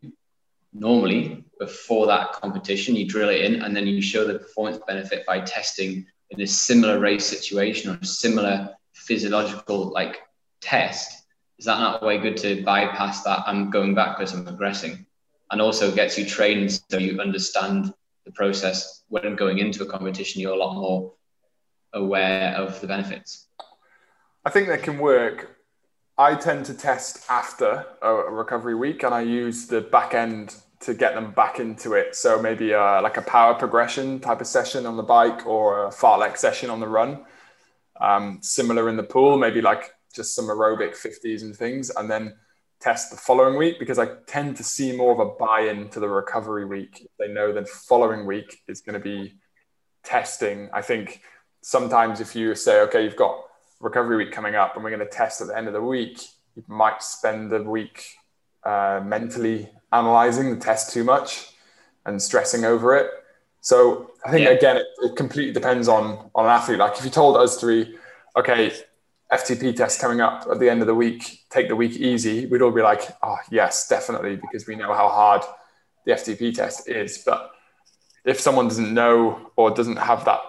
normally 0.72 1.44
before 1.58 2.06
that 2.06 2.32
competition, 2.32 2.96
you 2.96 3.06
drill 3.06 3.28
it 3.28 3.42
in, 3.42 3.62
and 3.62 3.76
then 3.76 3.86
you 3.86 4.00
show 4.00 4.26
the 4.26 4.38
performance 4.38 4.78
benefit 4.86 5.26
by 5.26 5.40
testing 5.40 6.06
in 6.30 6.40
a 6.40 6.46
similar 6.46 6.98
race 6.98 7.26
situation 7.26 7.90
or 7.90 7.98
a 8.00 8.04
similar 8.04 8.74
physiological 8.92 9.90
like 9.90 10.20
test 10.60 11.18
is 11.58 11.64
that 11.64 11.78
not 11.78 12.02
a 12.02 12.06
way 12.06 12.18
good 12.18 12.36
to 12.38 12.62
bypass 12.62 13.24
that 13.24 13.42
I'm 13.46 13.70
going 13.70 13.94
backwards 13.94 14.32
and 14.32 14.46
progressing? 14.46 15.04
And 15.50 15.60
also 15.60 15.92
gets 15.92 16.16
you 16.16 16.24
trained 16.24 16.80
so 16.88 16.98
you 16.98 17.20
understand 17.20 17.92
the 18.24 18.32
process 18.32 19.02
when 19.08 19.34
going 19.34 19.58
into 19.58 19.82
a 19.82 19.86
competition, 19.86 20.40
you're 20.40 20.52
a 20.52 20.56
lot 20.56 20.74
more 20.74 21.14
aware 21.94 22.54
of 22.54 22.80
the 22.80 22.86
benefits. 22.86 23.48
I 24.44 24.50
think 24.50 24.68
that 24.68 24.82
can 24.82 24.98
work. 24.98 25.56
I 26.16 26.34
tend 26.34 26.66
to 26.66 26.74
test 26.74 27.24
after 27.28 27.86
a 28.02 28.12
recovery 28.12 28.74
week 28.74 29.02
and 29.02 29.14
I 29.14 29.22
use 29.22 29.66
the 29.66 29.80
back 29.80 30.14
end 30.14 30.54
to 30.80 30.94
get 30.94 31.14
them 31.14 31.32
back 31.32 31.58
into 31.58 31.94
it. 31.94 32.14
So 32.14 32.40
maybe 32.40 32.72
uh, 32.72 33.02
like 33.02 33.16
a 33.16 33.22
power 33.22 33.54
progression 33.54 34.20
type 34.20 34.40
of 34.40 34.46
session 34.46 34.86
on 34.86 34.96
the 34.96 35.02
bike 35.02 35.46
or 35.46 35.86
a 35.86 35.90
fartlek 35.90 36.36
session 36.36 36.70
on 36.70 36.80
the 36.80 36.86
run. 36.86 37.24
Um, 38.00 38.38
similar 38.42 38.88
in 38.88 38.96
the 38.96 39.02
pool, 39.02 39.36
maybe 39.38 39.60
like 39.60 39.90
just 40.14 40.34
some 40.34 40.46
aerobic 40.46 40.96
50s 40.96 41.42
and 41.42 41.54
things, 41.54 41.90
and 41.90 42.08
then 42.08 42.34
test 42.80 43.10
the 43.10 43.16
following 43.16 43.56
week 43.56 43.80
because 43.80 43.98
I 43.98 44.06
tend 44.26 44.56
to 44.56 44.64
see 44.64 44.96
more 44.96 45.12
of 45.12 45.18
a 45.18 45.34
buy-in 45.38 45.88
to 45.90 46.00
the 46.00 46.08
recovery 46.08 46.64
week. 46.64 47.08
They 47.18 47.28
know 47.28 47.52
the 47.52 47.64
following 47.64 48.24
week 48.24 48.62
is 48.68 48.80
going 48.80 48.94
to 48.94 49.00
be 49.00 49.34
testing. 50.04 50.70
I 50.72 50.82
think 50.82 51.22
sometimes 51.60 52.20
if 52.20 52.36
you 52.36 52.54
say, 52.54 52.80
okay, 52.82 53.02
you've 53.02 53.16
got 53.16 53.42
recovery 53.80 54.16
week 54.16 54.32
coming 54.32 54.54
up 54.54 54.74
and 54.74 54.84
we're 54.84 54.90
going 54.90 55.00
to 55.00 55.06
test 55.06 55.40
at 55.40 55.48
the 55.48 55.56
end 55.56 55.66
of 55.66 55.72
the 55.72 55.82
week, 55.82 56.22
you 56.54 56.62
might 56.68 57.02
spend 57.02 57.50
the 57.50 57.62
week 57.62 58.04
uh, 58.64 59.00
mentally 59.04 59.68
analyzing 59.92 60.54
the 60.54 60.60
test 60.60 60.92
too 60.92 61.04
much 61.04 61.52
and 62.06 62.20
stressing 62.20 62.64
over 62.64 62.96
it. 62.96 63.10
So 63.60 64.12
I 64.24 64.30
think 64.30 64.44
yeah. 64.44 64.54
again, 64.54 64.76
it, 64.76 64.86
it 65.02 65.16
completely 65.16 65.52
depends 65.52 65.88
on 65.88 66.30
on 66.34 66.44
an 66.44 66.50
athlete. 66.50 66.78
Like 66.78 66.98
if 66.98 67.04
you 67.04 67.10
told 67.10 67.36
us 67.36 67.58
three, 67.60 67.96
okay, 68.36 68.72
FTP 69.32 69.76
test 69.76 70.00
coming 70.00 70.20
up 70.20 70.46
at 70.50 70.58
the 70.58 70.70
end 70.70 70.80
of 70.80 70.86
the 70.86 70.94
week, 70.94 71.42
take 71.50 71.68
the 71.68 71.76
week 71.76 71.92
easy, 71.92 72.46
we'd 72.46 72.62
all 72.62 72.70
be 72.70 72.82
like, 72.82 73.02
oh, 73.22 73.36
yes, 73.50 73.86
definitely, 73.88 74.36
because 74.36 74.66
we 74.66 74.74
know 74.74 74.94
how 74.94 75.08
hard 75.08 75.42
the 76.06 76.12
FTP 76.12 76.54
test 76.54 76.88
is. 76.88 77.18
But 77.24 77.50
if 78.24 78.40
someone 78.40 78.68
doesn't 78.68 78.92
know 78.92 79.50
or 79.56 79.70
doesn't 79.70 79.96
have 79.96 80.24
that 80.24 80.40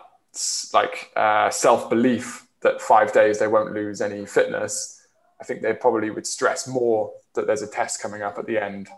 like 0.73 1.11
uh, 1.15 1.49
self 1.49 1.89
belief 1.89 2.45
that 2.61 2.81
five 2.81 3.11
days 3.11 3.39
they 3.39 3.47
won't 3.47 3.73
lose 3.73 4.01
any 4.01 4.25
fitness, 4.25 5.05
I 5.41 5.43
think 5.43 5.61
they 5.61 5.73
probably 5.73 6.09
would 6.09 6.27
stress 6.27 6.67
more 6.67 7.11
that 7.39 7.47
there's 7.47 7.61
a 7.61 7.67
test 7.67 8.01
coming 8.01 8.21
up 8.21 8.37
at 8.37 8.45
the 8.45 8.61
end. 8.61 8.89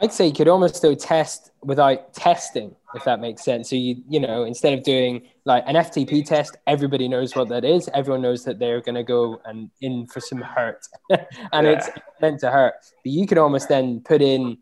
I'd 0.00 0.12
say 0.12 0.26
you 0.26 0.32
could 0.32 0.48
almost 0.48 0.80
do 0.80 0.94
test 0.94 1.50
without 1.62 2.14
testing, 2.14 2.74
if 2.94 3.04
that 3.04 3.20
makes 3.20 3.44
sense. 3.44 3.68
So 3.68 3.76
you 3.76 4.02
you 4.08 4.20
know 4.20 4.44
instead 4.44 4.72
of 4.72 4.84
doing 4.84 5.22
like 5.44 5.64
an 5.66 5.74
FTP 5.74 6.24
test, 6.24 6.56
everybody 6.66 7.08
knows 7.08 7.34
what 7.34 7.48
that 7.48 7.64
is. 7.64 7.90
Everyone 7.94 8.22
knows 8.22 8.44
that 8.44 8.60
they're 8.60 8.80
going 8.80 8.94
to 8.94 9.02
go 9.02 9.40
and 9.44 9.70
in 9.80 10.06
for 10.06 10.20
some 10.20 10.40
hurt, 10.40 10.86
and 11.10 11.66
yeah. 11.66 11.72
it's 11.72 11.88
meant 12.20 12.40
to 12.40 12.50
hurt. 12.50 12.74
But 13.02 13.12
you 13.12 13.26
could 13.26 13.38
almost 13.38 13.68
then 13.68 14.00
put 14.00 14.22
in 14.22 14.58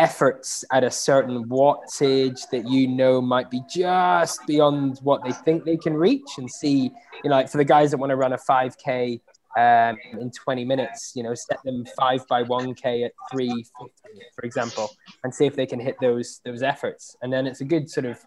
efforts 0.00 0.64
at 0.72 0.82
a 0.82 0.90
certain 0.90 1.44
wattage 1.48 2.40
that 2.50 2.68
you 2.68 2.88
know 2.88 3.20
might 3.20 3.48
be 3.52 3.62
just 3.72 4.44
beyond 4.48 4.98
what 5.04 5.22
they 5.22 5.30
think 5.30 5.64
they 5.64 5.76
can 5.76 5.94
reach, 5.94 6.38
and 6.38 6.50
see 6.50 6.90
you 7.22 7.30
know 7.30 7.36
like 7.36 7.48
for 7.48 7.58
the 7.58 7.64
guys 7.64 7.92
that 7.92 7.98
want 7.98 8.10
to 8.10 8.16
run 8.16 8.32
a 8.32 8.38
5k 8.38 9.20
um, 9.56 9.96
in 10.12 10.30
20 10.30 10.64
minutes, 10.64 11.12
you 11.14 11.22
know, 11.22 11.34
set 11.34 11.58
them 11.64 11.84
five 11.98 12.26
by 12.28 12.42
1K 12.42 13.04
at 13.04 13.12
350, 13.30 13.92
for 14.34 14.44
example, 14.44 14.90
and 15.22 15.34
see 15.34 15.46
if 15.46 15.54
they 15.54 15.66
can 15.66 15.80
hit 15.80 15.96
those 16.00 16.40
those 16.44 16.62
efforts. 16.62 17.16
And 17.22 17.32
then 17.32 17.46
it's 17.46 17.60
a 17.60 17.64
good 17.64 17.88
sort 17.88 18.06
of, 18.06 18.18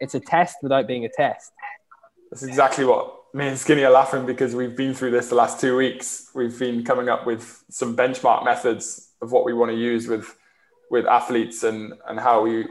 it's 0.00 0.14
a 0.14 0.20
test 0.20 0.56
without 0.62 0.86
being 0.86 1.04
a 1.04 1.08
test. 1.08 1.52
That's 2.30 2.42
exactly 2.42 2.84
what 2.84 3.14
me 3.34 3.48
and 3.48 3.58
Skinny 3.58 3.84
are 3.84 3.90
laughing 3.90 4.26
because 4.26 4.54
we've 4.54 4.76
been 4.76 4.94
through 4.94 5.10
this 5.10 5.28
the 5.28 5.34
last 5.34 5.60
two 5.60 5.76
weeks. 5.76 6.30
We've 6.34 6.58
been 6.58 6.84
coming 6.84 7.08
up 7.08 7.26
with 7.26 7.64
some 7.70 7.96
benchmark 7.96 8.44
methods 8.44 9.10
of 9.20 9.32
what 9.32 9.44
we 9.44 9.52
want 9.52 9.70
to 9.72 9.76
use 9.76 10.08
with 10.08 10.36
with 10.90 11.06
athletes 11.06 11.62
and 11.62 11.94
and 12.08 12.18
how 12.18 12.42
we 12.42 12.66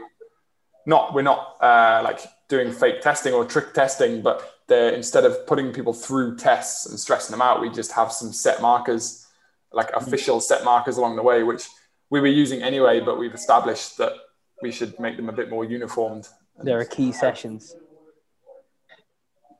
not 0.86 1.14
we're 1.14 1.22
not 1.22 1.56
uh, 1.60 2.00
like 2.02 2.20
doing 2.48 2.72
fake 2.72 3.00
testing 3.00 3.34
or 3.34 3.44
trick 3.44 3.74
testing, 3.74 4.22
but 4.22 4.55
they're 4.68 4.90
instead 4.90 5.24
of 5.24 5.46
putting 5.46 5.72
people 5.72 5.92
through 5.92 6.36
tests 6.36 6.86
and 6.86 6.98
stressing 6.98 7.32
them 7.32 7.42
out, 7.42 7.60
we 7.60 7.70
just 7.70 7.92
have 7.92 8.12
some 8.12 8.32
set 8.32 8.60
markers, 8.60 9.26
like 9.72 9.88
mm-hmm. 9.90 10.04
official 10.04 10.40
set 10.40 10.64
markers 10.64 10.96
along 10.96 11.16
the 11.16 11.22
way, 11.22 11.42
which 11.42 11.68
we 12.10 12.20
were 12.20 12.26
using 12.26 12.62
anyway, 12.62 13.00
but 13.00 13.18
we've 13.18 13.34
established 13.34 13.98
that 13.98 14.12
we 14.62 14.70
should 14.70 14.98
make 14.98 15.16
them 15.16 15.28
a 15.28 15.32
bit 15.32 15.50
more 15.50 15.64
uniformed. 15.64 16.28
There 16.62 16.80
are 16.80 16.84
key 16.84 17.12
sessions. 17.12 17.74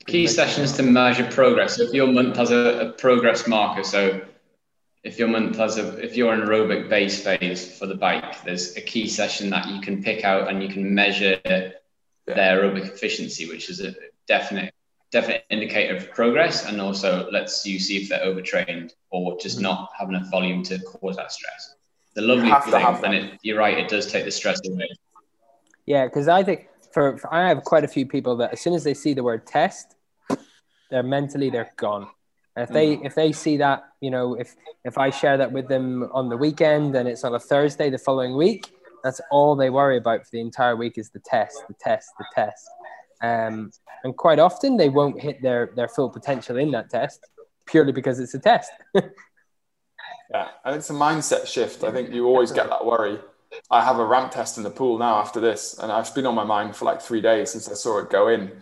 Key 0.06 0.26
sessions 0.26 0.72
to 0.74 0.82
measure 0.82 1.28
progress. 1.30 1.76
So 1.76 1.82
If 1.82 1.92
your 1.92 2.06
month 2.06 2.36
has 2.36 2.50
a, 2.50 2.88
a 2.88 2.92
progress 2.92 3.46
marker, 3.48 3.82
so 3.82 4.20
if 5.02 5.18
your 5.18 5.28
month 5.28 5.56
has 5.56 5.78
a 5.78 5.98
if 5.98 6.16
you're 6.16 6.32
in 6.34 6.40
aerobic 6.40 6.88
base 6.88 7.22
phase 7.22 7.78
for 7.78 7.86
the 7.86 7.94
bike, 7.94 8.44
there's 8.44 8.76
a 8.76 8.80
key 8.80 9.08
session 9.08 9.50
that 9.50 9.68
you 9.68 9.80
can 9.80 10.02
pick 10.02 10.24
out 10.24 10.48
and 10.48 10.62
you 10.62 10.68
can 10.68 10.94
measure 10.94 11.38
yeah. 11.44 11.70
their 12.26 12.62
aerobic 12.62 12.86
efficiency, 12.86 13.48
which 13.48 13.68
is 13.68 13.80
a 13.80 13.94
definite 14.26 14.72
definite 15.12 15.44
indicator 15.50 15.96
of 15.96 16.10
progress 16.12 16.66
and 16.66 16.80
also 16.80 17.30
lets 17.30 17.64
you 17.66 17.78
see 17.78 18.02
if 18.02 18.08
they're 18.08 18.22
overtrained 18.22 18.94
or 19.10 19.38
just 19.38 19.60
not 19.60 19.90
have 19.98 20.08
enough 20.08 20.30
volume 20.30 20.62
to 20.64 20.78
cause 20.80 21.16
that 21.16 21.32
stress. 21.32 21.74
The 22.14 22.22
lovely 22.22 22.50
thing, 22.70 23.04
and 23.04 23.14
it, 23.14 23.38
you're 23.42 23.58
right, 23.58 23.78
it 23.78 23.88
does 23.88 24.10
take 24.10 24.24
the 24.24 24.30
stress 24.30 24.60
away. 24.66 24.88
Yeah, 25.84 26.06
because 26.06 26.28
I 26.28 26.42
think 26.42 26.68
for, 26.92 27.18
for, 27.18 27.32
I 27.32 27.48
have 27.48 27.62
quite 27.62 27.84
a 27.84 27.88
few 27.88 28.06
people 28.06 28.36
that 28.38 28.52
as 28.52 28.60
soon 28.60 28.74
as 28.74 28.84
they 28.84 28.94
see 28.94 29.12
the 29.14 29.22
word 29.22 29.46
test, 29.46 29.94
they're 30.90 31.02
mentally 31.02 31.50
they're 31.50 31.72
gone. 31.76 32.08
And 32.56 32.66
if 32.66 32.70
they 32.72 32.96
mm. 32.96 33.04
if 33.04 33.14
they 33.14 33.32
see 33.32 33.58
that, 33.58 33.84
you 34.00 34.10
know, 34.10 34.34
if 34.34 34.56
if 34.84 34.96
I 34.96 35.10
share 35.10 35.36
that 35.36 35.52
with 35.52 35.68
them 35.68 36.08
on 36.12 36.30
the 36.30 36.36
weekend 36.36 36.96
and 36.96 37.06
it's 37.06 37.22
on 37.22 37.34
a 37.34 37.38
Thursday 37.38 37.90
the 37.90 37.98
following 37.98 38.34
week, 38.36 38.72
that's 39.04 39.20
all 39.30 39.54
they 39.54 39.68
worry 39.68 39.98
about 39.98 40.22
for 40.22 40.30
the 40.32 40.40
entire 40.40 40.74
week 40.74 40.96
is 40.96 41.10
the 41.10 41.20
test, 41.20 41.62
the 41.68 41.74
test, 41.78 42.08
the 42.18 42.24
test. 42.34 42.66
Um, 43.22 43.70
and 44.04 44.16
quite 44.16 44.38
often 44.38 44.76
they 44.76 44.88
won't 44.88 45.20
hit 45.20 45.42
their, 45.42 45.72
their 45.74 45.88
full 45.88 46.10
potential 46.10 46.56
in 46.56 46.70
that 46.72 46.90
test 46.90 47.26
purely 47.66 47.92
because 47.92 48.18
it's 48.20 48.34
a 48.34 48.38
test. 48.38 48.70
yeah, 48.94 50.48
and 50.64 50.76
it's 50.76 50.90
a 50.90 50.94
mindset 50.94 51.46
shift. 51.46 51.84
I 51.84 51.90
think 51.90 52.12
you 52.12 52.26
always 52.26 52.52
get 52.52 52.68
that 52.70 52.84
worry. 52.84 53.18
I 53.70 53.84
have 53.84 53.98
a 53.98 54.04
ramp 54.04 54.32
test 54.32 54.56
in 54.58 54.64
the 54.64 54.70
pool 54.70 54.98
now 54.98 55.16
after 55.16 55.40
this, 55.40 55.78
and 55.78 55.90
it's 55.92 56.10
been 56.10 56.26
on 56.26 56.34
my 56.34 56.44
mind 56.44 56.76
for 56.76 56.84
like 56.84 57.00
three 57.00 57.20
days 57.20 57.52
since 57.52 57.68
I 57.68 57.74
saw 57.74 57.98
it 57.98 58.10
go 58.10 58.28
in. 58.28 58.52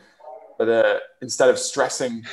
But 0.59 0.68
uh, 0.68 0.98
instead 1.20 1.50
of 1.50 1.59
stressing 1.59 2.24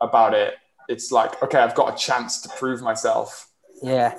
about 0.00 0.34
it, 0.34 0.54
it's 0.88 1.12
like, 1.12 1.42
okay, 1.42 1.58
I've 1.58 1.74
got 1.74 1.94
a 1.94 1.96
chance 1.96 2.40
to 2.42 2.48
prove 2.48 2.82
myself. 2.82 3.50
Yeah. 3.82 4.16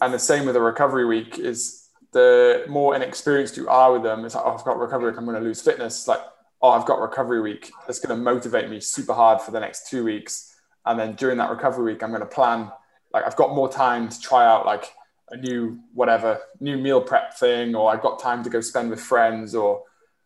And 0.00 0.14
the 0.14 0.18
same 0.18 0.46
with 0.46 0.56
a 0.56 0.60
recovery 0.60 1.04
week 1.04 1.38
is 1.38 1.88
the 2.12 2.64
more 2.68 2.94
inexperienced 2.94 3.56
you 3.56 3.68
are 3.68 3.92
with 3.92 4.02
them, 4.02 4.24
it's 4.24 4.34
like, 4.34 4.44
oh, 4.44 4.54
I've 4.54 4.64
got 4.64 4.78
recovery 4.78 5.10
week, 5.10 5.18
I'm 5.18 5.24
going 5.24 5.36
to 5.36 5.42
lose 5.42 5.60
fitness. 5.60 6.06
Like 6.06 6.20
oh, 6.62 6.70
I've 6.70 6.86
got 6.86 7.00
recovery 7.00 7.40
week. 7.40 7.72
That's 7.86 7.98
going 8.00 8.16
to 8.16 8.22
motivate 8.22 8.68
me 8.68 8.80
super 8.80 9.14
hard 9.14 9.40
for 9.40 9.50
the 9.50 9.60
next 9.60 9.88
two 9.88 10.04
weeks. 10.04 10.54
And 10.86 10.98
then 10.98 11.14
during 11.14 11.38
that 11.38 11.50
recovery 11.50 11.92
week, 11.92 12.02
I'm 12.02 12.10
going 12.10 12.20
to 12.20 12.26
plan, 12.26 12.70
like, 13.12 13.24
I've 13.24 13.36
got 13.36 13.54
more 13.54 13.70
time 13.70 14.08
to 14.08 14.20
try 14.20 14.46
out 14.46 14.66
like 14.66 14.92
a 15.30 15.36
new, 15.36 15.78
whatever, 15.94 16.40
new 16.58 16.76
meal 16.76 17.00
prep 17.00 17.38
thing, 17.38 17.74
or 17.74 17.90
I've 17.90 18.02
got 18.02 18.20
time 18.20 18.42
to 18.44 18.50
go 18.50 18.60
spend 18.60 18.90
with 18.90 19.00
friends, 19.00 19.54
or 19.54 19.84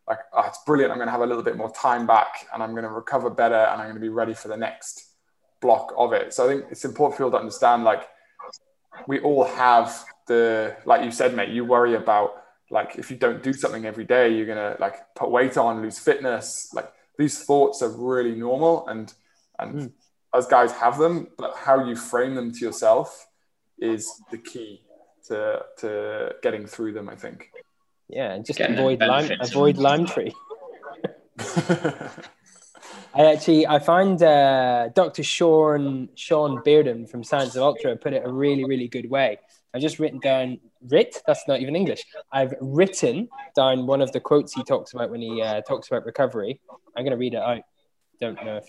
like, 0.08 0.18
oh, 0.32 0.44
it's 0.46 0.58
brilliant. 0.66 0.92
I'm 0.92 0.98
going 0.98 1.08
to 1.08 1.12
have 1.12 1.22
a 1.22 1.26
little 1.26 1.42
bit 1.42 1.56
more 1.56 1.72
time 1.72 2.06
back 2.06 2.46
and 2.52 2.62
I'm 2.62 2.72
going 2.72 2.84
to 2.84 2.90
recover 2.90 3.30
better 3.30 3.54
and 3.54 3.80
I'm 3.80 3.86
going 3.86 3.94
to 3.94 4.00
be 4.00 4.10
ready 4.10 4.34
for 4.34 4.48
the 4.48 4.56
next 4.56 5.06
block 5.60 5.94
of 5.96 6.12
it. 6.12 6.34
So 6.34 6.44
I 6.44 6.48
think 6.48 6.66
it's 6.70 6.84
important 6.84 7.16
for 7.16 7.24
people 7.24 7.30
to 7.32 7.38
understand, 7.38 7.84
like, 7.84 8.08
we 9.08 9.20
all 9.20 9.44
have 9.44 10.04
the, 10.26 10.76
like 10.84 11.02
you 11.04 11.10
said, 11.10 11.34
mate, 11.34 11.48
you 11.48 11.64
worry 11.64 11.94
about 11.94 12.43
like 12.74 12.96
if 12.96 13.10
you 13.10 13.16
don't 13.16 13.42
do 13.42 13.52
something 13.52 13.86
every 13.86 14.04
day 14.04 14.28
you're 14.34 14.46
gonna 14.46 14.76
like 14.80 15.14
put 15.14 15.30
weight 15.30 15.56
on 15.56 15.80
lose 15.80 15.98
fitness 15.98 16.68
like 16.74 16.92
these 17.16 17.44
thoughts 17.44 17.80
are 17.80 17.88
really 17.88 18.34
normal 18.34 18.86
and 18.88 19.14
and 19.60 19.74
mm. 19.74 19.92
as 20.34 20.46
guys 20.46 20.72
have 20.72 20.98
them 20.98 21.28
but 21.38 21.54
how 21.56 21.86
you 21.86 21.96
frame 21.96 22.34
them 22.34 22.52
to 22.52 22.58
yourself 22.58 23.28
is 23.78 24.20
the 24.30 24.38
key 24.38 24.82
to 25.26 25.62
to 25.78 26.34
getting 26.42 26.66
through 26.66 26.92
them 26.92 27.08
i 27.08 27.14
think 27.14 27.50
yeah 28.08 28.36
just 28.38 28.58
Getting 28.58 28.76
avoid 28.76 29.00
lime 29.00 29.30
avoid 29.40 29.78
lime 29.78 30.04
tree 30.04 30.34
I 33.16 33.26
actually 33.26 33.64
I 33.66 33.78
find 33.78 34.20
uh, 34.20 34.88
Dr. 34.88 35.22
Shawn 35.22 36.08
Shawn 36.16 36.58
Bearden 36.64 37.08
from 37.08 37.22
Science 37.22 37.54
of 37.54 37.62
Ultra 37.62 37.96
put 37.96 38.12
it 38.12 38.22
a 38.24 38.32
really 38.32 38.64
really 38.64 38.88
good 38.88 39.08
way. 39.08 39.38
I've 39.74 39.80
just 39.80 39.98
written 39.98 40.20
down 40.20 40.60
writ. 40.88 41.20
That's 41.26 41.46
not 41.48 41.60
even 41.60 41.74
English. 41.74 42.04
I've 42.32 42.54
written 42.60 43.28
down 43.56 43.86
one 43.86 44.00
of 44.00 44.12
the 44.12 44.20
quotes 44.20 44.52
he 44.52 44.62
talks 44.62 44.94
about 44.94 45.10
when 45.10 45.20
he 45.20 45.42
uh, 45.42 45.62
talks 45.62 45.88
about 45.88 46.06
recovery. 46.06 46.60
I'm 46.96 47.04
going 47.04 47.10
to 47.10 47.16
read 47.16 47.34
it 47.34 47.42
out. 47.42 47.62
Don't 48.20 48.42
know 48.44 48.58
if, 48.58 48.66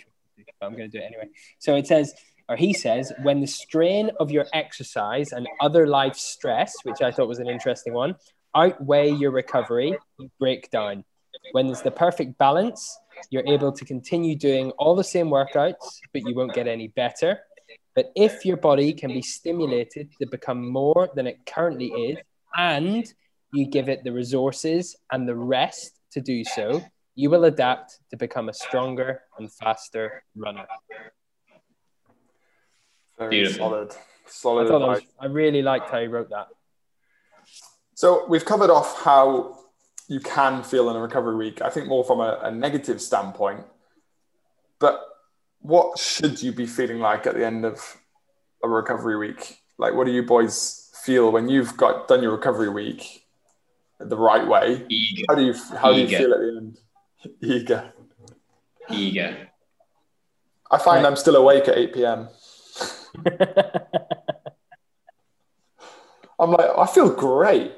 but 0.59 0.65
I'm 0.65 0.75
going 0.75 0.89
to 0.89 0.97
do 0.97 1.03
it 1.03 1.05
anyway. 1.05 1.29
So 1.59 1.75
it 1.75 1.85
says, 1.85 2.13
or 2.49 2.55
he 2.55 2.73
says, 2.73 3.13
when 3.21 3.39
the 3.39 3.47
strain 3.47 4.09
of 4.19 4.31
your 4.31 4.45
exercise 4.53 5.31
and 5.31 5.47
other 5.61 5.85
life 5.87 6.15
stress, 6.15 6.73
which 6.83 7.01
I 7.01 7.11
thought 7.11 7.27
was 7.27 7.39
an 7.39 7.49
interesting 7.49 7.93
one, 7.93 8.15
outweigh 8.55 9.11
your 9.11 9.31
recovery, 9.31 9.97
you 10.17 10.31
break 10.39 10.71
down. 10.71 11.03
When 11.51 11.67
there's 11.67 11.81
the 11.81 11.91
perfect 11.91 12.37
balance, 12.37 12.97
you're 13.29 13.45
able 13.47 13.71
to 13.71 13.85
continue 13.85 14.35
doing 14.35 14.71
all 14.71 14.95
the 14.95 15.03
same 15.03 15.27
workouts, 15.27 15.99
but 16.13 16.23
you 16.27 16.33
won't 16.33 16.53
get 16.53 16.67
any 16.67 16.87
better. 16.87 17.39
But 17.95 18.11
if 18.15 18.45
your 18.45 18.57
body 18.57 18.91
can 18.93 19.11
be 19.11 19.21
stimulated 19.21 20.09
to 20.19 20.27
become 20.27 20.69
more 20.69 21.09
than 21.15 21.27
it 21.27 21.45
currently 21.45 21.87
is, 21.87 22.17
and 22.57 23.05
you 23.53 23.65
give 23.67 23.87
it 23.87 24.03
the 24.03 24.11
resources 24.11 24.97
and 25.11 25.27
the 25.27 25.35
rest 25.35 25.99
to 26.11 26.21
do 26.21 26.43
so, 26.43 26.83
you 27.15 27.29
will 27.29 27.45
adapt 27.45 27.99
to 28.09 28.17
become 28.17 28.49
a 28.49 28.53
stronger 28.53 29.21
and 29.39 29.51
faster 29.51 30.23
runner. 30.35 30.65
Very 33.17 33.29
Beautiful. 33.29 33.69
solid. 33.69 33.95
Solid. 34.27 34.71
I, 34.71 34.77
was, 34.77 35.01
I 35.19 35.25
really 35.27 35.61
liked 35.61 35.89
how 35.89 35.99
you 35.99 36.09
wrote 36.09 36.29
that. 36.31 36.47
So 37.93 38.25
we've 38.27 38.43
covered 38.43 38.69
off 38.69 39.01
how 39.03 39.57
you 40.09 40.19
can 40.19 40.63
feel 40.63 40.89
in 40.89 40.97
a 40.97 40.99
recovery 40.99 41.35
week. 41.35 41.61
I 41.61 41.69
think 41.69 41.87
more 41.87 42.03
from 42.03 42.19
a, 42.19 42.39
a 42.43 42.51
negative 42.51 43.01
standpoint. 43.01 43.61
But 44.79 45.01
what 45.65 45.97
should 45.97 46.43
you 46.43 46.51
be 46.51 46.67
feeling 46.67 46.99
like 46.99 47.25
at 47.25 47.33
the 47.33 47.43
end 47.43 47.65
of 47.65 47.97
a 48.63 48.69
recovery 48.69 49.17
week? 49.17 49.63
Like, 49.79 49.95
what 49.95 50.05
do 50.05 50.11
you 50.13 50.21
boys 50.21 50.91
feel 51.03 51.31
when 51.31 51.49
you've 51.49 51.75
got 51.75 52.07
done 52.07 52.21
your 52.21 52.33
recovery 52.33 52.69
week 52.69 53.25
the 53.99 54.15
right 54.15 54.47
way? 54.47 54.85
Eager. 54.89 55.23
How 55.27 55.35
do 55.35 55.43
you 55.43 55.53
how 55.53 55.91
Eager. 55.91 56.05
do 56.05 56.11
you 56.11 56.17
feel 56.17 56.33
at 56.33 56.39
the 56.39 56.57
end? 56.57 56.77
Eager. 57.41 57.93
Eager. 58.91 59.49
I 60.69 60.77
find 60.77 61.03
right. 61.03 61.09
I'm 61.09 61.15
still 61.15 61.35
awake 61.35 61.67
at 61.67 61.77
8 61.77 61.93
p.m. 61.93 62.27
I'm 66.37 66.51
like, 66.51 66.69
I 66.77 66.85
feel 66.85 67.09
great. 67.09 67.71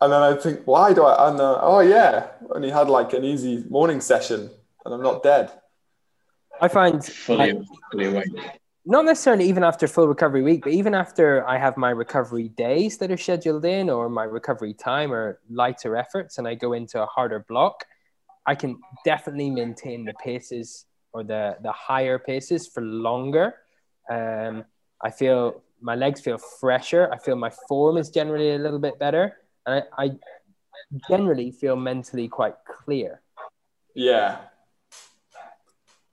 And 0.00 0.12
then 0.12 0.20
I 0.20 0.34
think, 0.34 0.62
why 0.64 0.92
do 0.92 1.04
I? 1.04 1.28
And 1.28 1.40
uh, 1.40 1.60
oh 1.62 1.78
yeah, 1.80 2.26
only 2.50 2.70
had 2.70 2.88
like 2.88 3.12
an 3.12 3.22
easy 3.24 3.64
morning 3.70 4.00
session, 4.00 4.50
and 4.84 4.94
I'm 4.94 5.02
not 5.02 5.22
dead. 5.22 5.52
I 6.60 6.68
find 6.68 7.04
fully, 7.04 7.60
fully 7.90 8.06
awake. 8.06 8.28
not 8.84 9.04
necessarily 9.04 9.48
even 9.48 9.64
after 9.64 9.86
full 9.88 10.08
recovery 10.08 10.42
week, 10.42 10.62
but 10.64 10.72
even 10.72 10.94
after 10.94 11.46
I 11.46 11.58
have 11.58 11.76
my 11.76 11.90
recovery 11.90 12.48
days 12.48 12.98
that 12.98 13.10
are 13.10 13.16
scheduled 13.16 13.64
in 13.64 13.90
or 13.90 14.08
my 14.08 14.24
recovery 14.24 14.74
time 14.74 15.12
or 15.12 15.40
lighter 15.50 15.96
efforts 15.96 16.38
and 16.38 16.46
I 16.46 16.54
go 16.54 16.72
into 16.72 17.02
a 17.02 17.06
harder 17.06 17.44
block, 17.48 17.84
I 18.46 18.54
can 18.54 18.78
definitely 19.04 19.50
maintain 19.50 20.04
the 20.04 20.14
paces 20.22 20.86
or 21.12 21.24
the, 21.24 21.56
the 21.62 21.72
higher 21.72 22.18
paces 22.18 22.66
for 22.66 22.82
longer. 22.82 23.54
Um, 24.10 24.64
I 25.02 25.10
feel 25.10 25.62
my 25.80 25.94
legs 25.94 26.20
feel 26.20 26.38
fresher. 26.38 27.10
I 27.12 27.18
feel 27.18 27.36
my 27.36 27.50
form 27.68 27.96
is 27.96 28.10
generally 28.10 28.54
a 28.54 28.58
little 28.58 28.78
bit 28.78 28.98
better. 28.98 29.36
And 29.66 29.82
I, 29.96 30.04
I 30.04 30.10
generally 31.08 31.50
feel 31.52 31.76
mentally 31.76 32.28
quite 32.28 32.54
clear. 32.84 33.22
Yeah. 33.94 34.38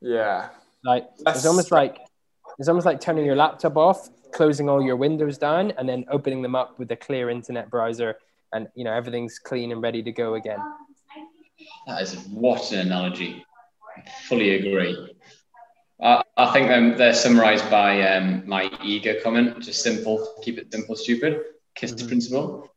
Yeah. 0.01 0.49
Like 0.83 1.03
That's- 1.17 1.37
it's 1.37 1.45
almost 1.45 1.71
like 1.71 1.99
it's 2.59 2.67
almost 2.67 2.85
like 2.85 2.99
turning 2.99 3.25
your 3.25 3.35
laptop 3.35 3.77
off, 3.77 4.09
closing 4.33 4.67
all 4.69 4.81
your 4.81 4.95
windows 4.95 5.37
down, 5.37 5.71
and 5.77 5.87
then 5.87 6.05
opening 6.09 6.41
them 6.41 6.55
up 6.55 6.77
with 6.79 6.91
a 6.91 6.95
clear 6.95 7.29
internet 7.29 7.69
browser, 7.69 8.17
and 8.53 8.67
you 8.75 8.83
know 8.83 8.91
everything's 8.93 9.39
clean 9.39 9.71
and 9.71 9.81
ready 9.81 10.01
to 10.03 10.11
go 10.11 10.33
again. 10.35 10.59
That 11.87 12.01
is 12.01 12.15
what 12.29 12.71
an 12.71 12.79
analogy. 12.79 13.45
I 13.95 14.09
fully 14.27 14.55
agree. 14.55 15.15
I, 16.01 16.23
I 16.37 16.51
think 16.51 16.67
them 16.67 16.97
they're 16.97 17.13
summarized 17.13 17.69
by 17.69 18.01
um, 18.15 18.43
my 18.47 18.71
ego 18.83 19.15
comment, 19.23 19.59
just 19.61 19.83
simple, 19.83 20.27
keep 20.43 20.57
it 20.57 20.71
simple, 20.71 20.95
stupid, 20.95 21.41
KISS 21.75 21.93
Mhm. 21.93 22.07
principle. 22.07 22.67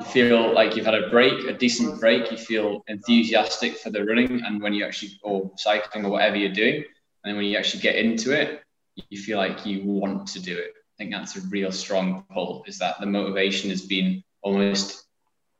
You 0.00 0.06
feel 0.06 0.52
like 0.52 0.76
you've 0.76 0.84
had 0.84 0.94
a 0.94 1.08
break, 1.08 1.46
a 1.46 1.54
decent 1.54 2.00
break. 2.00 2.30
You 2.30 2.36
feel 2.36 2.84
enthusiastic 2.86 3.78
for 3.78 3.90
the 3.90 4.04
running, 4.04 4.42
and 4.44 4.60
when 4.62 4.74
you 4.74 4.84
actually 4.84 5.18
or 5.22 5.50
cycling 5.56 6.04
or 6.04 6.10
whatever 6.10 6.36
you're 6.36 6.52
doing, 6.52 6.76
and 6.76 6.84
then 7.24 7.36
when 7.36 7.46
you 7.46 7.56
actually 7.56 7.80
get 7.80 7.96
into 7.96 8.32
it, 8.32 8.62
you 9.08 9.18
feel 9.18 9.38
like 9.38 9.64
you 9.64 9.82
want 9.84 10.26
to 10.28 10.40
do 10.40 10.56
it. 10.56 10.72
I 10.76 10.96
think 10.98 11.12
that's 11.12 11.36
a 11.36 11.40
real 11.48 11.72
strong 11.72 12.24
pull. 12.30 12.64
Is 12.66 12.78
that 12.78 13.00
the 13.00 13.06
motivation 13.06 13.70
has 13.70 13.82
been 13.82 14.22
almost 14.42 15.06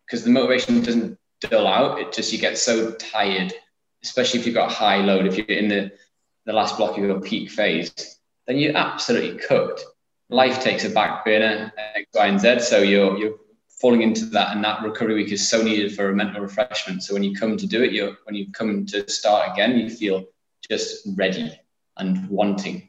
because 0.07 0.23
the 0.23 0.31
motivation 0.31 0.83
doesn't 0.83 1.19
dull 1.41 1.67
out. 1.67 1.99
It 1.99 2.13
just 2.13 2.33
you 2.33 2.39
get 2.39 2.59
so 2.59 2.93
tired, 2.93 3.55
especially 4.03 4.41
if 4.41 4.47
you've 4.47 4.55
got 4.55 4.71
high 4.71 4.99
load. 4.99 5.27
If 5.27 5.37
you're 5.37 5.47
in 5.47 5.69
the 5.69 5.93
the 6.45 6.53
last 6.53 6.77
block 6.77 6.97
of 6.97 7.05
your 7.05 7.21
peak 7.21 7.51
phase, 7.51 8.19
then 8.47 8.59
you're 8.59 8.77
absolutely 8.77 9.39
cooked. 9.39 9.83
Life 10.29 10.63
takes 10.63 10.85
a 10.85 10.91
back 10.91 11.25
burner, 11.25 11.73
X, 11.95 12.07
Y, 12.15 12.27
and 12.27 12.41
Z. 12.41 12.61
So 12.61 12.79
you're 12.79 13.17
you're 13.19 13.35
falling 13.81 14.03
into 14.03 14.25
that, 14.27 14.55
and 14.55 14.65
that 14.65 14.83
recovery 14.83 15.15
week 15.15 15.33
is 15.33 15.49
so 15.49 15.63
needed 15.63 15.95
for 15.95 16.09
a 16.09 16.15
mental 16.15 16.41
refreshment. 16.41 17.03
So 17.03 17.15
when 17.15 17.23
you 17.23 17.37
come 17.37 17.57
to 17.57 17.67
do 17.67 17.83
it, 17.83 17.93
you 17.93 18.17
when 18.25 18.35
you 18.35 18.51
come 18.53 18.87
to 18.87 19.09
start 19.09 19.53
again, 19.53 19.79
you 19.79 19.91
feel 19.91 20.25
just 20.69 21.07
ready 21.17 21.53
and 21.97 22.29
wanting. 22.29 22.89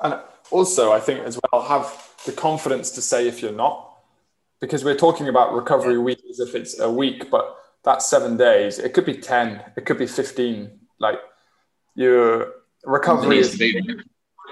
And 0.00 0.20
also, 0.50 0.92
I 0.92 1.00
think 1.00 1.20
as 1.20 1.38
well, 1.52 1.62
have 1.62 2.10
the 2.26 2.32
confidence 2.32 2.90
to 2.92 3.02
say 3.02 3.26
if 3.28 3.42
you're 3.42 3.52
not, 3.52 3.90
because 4.60 4.84
we're 4.84 4.96
talking 4.96 5.28
about 5.28 5.54
recovery 5.54 5.98
week 5.98 6.20
as 6.28 6.40
if 6.40 6.54
it's 6.54 6.78
a 6.78 6.90
week, 6.90 7.30
but 7.30 7.56
that's 7.84 8.06
seven 8.06 8.36
days. 8.36 8.78
It 8.78 8.92
could 8.92 9.06
be 9.06 9.14
10, 9.14 9.62
it 9.76 9.86
could 9.86 9.98
be 9.98 10.06
15. 10.06 10.70
Like 10.98 11.18
your 11.94 12.52
recovery 12.84 13.38
is, 13.38 13.60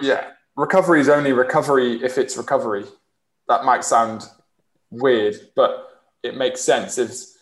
yeah, 0.00 0.30
recovery 0.56 1.00
is 1.00 1.08
only 1.08 1.32
recovery 1.32 2.02
if 2.02 2.16
it's 2.16 2.36
recovery. 2.36 2.86
That 3.48 3.64
might 3.64 3.84
sound 3.84 4.24
weird, 4.90 5.36
but 5.54 6.02
it 6.22 6.36
makes 6.36 6.60
sense. 6.60 6.98
It's 6.98 7.36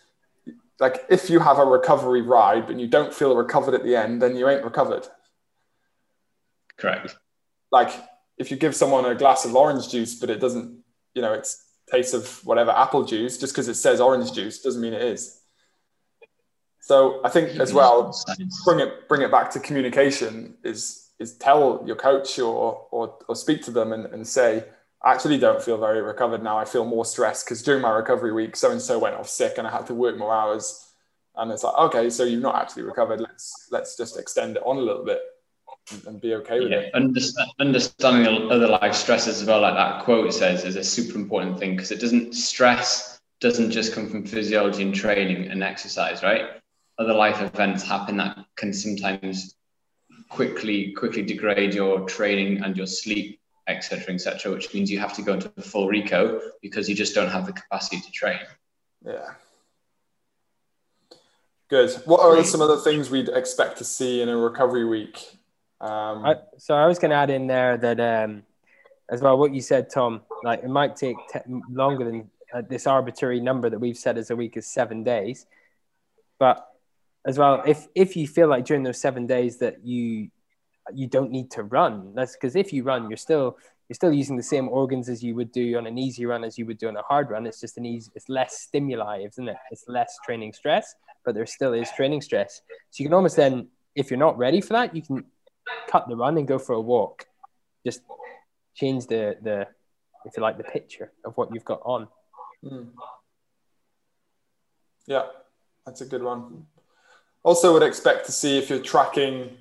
like 0.79 1.05
if 1.09 1.31
you 1.31 1.41
have 1.41 1.59
a 1.59 1.65
recovery 1.65 2.23
ride, 2.23 2.67
but 2.67 2.79
you 2.79 2.87
don't 2.87 3.13
feel 3.13 3.35
recovered 3.37 3.75
at 3.75 3.83
the 3.83 3.97
end, 3.97 4.21
then 4.21 4.37
you 4.37 4.49
ain't 4.49 4.65
recovered 4.65 5.07
Correct. 6.77 7.17
like 7.73 7.91
if 8.39 8.51
you 8.51 8.57
give 8.57 8.75
someone 8.75 9.05
a 9.05 9.15
glass 9.15 9.45
of 9.45 9.55
orange 9.57 9.89
juice 9.89 10.15
but 10.19 10.29
it 10.29 10.41
doesn't 10.41 10.79
you 11.15 11.23
know 11.23 11.33
it's 11.33 11.65
tastes 11.91 12.13
of 12.13 12.45
whatever 12.45 12.71
apple 12.71 13.05
juice 13.05 13.39
just 13.39 13.55
because 13.55 13.69
it 13.69 13.75
says 13.75 14.01
orange 14.01 14.33
juice 14.33 14.61
doesn't 14.61 14.83
mean 14.83 14.93
it 14.93 15.03
is 15.03 15.41
so 16.81 17.21
i 17.25 17.29
think 17.29 17.59
as 17.59 17.73
well 17.73 18.15
bring 18.65 18.81
it 18.81 19.09
bring 19.09 19.23
it 19.23 19.31
back 19.31 19.51
to 19.51 19.61
communication 19.61 20.55
is 20.65 21.11
is 21.19 21.35
tell 21.37 21.83
your 21.87 21.97
coach 21.97 22.39
or 22.39 22.87
or, 22.91 23.17
or 23.29 23.35
speak 23.35 23.63
to 23.63 23.71
them 23.71 23.93
and, 23.93 24.07
and 24.07 24.27
say 24.27 24.65
I 25.07 25.15
actually 25.15 25.39
don't 25.39 25.63
feel 25.63 25.79
very 25.79 26.03
recovered 26.03 26.43
now. 26.43 26.59
I 26.59 26.65
feel 26.65 26.85
more 26.85 27.05
stressed 27.05 27.47
because 27.47 27.63
during 27.63 27.81
my 27.81 27.91
recovery 27.91 28.33
week 28.33 28.57
so 28.57 28.73
and 28.73 28.83
so 28.83 28.99
went 28.99 29.15
off 29.15 29.29
sick 29.29 29.55
and 29.57 29.65
i 29.65 29.71
had 29.71 29.87
to 29.87 29.95
work 29.95 30.19
more 30.19 30.35
hours. 30.35 30.85
And 31.37 31.53
it's 31.53 31.63
like 31.63 31.77
okay 31.79 32.11
so 32.11 32.25
you've 32.25 32.43
not 32.43 32.57
actually 32.57 32.83
recovered. 32.83 33.21
Let's 33.21 33.69
let's 33.71 33.97
just 33.97 34.19
extend 34.19 34.57
it 34.57 34.63
on 34.67 34.79
a 34.79 34.81
little 34.81 35.05
bit 35.05 35.21
and, 36.09 36.21
be 36.21 36.35
okay 36.35 36.59
with 36.59 36.73
Yeah, 36.73 36.79
it. 36.79 36.95
understand, 36.95 37.49
understanding 37.61 38.51
other 38.51 38.67
life 38.67 38.95
stresses 38.95 39.41
as 39.43 39.47
well, 39.47 39.61
like 39.61 39.75
that 39.75 40.03
quote 40.05 40.35
says, 40.35 40.65
is 40.65 40.75
a 40.75 40.83
super 40.83 41.17
important 41.17 41.61
thing 41.61 41.77
because 41.77 41.93
it 41.93 42.01
doesn't 42.01 42.35
stress 42.35 43.21
doesn't 43.39 43.71
just 43.71 43.93
come 43.93 44.09
from 44.09 44.27
physiology 44.27 44.83
and 44.83 44.95
training 44.95 45.51
and 45.53 45.63
exercise, 45.63 46.25
right? 46.25 46.47
Other 46.99 47.15
life 47.15 47.41
events 47.41 47.85
happen 47.85 48.17
that 48.17 48.39
can 48.57 48.73
sometimes 48.73 49.55
quickly 50.31 50.93
quickly 50.95 51.23
degrade 51.23 51.75
your 51.75 52.01
training 52.09 52.65
and 52.65 52.77
your 52.77 52.87
sleep, 52.89 53.39
etc., 53.69 54.15
etc., 54.15 54.53
which 54.53 54.73
means 54.73 54.91
you 54.91 54.99
have 54.99 55.13
to 55.15 55.23
go 55.23 55.35
into 55.35 55.53
a 55.57 55.63
full 55.63 55.89
reco 55.89 56.41
because 56.63 56.89
you 56.89 56.95
just 56.95 57.15
don't 57.15 57.31
have 57.31 57.47
the 57.47 57.53
capacity 57.53 58.01
to 58.01 58.11
train. 58.11 58.39
Yeah. 59.05 59.31
Good. 61.69 61.91
What 62.05 62.21
are 62.21 62.43
some 62.45 62.61
of 62.61 62.69
the 62.69 62.79
things 62.79 63.11
we'd 63.11 63.29
expect 63.29 63.79
to 63.79 63.85
see 63.85 64.23
in 64.23 64.29
a 64.29 64.37
recovery 64.37 64.85
week? 64.85 65.19
Um, 65.81 66.25
I, 66.25 66.37
so 66.59 66.75
I 66.75 66.87
was 66.87 66.99
going 66.99 67.11
to 67.11 67.17
add 67.17 67.31
in 67.31 67.49
there 67.49 67.77
that 67.77 67.99
um, 67.99 68.45
as 69.11 69.21
well 69.21 69.37
what 69.37 69.53
you 69.53 69.61
said, 69.61 69.91
Tom. 69.91 70.23
Like 70.45 70.63
it 70.63 70.71
might 70.71 70.97
take 70.97 71.17
te- 71.33 71.41
longer 71.71 72.05
than 72.05 72.31
uh, 72.55 72.63
this 72.69 72.87
arbitrary 72.87 73.41
number 73.41 73.69
that 73.69 73.79
we've 73.79 73.97
set 73.97 74.17
as 74.17 74.31
a 74.31 74.37
week 74.37 74.57
is 74.57 74.67
seven 74.67 75.03
days, 75.03 75.47
but 76.39 76.67
as 77.27 77.37
well, 77.37 77.63
if 77.67 77.89
if 77.95 78.17
you 78.17 78.29
feel 78.29 78.49
like 78.49 78.65
during 78.65 78.85
those 78.85 79.01
seven 79.01 79.27
days 79.27 79.59
that 79.59 79.85
you 79.85 80.31
you 80.95 81.07
don't 81.07 81.31
need 81.31 81.51
to 81.53 81.63
run, 81.63 82.13
that's 82.15 82.35
because 82.35 82.57
if 82.57 82.73
you 82.73 82.83
run, 82.83 83.11
you're 83.11 83.17
still 83.17 83.57
you're 83.89 83.95
still 83.95 84.13
using 84.13 84.37
the 84.37 84.43
same 84.43 84.69
organs 84.69 85.09
as 85.09 85.23
you 85.23 85.35
would 85.37 85.53
do 85.53 85.77
on 85.79 85.87
an 85.87 85.97
easy 85.97 86.27
run 86.27 86.43
as 86.43 86.59
you 86.59 86.67
would 86.67 86.79
do 86.79 86.89
on 86.89 86.97
a 86.97 87.03
hard 87.03 87.31
run. 87.31 87.47
It's 87.47 87.61
just 87.61 87.77
an 87.77 87.87
easy, 87.87 88.11
it's 88.17 88.29
less 88.29 88.61
stimuli, 88.63 89.23
isn't 89.25 89.49
it? 89.49 89.57
It's 89.71 89.85
less 89.87 90.19
training 90.25 90.55
stress, 90.55 90.95
but 91.25 91.35
there 91.35 91.47
still 91.47 91.73
is 91.73 91.89
training 91.93 92.21
stress. 92.21 92.63
So 92.91 93.03
you 93.03 93.09
can 93.09 93.15
almost 93.15 93.37
then, 93.37 93.69
if 93.95 94.11
you're 94.11 94.19
not 94.19 94.37
ready 94.39 94.61
for 94.61 94.73
that, 94.73 94.97
you 94.97 95.03
can 95.03 95.25
cut 95.89 96.09
the 96.09 96.17
run 96.17 96.37
and 96.37 96.49
go 96.49 96.59
for 96.59 96.73
a 96.73 96.81
walk. 96.81 97.27
Just 97.85 98.01
change 98.75 99.07
the 99.07 99.37
the 99.41 99.69
if 100.25 100.37
you 100.37 100.43
like 100.43 100.59
the 100.59 100.65
picture 100.65 101.13
of 101.25 101.37
what 101.37 101.55
you've 101.55 101.65
got 101.65 101.81
on. 101.85 102.09
hmm. 102.63 102.83
Yeah, 105.07 105.27
that's 105.85 106.01
a 106.01 106.07
good 106.07 106.25
one. 106.25 106.67
Also, 107.45 107.73
would 107.73 107.85
expect 107.85 108.27
to 108.27 108.33
see 108.33 108.59
if 108.59 108.69
you're 108.69 108.81
tracking 108.81 109.57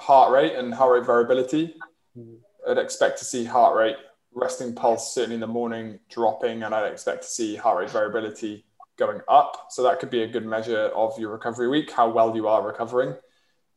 heart 0.00 0.32
rate 0.32 0.54
and 0.56 0.72
heart 0.72 0.94
rate 0.94 1.06
variability. 1.06 1.74
Hmm. 2.16 2.36
I'd 2.68 2.78
expect 2.78 3.18
to 3.18 3.24
see 3.24 3.44
heart 3.44 3.76
rate, 3.76 3.96
resting 4.34 4.74
pulse, 4.74 5.14
certainly 5.14 5.34
in 5.34 5.40
the 5.40 5.46
morning, 5.46 5.98
dropping, 6.08 6.62
and 6.62 6.74
I'd 6.74 6.90
expect 6.90 7.22
to 7.22 7.28
see 7.28 7.56
heart 7.56 7.78
rate 7.78 7.90
variability 7.90 8.64
going 8.96 9.20
up. 9.28 9.66
So 9.70 9.82
that 9.82 9.98
could 10.00 10.10
be 10.10 10.22
a 10.22 10.26
good 10.28 10.46
measure 10.46 10.86
of 10.94 11.18
your 11.18 11.30
recovery 11.30 11.68
week, 11.68 11.90
how 11.90 12.08
well 12.10 12.34
you 12.34 12.48
are 12.48 12.62
recovering, 12.66 13.14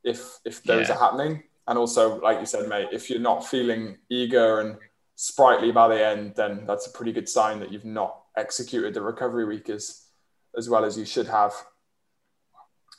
if 0.03 0.39
if 0.45 0.63
those 0.63 0.88
Yeah. 0.89 0.95
are 0.95 0.99
happening. 0.99 1.43
And 1.67 1.78
also, 1.78 2.19
like 2.19 2.39
you 2.39 2.45
said, 2.45 2.67
mate, 2.67 2.89
if 2.91 3.09
you're 3.09 3.19
not 3.19 3.45
feeling 3.45 3.97
eager 4.09 4.59
and 4.59 4.78
sprightly 5.15 5.71
by 5.71 5.88
the 5.88 6.05
end, 6.05 6.36
then 6.36 6.65
that's 6.65 6.88
a 6.88 6.91
pretty 6.91 7.13
good 7.13 7.30
sign 7.30 7.59
that 7.61 7.71
you've 7.71 7.86
not 7.86 8.21
executed 8.36 8.93
the 8.93 9.01
recovery 9.01 9.45
week 9.45 9.69
as 9.69 10.07
as 10.57 10.69
well 10.69 10.86
as 10.86 10.97
you 10.97 11.05
should 11.05 11.28
have. 11.28 11.53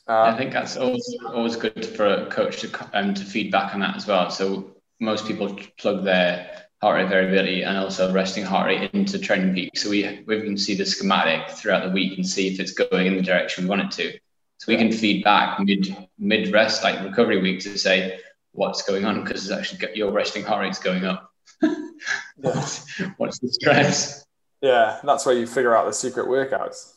I 0.07 0.31
Um, 0.31 0.39
think 0.39 0.53
that's 0.53 0.77
always, 0.77 1.17
always 1.27 1.57
good 1.57 1.85
for 1.85 2.07
a 2.07 2.27
coach 2.27 2.61
to 2.61 2.89
um, 2.93 3.15
to 3.15 3.25
feedback 3.25 3.75
on 3.75 3.81
that 3.81 3.97
as 3.97 4.07
well. 4.07 4.31
So 4.31 4.77
most 5.01 5.27
people 5.27 5.59
plug 5.79 6.05
their 6.05 6.67
heart 6.83 6.97
rate 6.97 7.09
variability 7.09 7.63
and 7.63 7.79
also 7.79 8.13
resting 8.13 8.45
heart 8.45 8.67
rate 8.67 8.91
into 8.93 9.19
training 9.19 9.55
peak. 9.55 9.77
So 9.79 9.89
we 9.91 10.23
we 10.27 10.43
can 10.43 10.59
see 10.59 10.75
the 10.75 10.85
schematic 10.85 11.51
throughout 11.51 11.85
the 11.85 11.91
week 11.91 12.17
and 12.17 12.27
see 12.27 12.49
if 12.49 12.61
it's 12.61 12.73
going 12.73 13.07
in 13.07 13.17
the 13.17 13.23
direction 13.23 13.65
we 13.65 13.71
want 13.71 13.83
it 13.83 13.91
to. 13.93 14.19
So 14.59 14.73
we 14.73 14.77
can 14.77 14.93
feed 14.93 15.25
back 15.25 15.59
mid 15.61 15.97
mid 16.19 16.53
rest 16.53 16.85
like 16.85 17.03
recovery 17.03 17.41
week 17.41 17.61
to 17.61 17.79
say 17.79 18.21
what's 18.53 18.83
going 18.83 19.05
on 19.05 19.25
because 19.25 19.45
it's 19.45 19.53
actually 19.53 19.97
your 19.97 20.13
resting 20.13 20.45
heart 20.45 20.63
rate's 20.63 20.79
going 20.79 21.05
up. 21.05 21.31
what's, 22.37 23.01
what's 23.17 23.39
the 23.39 23.49
stress? 23.49 24.25
yeah, 24.61 25.01
that's 25.03 25.27
where 25.27 25.35
you 25.37 25.47
figure 25.47 25.77
out 25.77 25.87
the 25.87 25.93
secret 25.93 26.27
workouts. 26.27 26.94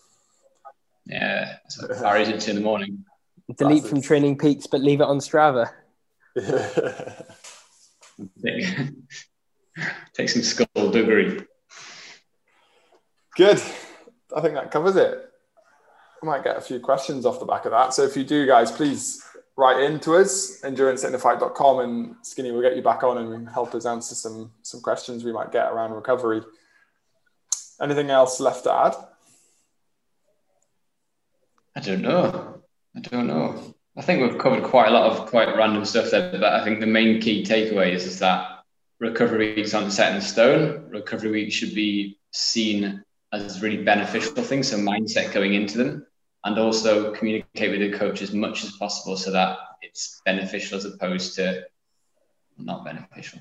Yeah, 1.08 1.58
so 1.70 1.88
Barry's 2.01 2.30
into 2.30 2.49
in 2.49 2.55
the 2.58 2.62
morning. 2.62 3.05
Delete 3.58 3.84
That's 3.84 3.91
from. 3.91 4.01
TrainingPeaks, 4.01 4.68
but 4.70 4.82
leave 4.82 4.99
it 4.99 5.08
on 5.08 5.20
Strava. 5.20 5.70
Take 10.14 10.30
some 10.30 10.41
skullduggery. 10.41 11.45
Good. 13.36 13.62
I 14.36 14.41
think 14.41 14.55
that 14.55 14.72
covers 14.72 14.95
it. 14.97 15.30
I 16.22 16.26
might 16.26 16.43
get 16.43 16.58
a 16.58 16.62
few 16.62 16.80
questions 16.80 17.26
off 17.26 17.39
the 17.39 17.45
back 17.45 17.66
of 17.66 17.72
that. 17.72 17.93
So 17.93 18.03
if 18.03 18.18
you 18.18 18.24
do, 18.24 18.45
guys, 18.45 18.72
please 18.72 19.24
write 19.55 19.82
in 19.82 19.99
to 20.01 20.16
us, 20.16 20.64
endurance 20.64 21.03
at 21.03 21.14
innerfight.com, 21.14 21.80
and 21.80 22.16
Skinny 22.24 22.51
will 22.51 22.62
get 22.62 22.76
you 22.76 22.82
back 22.82 23.03
on 23.03 23.18
and 23.18 23.47
help 23.49 23.74
us 23.76 23.86
answer 23.86 24.16
some 24.16 24.51
some 24.62 24.82
questions 24.82 25.24
we 25.24 25.32
might 25.32 25.51
get 25.51 25.72
around 25.72 25.91
recovery. 25.91 26.41
Anything 27.80 28.10
else 28.10 28.39
left 28.39 28.64
to 28.64 28.74
add? 28.74 28.95
I 31.78 31.80
don't 31.80 32.01
know. 32.01 32.63
I 32.95 32.99
don't 33.01 33.28
know. 33.28 33.75
I 33.95 34.01
think 34.01 34.23
we've 34.23 34.39
covered 34.39 34.63
quite 34.63 34.88
a 34.88 34.91
lot 34.91 35.11
of 35.11 35.30
quite 35.30 35.55
random 35.55 35.86
stuff 35.86 36.09
there, 36.09 36.32
but 36.32 36.43
I 36.43 36.63
think 36.63 36.80
the 36.80 36.88
main 36.88 37.21
key 37.21 37.43
takeaway 37.43 37.93
is, 37.93 38.05
is 38.05 38.17
that 38.17 38.63
recovery 38.99 39.53
weeks 39.53 39.75
aren't 39.75 39.93
set 39.93 40.15
in 40.15 40.21
stone. 40.21 40.89
Recovery 40.89 41.30
weeks 41.30 41.53
should 41.53 41.75
be 41.75 42.17
seen 42.32 43.03
as 43.32 43.61
really 43.61 43.84
beneficial 43.84 44.41
things, 44.41 44.69
so 44.69 44.78
mindset 44.78 45.32
going 45.32 45.53
into 45.53 45.78
them, 45.78 46.07
and 46.45 46.57
also 46.57 47.13
communicate 47.13 47.69
with 47.69 47.91
the 47.91 47.95
coach 47.95 48.23
as 48.23 48.34
much 48.34 48.63
as 48.63 48.71
possible 48.71 49.15
so 49.15 49.30
that 49.30 49.59
it's 49.84 50.19
beneficial 50.25 50.80
as 50.80 50.86
opposed 50.86 51.36
to 51.36 51.63
not 52.57 52.86
beneficial. 52.86 53.39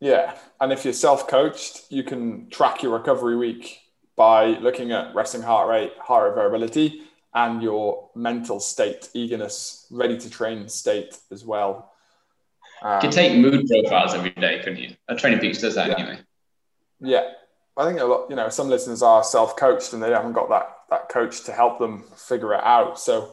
Yeah, 0.00 0.34
and 0.58 0.72
if 0.72 0.84
you're 0.84 0.94
self-coached, 0.94 1.84
you 1.90 2.02
can 2.02 2.48
track 2.48 2.82
your 2.82 2.96
recovery 2.96 3.36
week 3.36 3.78
by 4.16 4.58
looking 4.58 4.92
at 4.92 5.14
resting 5.14 5.42
heart 5.42 5.68
rate, 5.68 5.92
heart 6.00 6.34
variability, 6.34 7.02
and 7.34 7.62
your 7.62 8.10
mental 8.14 8.60
state, 8.60 9.08
eagerness, 9.14 9.86
ready 9.90 10.16
to 10.18 10.30
train 10.30 10.68
state 10.68 11.16
as 11.30 11.44
well. 11.44 11.92
Um, 12.82 12.96
you 12.96 13.00
can 13.00 13.10
take 13.10 13.38
mood 13.38 13.66
profiles 13.66 14.14
every 14.14 14.30
day, 14.30 14.60
couldn't 14.62 14.78
you? 14.78 14.94
A 15.08 15.14
TrainingPeaks 15.14 15.60
does 15.60 15.74
that 15.74 15.88
yeah. 15.88 15.98
anyway. 15.98 16.18
Yeah, 17.00 17.30
I 17.76 17.84
think 17.86 18.00
a 18.00 18.04
lot. 18.04 18.30
You 18.30 18.36
know, 18.36 18.48
some 18.48 18.68
listeners 18.68 19.02
are 19.02 19.24
self-coached 19.24 19.92
and 19.92 20.02
they 20.02 20.10
haven't 20.10 20.32
got 20.32 20.48
that 20.50 20.70
that 20.90 21.08
coach 21.08 21.44
to 21.44 21.52
help 21.52 21.78
them 21.78 22.04
figure 22.16 22.54
it 22.54 22.62
out. 22.62 22.98
So 23.00 23.32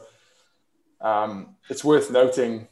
um, 1.00 1.56
it's 1.68 1.84
worth 1.84 2.10
noting 2.10 2.68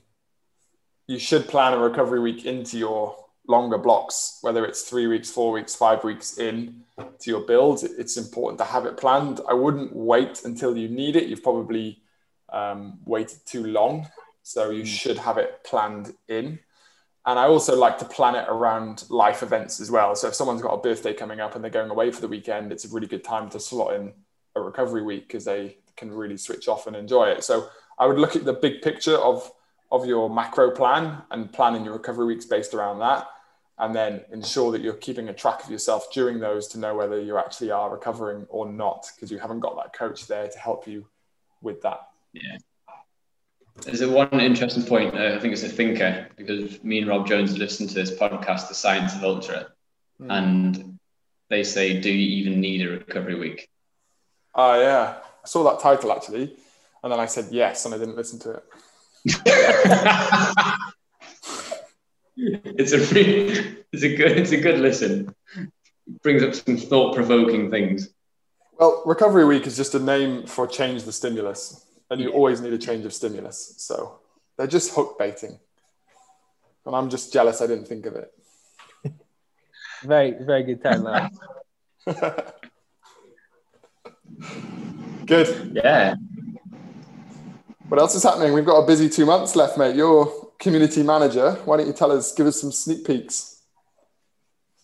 you 1.06 1.18
should 1.18 1.48
plan 1.48 1.74
a 1.74 1.78
recovery 1.78 2.20
week 2.20 2.44
into 2.44 2.78
your 2.78 3.16
longer 3.46 3.78
blocks, 3.78 4.38
whether 4.42 4.64
it's 4.64 4.82
three 4.82 5.06
weeks, 5.06 5.30
four 5.30 5.52
weeks, 5.52 5.74
five 5.74 6.04
weeks 6.04 6.38
in 6.38 6.82
to 6.98 7.30
your 7.30 7.40
build. 7.40 7.82
It's 7.82 8.16
important 8.16 8.58
to 8.58 8.64
have 8.64 8.86
it 8.86 8.96
planned. 8.96 9.40
I 9.48 9.54
wouldn't 9.54 9.94
wait 9.94 10.42
until 10.44 10.76
you 10.76 10.88
need 10.88 11.16
it. 11.16 11.26
You've 11.28 11.42
probably 11.42 12.02
um, 12.52 12.98
waited 13.04 13.40
too 13.46 13.66
long. 13.66 14.08
So 14.42 14.70
you 14.70 14.82
mm. 14.82 14.86
should 14.86 15.18
have 15.18 15.38
it 15.38 15.62
planned 15.64 16.12
in. 16.28 16.58
And 17.26 17.38
I 17.38 17.44
also 17.44 17.76
like 17.76 17.98
to 17.98 18.04
plan 18.04 18.34
it 18.34 18.46
around 18.48 19.04
life 19.10 19.42
events 19.42 19.80
as 19.80 19.90
well. 19.90 20.16
So 20.16 20.28
if 20.28 20.34
someone's 20.34 20.62
got 20.62 20.72
a 20.72 20.78
birthday 20.78 21.12
coming 21.12 21.40
up 21.40 21.54
and 21.54 21.62
they're 21.62 21.70
going 21.70 21.90
away 21.90 22.10
for 22.10 22.20
the 22.20 22.28
weekend, 22.28 22.72
it's 22.72 22.86
a 22.86 22.88
really 22.88 23.06
good 23.06 23.24
time 23.24 23.50
to 23.50 23.60
slot 23.60 23.94
in 23.94 24.12
a 24.56 24.60
recovery 24.60 25.02
week 25.02 25.28
because 25.28 25.44
they 25.44 25.76
can 25.96 26.10
really 26.10 26.38
switch 26.38 26.66
off 26.66 26.86
and 26.86 26.96
enjoy 26.96 27.28
it. 27.28 27.44
So 27.44 27.68
I 27.98 28.06
would 28.06 28.18
look 28.18 28.36
at 28.36 28.44
the 28.44 28.54
big 28.54 28.80
picture 28.80 29.16
of 29.16 29.50
of 29.90 30.06
your 30.06 30.30
macro 30.30 30.70
plan 30.70 31.22
and 31.30 31.52
planning 31.52 31.84
your 31.84 31.94
recovery 31.94 32.26
weeks 32.26 32.44
based 32.44 32.74
around 32.74 33.00
that 33.00 33.28
and 33.80 33.94
then 33.94 34.20
ensure 34.30 34.70
that 34.72 34.82
you're 34.82 34.92
keeping 34.94 35.30
a 35.30 35.32
track 35.32 35.64
of 35.64 35.70
yourself 35.70 36.12
during 36.12 36.38
those 36.38 36.68
to 36.68 36.78
know 36.78 36.94
whether 36.94 37.20
you 37.20 37.38
actually 37.38 37.70
are 37.70 37.90
recovering 37.90 38.46
or 38.50 38.70
not 38.70 39.06
because 39.14 39.30
you 39.30 39.38
haven't 39.38 39.60
got 39.60 39.74
that 39.76 39.92
coach 39.92 40.26
there 40.26 40.46
to 40.46 40.58
help 40.58 40.86
you 40.86 41.06
with 41.62 41.80
that. 41.82 42.08
Yeah. 42.32 42.58
There's 43.82 44.02
a 44.02 44.10
one 44.10 44.40
interesting 44.40 44.82
point 44.82 45.14
uh, 45.14 45.36
i 45.36 45.38
think 45.38 45.54
it's 45.54 45.62
a 45.62 45.68
thinker 45.68 46.28
because 46.36 46.82
me 46.84 46.98
and 46.98 47.08
rob 47.08 47.26
jones 47.26 47.56
listened 47.56 47.88
to 47.88 47.94
this 47.94 48.10
podcast 48.10 48.68
the 48.68 48.74
science 48.74 49.14
of 49.14 49.24
ultra 49.24 49.68
mm. 50.20 50.26
and 50.28 50.98
they 51.48 51.62
say 51.62 51.98
do 51.98 52.10
you 52.10 52.42
even 52.42 52.60
need 52.60 52.86
a 52.86 52.90
recovery 52.90 53.36
week? 53.36 53.70
Oh 54.54 54.72
uh, 54.72 54.76
yeah. 54.76 55.14
I 55.42 55.46
saw 55.46 55.62
that 55.70 55.80
title 55.80 56.12
actually 56.12 56.56
and 57.02 57.10
then 57.10 57.20
i 57.20 57.26
said 57.26 57.46
yes 57.52 57.86
and 57.86 57.94
i 57.94 57.98
didn't 57.98 58.16
listen 58.16 58.38
to 58.40 58.50
it 58.50 58.64
it's 62.36 62.92
a 62.92 62.98
really, 63.14 63.76
it's 63.92 64.02
a 64.02 64.16
good 64.16 64.38
it's 64.38 64.52
a 64.52 64.56
good 64.56 64.80
listen. 64.80 65.34
It 65.56 66.22
brings 66.22 66.42
up 66.42 66.54
some 66.54 66.76
thought 66.76 67.14
provoking 67.14 67.70
things. 67.70 68.08
Well, 68.78 69.02
recovery 69.04 69.44
week 69.44 69.66
is 69.66 69.76
just 69.76 69.94
a 69.94 69.98
name 69.98 70.46
for 70.46 70.66
change 70.66 71.04
the 71.04 71.12
stimulus, 71.12 71.84
and 72.10 72.18
you 72.20 72.30
always 72.30 72.62
need 72.62 72.72
a 72.72 72.78
change 72.78 73.04
of 73.04 73.12
stimulus. 73.12 73.74
So 73.78 74.20
they're 74.56 74.66
just 74.66 74.94
hook 74.94 75.18
baiting, 75.18 75.58
and 76.86 76.96
I'm 76.96 77.10
just 77.10 77.32
jealous 77.32 77.60
I 77.60 77.66
didn't 77.66 77.88
think 77.88 78.06
of 78.06 78.16
it. 78.16 78.32
very 80.02 80.34
very 80.40 80.62
good 80.62 80.82
tagline. 80.82 81.30
good. 85.26 85.72
Yeah. 85.74 86.14
What 87.90 87.98
else 87.98 88.14
is 88.14 88.22
happening? 88.22 88.52
We've 88.52 88.64
got 88.64 88.78
a 88.78 88.86
busy 88.86 89.08
two 89.08 89.26
months 89.26 89.56
left, 89.56 89.76
mate. 89.76 89.96
You're 89.96 90.32
community 90.60 91.02
manager. 91.02 91.54
Why 91.64 91.76
don't 91.76 91.88
you 91.88 91.92
tell 91.92 92.12
us, 92.12 92.32
give 92.32 92.46
us 92.46 92.60
some 92.60 92.70
sneak 92.70 93.04
peeks? 93.04 93.62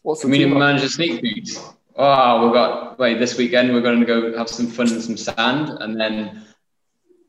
What's 0.02 0.22
the 0.22 0.24
community 0.24 0.58
manager 0.58 0.88
sneak 0.88 1.22
peeks? 1.22 1.56
Oh, 1.94 2.42
we've 2.42 2.52
got 2.52 2.98
wait 2.98 3.20
this 3.20 3.38
weekend. 3.38 3.72
We're 3.72 3.80
going 3.80 4.00
to 4.00 4.06
go 4.06 4.36
have 4.36 4.48
some 4.48 4.66
fun 4.66 4.92
in 4.92 5.00
some 5.00 5.16
sand, 5.16 5.68
and 5.68 6.00
then 6.00 6.46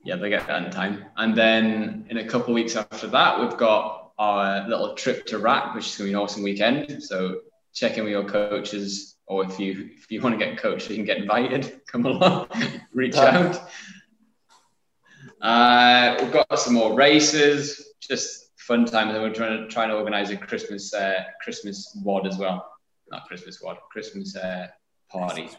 yeah, 0.03 0.15
they 0.15 0.31
get 0.31 0.47
that 0.47 0.65
in 0.65 0.71
time. 0.71 1.05
And 1.15 1.37
then 1.37 2.07
in 2.09 2.17
a 2.17 2.27
couple 2.27 2.49
of 2.49 2.55
weeks 2.55 2.75
after 2.75 3.05
that, 3.09 3.39
we've 3.39 3.55
got 3.57 4.13
our 4.17 4.67
little 4.67 4.95
trip 4.95 5.27
to 5.27 5.37
RAK, 5.37 5.75
which 5.75 5.85
is 5.89 5.95
going 5.95 6.07
to 6.07 6.11
be 6.11 6.13
an 6.15 6.19
awesome 6.19 6.41
weekend. 6.41 7.03
So 7.03 7.41
check 7.71 7.99
in 7.99 8.03
with 8.03 8.13
your 8.13 8.23
coaches, 8.25 9.17
or 9.27 9.45
if 9.45 9.59
you 9.59 9.91
if 9.95 10.09
you 10.09 10.21
want 10.21 10.39
to 10.39 10.43
get 10.43 10.57
coached, 10.57 10.89
you 10.89 10.95
can 10.95 11.05
get 11.05 11.17
invited. 11.17 11.81
Come 11.87 12.07
along, 12.07 12.47
reach 12.93 13.15
out. 13.15 13.61
Uh, 15.41 16.17
we've 16.19 16.31
got 16.31 16.59
some 16.59 16.73
more 16.73 16.93
races 16.93 17.93
just 18.01 18.47
fun 18.57 18.85
times, 18.85 19.13
And 19.13 19.23
we're 19.23 19.33
trying 19.33 19.61
to 19.61 19.67
try 19.67 19.83
and 19.83 19.93
organise 19.93 20.29
a 20.29 20.37
Christmas 20.37 20.93
uh, 20.93 21.23
Christmas 21.41 21.97
WOD 22.03 22.27
as 22.27 22.37
well. 22.37 22.69
Not 23.11 23.25
Christmas 23.25 23.61
WOD, 23.61 23.77
Christmas 23.91 24.35
uh, 24.35 24.67
party. 25.09 25.49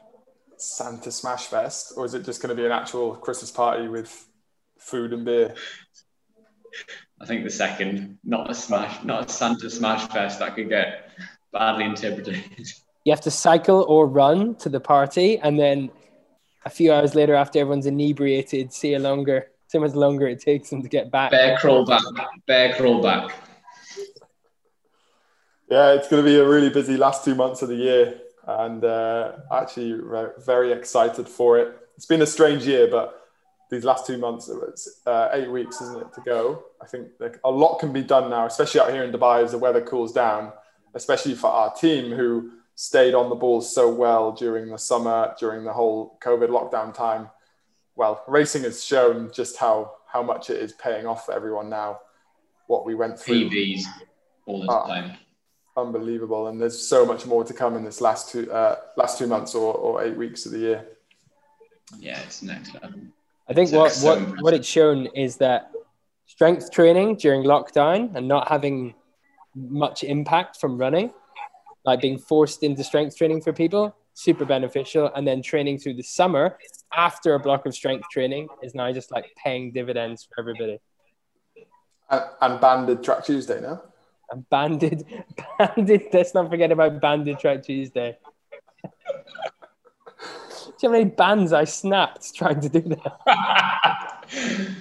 Santa 0.58 1.10
Smash 1.12 1.46
Fest, 1.46 1.92
or 1.96 2.04
is 2.04 2.14
it 2.14 2.24
just 2.24 2.42
going 2.42 2.54
to 2.54 2.60
be 2.60 2.66
an 2.66 2.72
actual 2.72 3.14
Christmas 3.14 3.50
party 3.50 3.88
with 3.88 4.28
food 4.78 5.12
and 5.12 5.24
beer? 5.24 5.54
I 7.20 7.26
think 7.26 7.44
the 7.44 7.50
second, 7.50 8.18
not 8.24 8.50
a 8.50 8.54
smash, 8.54 9.02
not 9.04 9.30
a 9.30 9.32
Santa 9.32 9.70
Smash 9.70 10.08
Fest. 10.10 10.40
That 10.40 10.54
could 10.56 10.68
get 10.68 11.10
badly 11.52 11.84
interpreted. 11.84 12.42
You 13.04 13.12
have 13.12 13.22
to 13.22 13.30
cycle 13.30 13.86
or 13.88 14.06
run 14.06 14.54
to 14.56 14.68
the 14.68 14.80
party, 14.80 15.38
and 15.38 15.58
then 15.58 15.90
a 16.66 16.68
few 16.68 16.92
hours 16.92 17.14
later, 17.14 17.34
after 17.34 17.58
everyone's 17.58 17.86
inebriated, 17.86 18.70
see 18.70 18.92
a 18.92 18.98
longer 18.98 19.46
so 19.68 19.78
much 19.78 19.94
longer 19.94 20.26
it 20.26 20.40
takes 20.40 20.70
them 20.70 20.82
to 20.82 20.88
get 20.88 21.10
back. 21.10 21.30
Bear 21.30 21.56
crawl 21.58 21.84
back. 21.84 22.02
Bear 22.46 22.74
crawl 22.74 23.02
back. 23.02 23.30
Yeah, 25.70 25.92
it's 25.92 26.08
going 26.08 26.24
to 26.24 26.28
be 26.28 26.38
a 26.38 26.48
really 26.48 26.70
busy 26.70 26.96
last 26.96 27.24
two 27.24 27.34
months 27.34 27.60
of 27.60 27.68
the 27.68 27.76
year, 27.76 28.18
and 28.46 28.82
uh, 28.82 29.32
actually 29.52 30.00
very 30.38 30.72
excited 30.72 31.28
for 31.28 31.58
it. 31.58 31.76
It's 31.96 32.06
been 32.06 32.22
a 32.22 32.26
strange 32.26 32.66
year, 32.66 32.88
but 32.90 33.22
these 33.70 33.84
last 33.84 34.06
two 34.06 34.16
months, 34.16 34.48
it's 34.48 35.02
uh, 35.06 35.28
eight 35.32 35.50
weeks, 35.50 35.82
isn't 35.82 36.00
it, 36.00 36.12
to 36.14 36.22
go? 36.22 36.64
I 36.80 36.86
think 36.86 37.08
a 37.44 37.50
lot 37.50 37.78
can 37.78 37.92
be 37.92 38.02
done 38.02 38.30
now, 38.30 38.46
especially 38.46 38.80
out 38.80 38.90
here 38.90 39.04
in 39.04 39.12
Dubai 39.12 39.44
as 39.44 39.50
the 39.50 39.58
weather 39.58 39.82
cools 39.82 40.14
down, 40.14 40.52
especially 40.94 41.34
for 41.34 41.48
our 41.48 41.74
team 41.74 42.10
who 42.10 42.52
stayed 42.74 43.12
on 43.12 43.28
the 43.28 43.34
ball 43.34 43.60
so 43.60 43.92
well 43.92 44.32
during 44.32 44.70
the 44.70 44.78
summer, 44.78 45.34
during 45.38 45.64
the 45.64 45.72
whole 45.74 46.18
COVID 46.22 46.48
lockdown 46.48 46.94
time 46.94 47.28
well, 47.98 48.22
racing 48.28 48.62
has 48.62 48.82
shown 48.82 49.30
just 49.32 49.56
how 49.56 49.92
how 50.06 50.22
much 50.22 50.48
it 50.48 50.62
is 50.62 50.72
paying 50.72 51.04
off 51.04 51.26
for 51.26 51.34
everyone 51.34 51.68
now. 51.68 51.98
What 52.68 52.86
we 52.86 52.94
went 52.94 53.18
through. 53.18 53.50
PBs 53.50 53.82
all 54.46 54.62
the 54.62 54.70
ah, 54.70 54.86
time. 54.86 55.16
Unbelievable, 55.76 56.46
and 56.46 56.60
there's 56.60 56.78
so 56.88 57.04
much 57.04 57.26
more 57.26 57.44
to 57.44 57.52
come 57.52 57.76
in 57.76 57.84
this 57.84 58.00
last 58.00 58.30
two 58.30 58.50
uh, 58.52 58.76
last 58.96 59.18
two 59.18 59.26
months 59.26 59.54
or, 59.54 59.74
or 59.74 60.02
eight 60.04 60.16
weeks 60.16 60.46
of 60.46 60.52
the 60.52 60.58
year. 60.58 60.86
Yeah, 61.98 62.20
it's 62.20 62.40
next 62.42 62.72
level. 62.74 63.00
I 63.48 63.52
think 63.52 63.72
what 63.72 63.92
so 63.92 64.06
what 64.06 64.42
what 64.42 64.54
it's 64.54 64.68
shown 64.68 65.06
is 65.06 65.36
that 65.38 65.72
strength 66.26 66.70
training 66.70 67.16
during 67.16 67.42
lockdown 67.42 68.14
and 68.14 68.28
not 68.28 68.46
having 68.48 68.94
much 69.56 70.04
impact 70.04 70.60
from 70.60 70.78
running, 70.78 71.12
like 71.84 72.00
being 72.00 72.18
forced 72.18 72.62
into 72.62 72.84
strength 72.84 73.16
training 73.16 73.40
for 73.40 73.52
people, 73.52 73.96
super 74.18 74.44
beneficial. 74.44 75.10
And 75.14 75.26
then 75.26 75.42
training 75.42 75.78
through 75.78 75.94
the 75.94 76.02
summer 76.02 76.58
after 76.96 77.34
a 77.34 77.38
block 77.38 77.66
of 77.66 77.74
strength 77.74 78.06
training 78.10 78.48
is 78.62 78.74
now 78.74 78.92
just 78.92 79.12
like 79.12 79.26
paying 79.42 79.72
dividends 79.72 80.26
for 80.26 80.40
everybody. 80.40 80.78
And, 82.10 82.24
and 82.40 82.60
banded 82.60 83.04
track 83.04 83.24
Tuesday 83.24 83.60
now? 83.60 83.82
And 84.30 84.48
banded, 84.50 85.06
banded, 85.58 86.02
let's 86.12 86.34
not 86.34 86.50
forget 86.50 86.72
about 86.72 87.00
banded 87.00 87.38
track 87.38 87.62
Tuesday. 87.62 88.18
Do 88.82 88.90
you 90.82 90.88
know 90.88 90.94
how 90.94 90.98
many 90.98 91.10
bands 91.10 91.52
I 91.52 91.64
snapped 91.64 92.34
trying 92.34 92.60
to 92.60 92.68
do 92.68 92.80
that? 92.80 94.26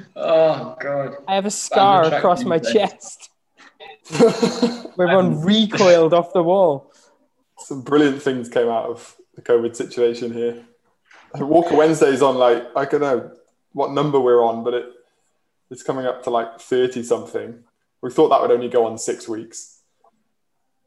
oh, 0.15 0.75
God. 0.79 1.15
I 1.27 1.35
have 1.35 1.45
a 1.45 1.51
scar 1.51 2.13
across 2.13 2.43
my 2.43 2.59
chest 2.59 3.29
where 4.95 5.15
one 5.15 5.41
recoiled 5.45 6.13
off 6.13 6.33
the 6.33 6.43
wall. 6.43 6.91
Some 7.59 7.81
brilliant 7.81 8.21
things 8.21 8.49
came 8.49 8.67
out 8.67 8.85
of 8.85 9.17
the 9.37 9.41
COVID 9.43 9.75
situation 9.75 10.33
here. 10.33 10.65
Walker 11.35 11.75
Wednesday's 11.75 12.21
on 12.21 12.37
like 12.37 12.65
I 12.75 12.85
don't 12.85 13.01
know 13.01 13.31
what 13.71 13.91
number 13.91 14.19
we're 14.19 14.43
on, 14.43 14.63
but 14.63 14.73
it 14.73 14.85
It's 15.69 15.83
coming 15.83 16.05
up 16.05 16.23
to 16.23 16.31
like 16.31 16.59
30 16.59 17.03
something. 17.03 17.63
We 18.01 18.11
thought 18.11 18.29
that 18.29 18.41
would 18.41 18.51
only 18.51 18.67
go 18.67 18.85
on 18.85 18.97
six 18.97 19.27
weeks. 19.27 19.81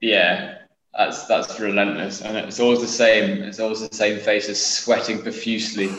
Yeah, 0.00 0.58
that's 0.92 1.26
that's 1.26 1.60
relentless, 1.60 2.22
and 2.22 2.36
it's 2.36 2.58
always 2.58 2.80
the 2.80 2.86
same. 2.88 3.42
It's 3.42 3.60
always 3.60 3.88
the 3.88 3.94
same 3.94 4.18
faces, 4.18 4.64
sweating 4.64 5.22
profusely, 5.22 5.90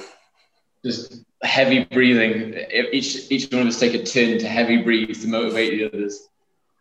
just 0.84 1.24
heavy 1.44 1.86
breathing. 1.86 2.56
Each 2.92 3.32
each 3.32 3.52
one 3.52 3.62
of 3.62 3.68
us 3.68 3.80
take 3.80 3.94
a 3.94 4.04
turn 4.04 4.40
to 4.40 4.48
heavy 4.48 4.78
breathe 4.82 5.22
to 5.22 5.28
motivate 5.28 5.72
the 5.72 5.86
others. 5.86 6.28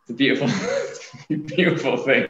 It's 0.02 0.10
a 0.10 0.14
beautiful, 0.14 0.48
beautiful 1.56 1.98
thing. 1.98 2.26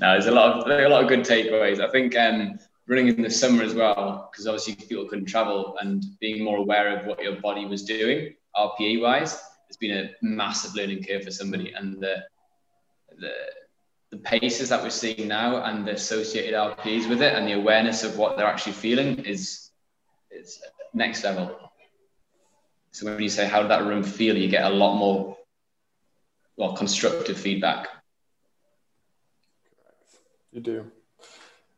No, 0.00 0.12
there's 0.12 0.26
a 0.26 0.30
lot 0.30 0.60
of 0.60 0.66
a 0.66 0.88
lot 0.88 1.02
of 1.02 1.08
good 1.10 1.20
takeaways. 1.20 1.78
I 1.78 1.90
think 1.90 2.16
um, 2.16 2.58
running 2.88 3.08
in 3.08 3.20
the 3.20 3.28
summer 3.28 3.62
as 3.62 3.74
well, 3.74 4.30
because 4.32 4.46
obviously 4.46 4.74
people 4.74 5.04
couldn't 5.04 5.26
travel, 5.26 5.76
and 5.78 6.02
being 6.20 6.42
more 6.42 6.56
aware 6.56 6.98
of 6.98 7.06
what 7.06 7.22
your 7.22 7.36
body 7.36 7.66
was 7.66 7.82
doing 7.84 8.34
RPE 8.56 9.02
wise, 9.02 9.38
has 9.66 9.76
been 9.78 9.96
a 9.98 10.10
massive 10.22 10.74
learning 10.74 11.04
curve 11.04 11.24
for 11.24 11.30
somebody, 11.30 11.74
and 11.74 12.00
the 12.00 12.16
the 13.18 13.32
the 14.10 14.16
paces 14.16 14.70
that 14.70 14.82
we're 14.82 14.88
seeing 14.88 15.28
now 15.28 15.62
and 15.64 15.86
the 15.86 15.92
associated 15.92 16.54
RPEs 16.54 17.06
with 17.06 17.20
it, 17.20 17.34
and 17.34 17.46
the 17.46 17.52
awareness 17.52 18.02
of 18.02 18.16
what 18.16 18.38
they're 18.38 18.46
actually 18.46 18.72
feeling 18.72 19.18
is 19.26 19.70
is 20.30 20.62
next 20.94 21.24
level. 21.24 21.70
So 22.92 23.04
when 23.04 23.22
you 23.22 23.28
say 23.28 23.46
how 23.46 23.60
did 23.60 23.70
that 23.70 23.84
room 23.84 24.02
feel, 24.02 24.34
you 24.34 24.48
get 24.48 24.64
a 24.64 24.74
lot 24.74 24.96
more 24.96 25.36
well 26.56 26.72
constructive 26.72 27.38
feedback. 27.38 27.88
You 30.52 30.60
do. 30.60 30.90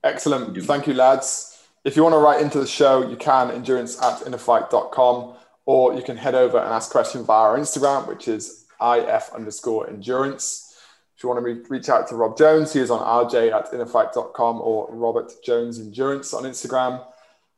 Excellent. 0.03 0.49
You 0.49 0.55
do. 0.55 0.63
Thank 0.63 0.87
you, 0.87 0.95
lads. 0.95 1.65
If 1.85 1.97
you 1.97 2.03
want 2.03 2.15
to 2.15 2.19
write 2.19 2.41
into 2.41 2.61
the 2.61 2.67
show, 2.67 3.09
you 3.09 3.17
can 3.17 3.51
endurance 3.51 4.01
at 4.01 4.21
innerfight.com 4.21 5.35
or 5.65 5.95
you 5.95 6.03
can 6.03 6.17
head 6.17 6.35
over 6.35 6.59
and 6.59 6.73
ask 6.73 6.91
questions 6.91 7.27
via 7.27 7.51
our 7.51 7.59
Instagram, 7.59 8.07
which 8.09 8.29
is 8.29 8.67
if 8.81 9.33
underscore 9.33 9.89
endurance. 9.89 10.77
If 11.17 11.23
you 11.23 11.29
want 11.29 11.45
to 11.45 11.71
reach 11.71 11.89
out 11.89 12.09
to 12.09 12.17
Rob 12.17 12.37
Jones, 12.37 12.73
he 12.73 12.81
is 12.81 12.91
on 12.91 12.99
rj 12.99 13.53
at 13.53 13.71
innerfight.com 13.71 14.61
or 14.61 14.89
Robert 14.91 15.33
Jones 15.45 15.79
Endurance 15.79 16.35
on 16.35 16.45
Instagram. 16.45 17.05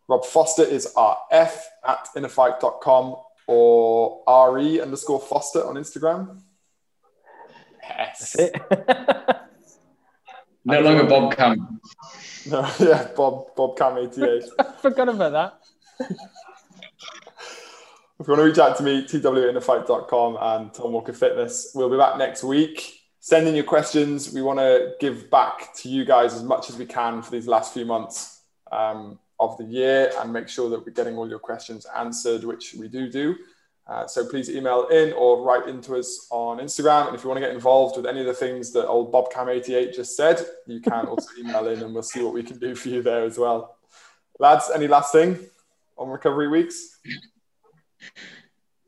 Rob 0.06 0.24
Foster 0.24 0.64
is 0.64 0.92
rf 0.96 1.56
at 1.86 2.08
innerfight.com 2.14 3.16
or 3.46 4.52
re 4.54 4.80
underscore 4.80 5.20
Foster 5.20 5.66
on 5.66 5.76
Instagram. 5.76 6.40
Yes. 7.82 8.36
no 10.64 10.80
longer 10.80 11.04
Bob 11.04 11.36
Cam. 11.36 11.80
No, 12.46 12.70
yeah, 12.78 13.08
Bob 13.16 13.56
Bob 13.56 13.74
Cam 13.78 13.96
88. 13.96 14.44
I 14.58 14.64
forgot 14.82 15.08
about 15.08 15.32
that. 15.32 15.60
if 15.98 16.10
you 18.20 18.26
want 18.28 18.38
to 18.38 18.42
reach 18.42 18.58
out 18.58 18.76
to 18.76 18.82
me, 18.82 19.02
tw 19.06 19.14
at 19.14 19.22
innerfight.com 19.22 20.36
and 20.38 20.74
Tom 20.74 20.92
Walker 20.92 21.14
Fitness. 21.14 21.72
We'll 21.74 21.88
be 21.88 21.96
back 21.96 22.18
next 22.18 22.44
week. 22.44 23.00
Send 23.18 23.48
in 23.48 23.54
your 23.54 23.64
questions. 23.64 24.34
We 24.34 24.42
want 24.42 24.58
to 24.58 24.92
give 25.00 25.30
back 25.30 25.74
to 25.76 25.88
you 25.88 26.04
guys 26.04 26.34
as 26.34 26.42
much 26.42 26.68
as 26.68 26.76
we 26.76 26.84
can 26.84 27.22
for 27.22 27.30
these 27.30 27.48
last 27.48 27.72
few 27.72 27.86
months. 27.86 28.42
Um, 28.70 29.18
of 29.40 29.56
the 29.58 29.64
year 29.64 30.12
and 30.18 30.32
make 30.32 30.48
sure 30.48 30.70
that 30.70 30.84
we're 30.84 30.92
getting 30.92 31.16
all 31.16 31.28
your 31.28 31.38
questions 31.38 31.86
answered, 31.96 32.44
which 32.44 32.74
we 32.78 32.88
do 32.88 33.08
do. 33.08 33.36
Uh, 33.86 34.06
so 34.06 34.26
please 34.26 34.48
email 34.48 34.86
in 34.88 35.12
or 35.12 35.42
write 35.42 35.68
into 35.68 35.96
us 35.96 36.26
on 36.30 36.58
Instagram. 36.58 37.06
And 37.08 37.14
if 37.14 37.22
you 37.22 37.28
want 37.28 37.36
to 37.36 37.46
get 37.46 37.54
involved 37.54 37.96
with 37.96 38.06
any 38.06 38.20
of 38.20 38.26
the 38.26 38.34
things 38.34 38.72
that 38.72 38.86
old 38.86 39.12
BobCam88 39.12 39.94
just 39.94 40.16
said, 40.16 40.44
you 40.66 40.80
can 40.80 41.06
also 41.06 41.28
email 41.38 41.66
in 41.68 41.82
and 41.82 41.92
we'll 41.92 42.02
see 42.02 42.22
what 42.22 42.32
we 42.32 42.42
can 42.42 42.58
do 42.58 42.74
for 42.74 42.88
you 42.88 43.02
there 43.02 43.24
as 43.24 43.38
well. 43.38 43.76
Lads, 44.38 44.70
any 44.74 44.88
last 44.88 45.12
thing 45.12 45.38
on 45.98 46.08
recovery 46.08 46.48
weeks? 46.48 46.98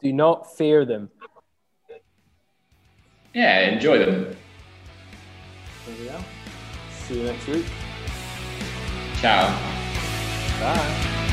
Do 0.03 0.12
not 0.12 0.57
fear 0.57 0.84
them. 0.84 1.11
Yeah, 3.34 3.68
enjoy 3.68 3.99
them. 3.99 4.36
There 5.86 5.97
we 6.01 6.09
are. 6.09 6.24
See 6.90 7.20
you 7.20 7.26
next 7.26 7.47
week. 7.47 7.66
Ciao. 9.20 9.49
Bye. 10.61 11.26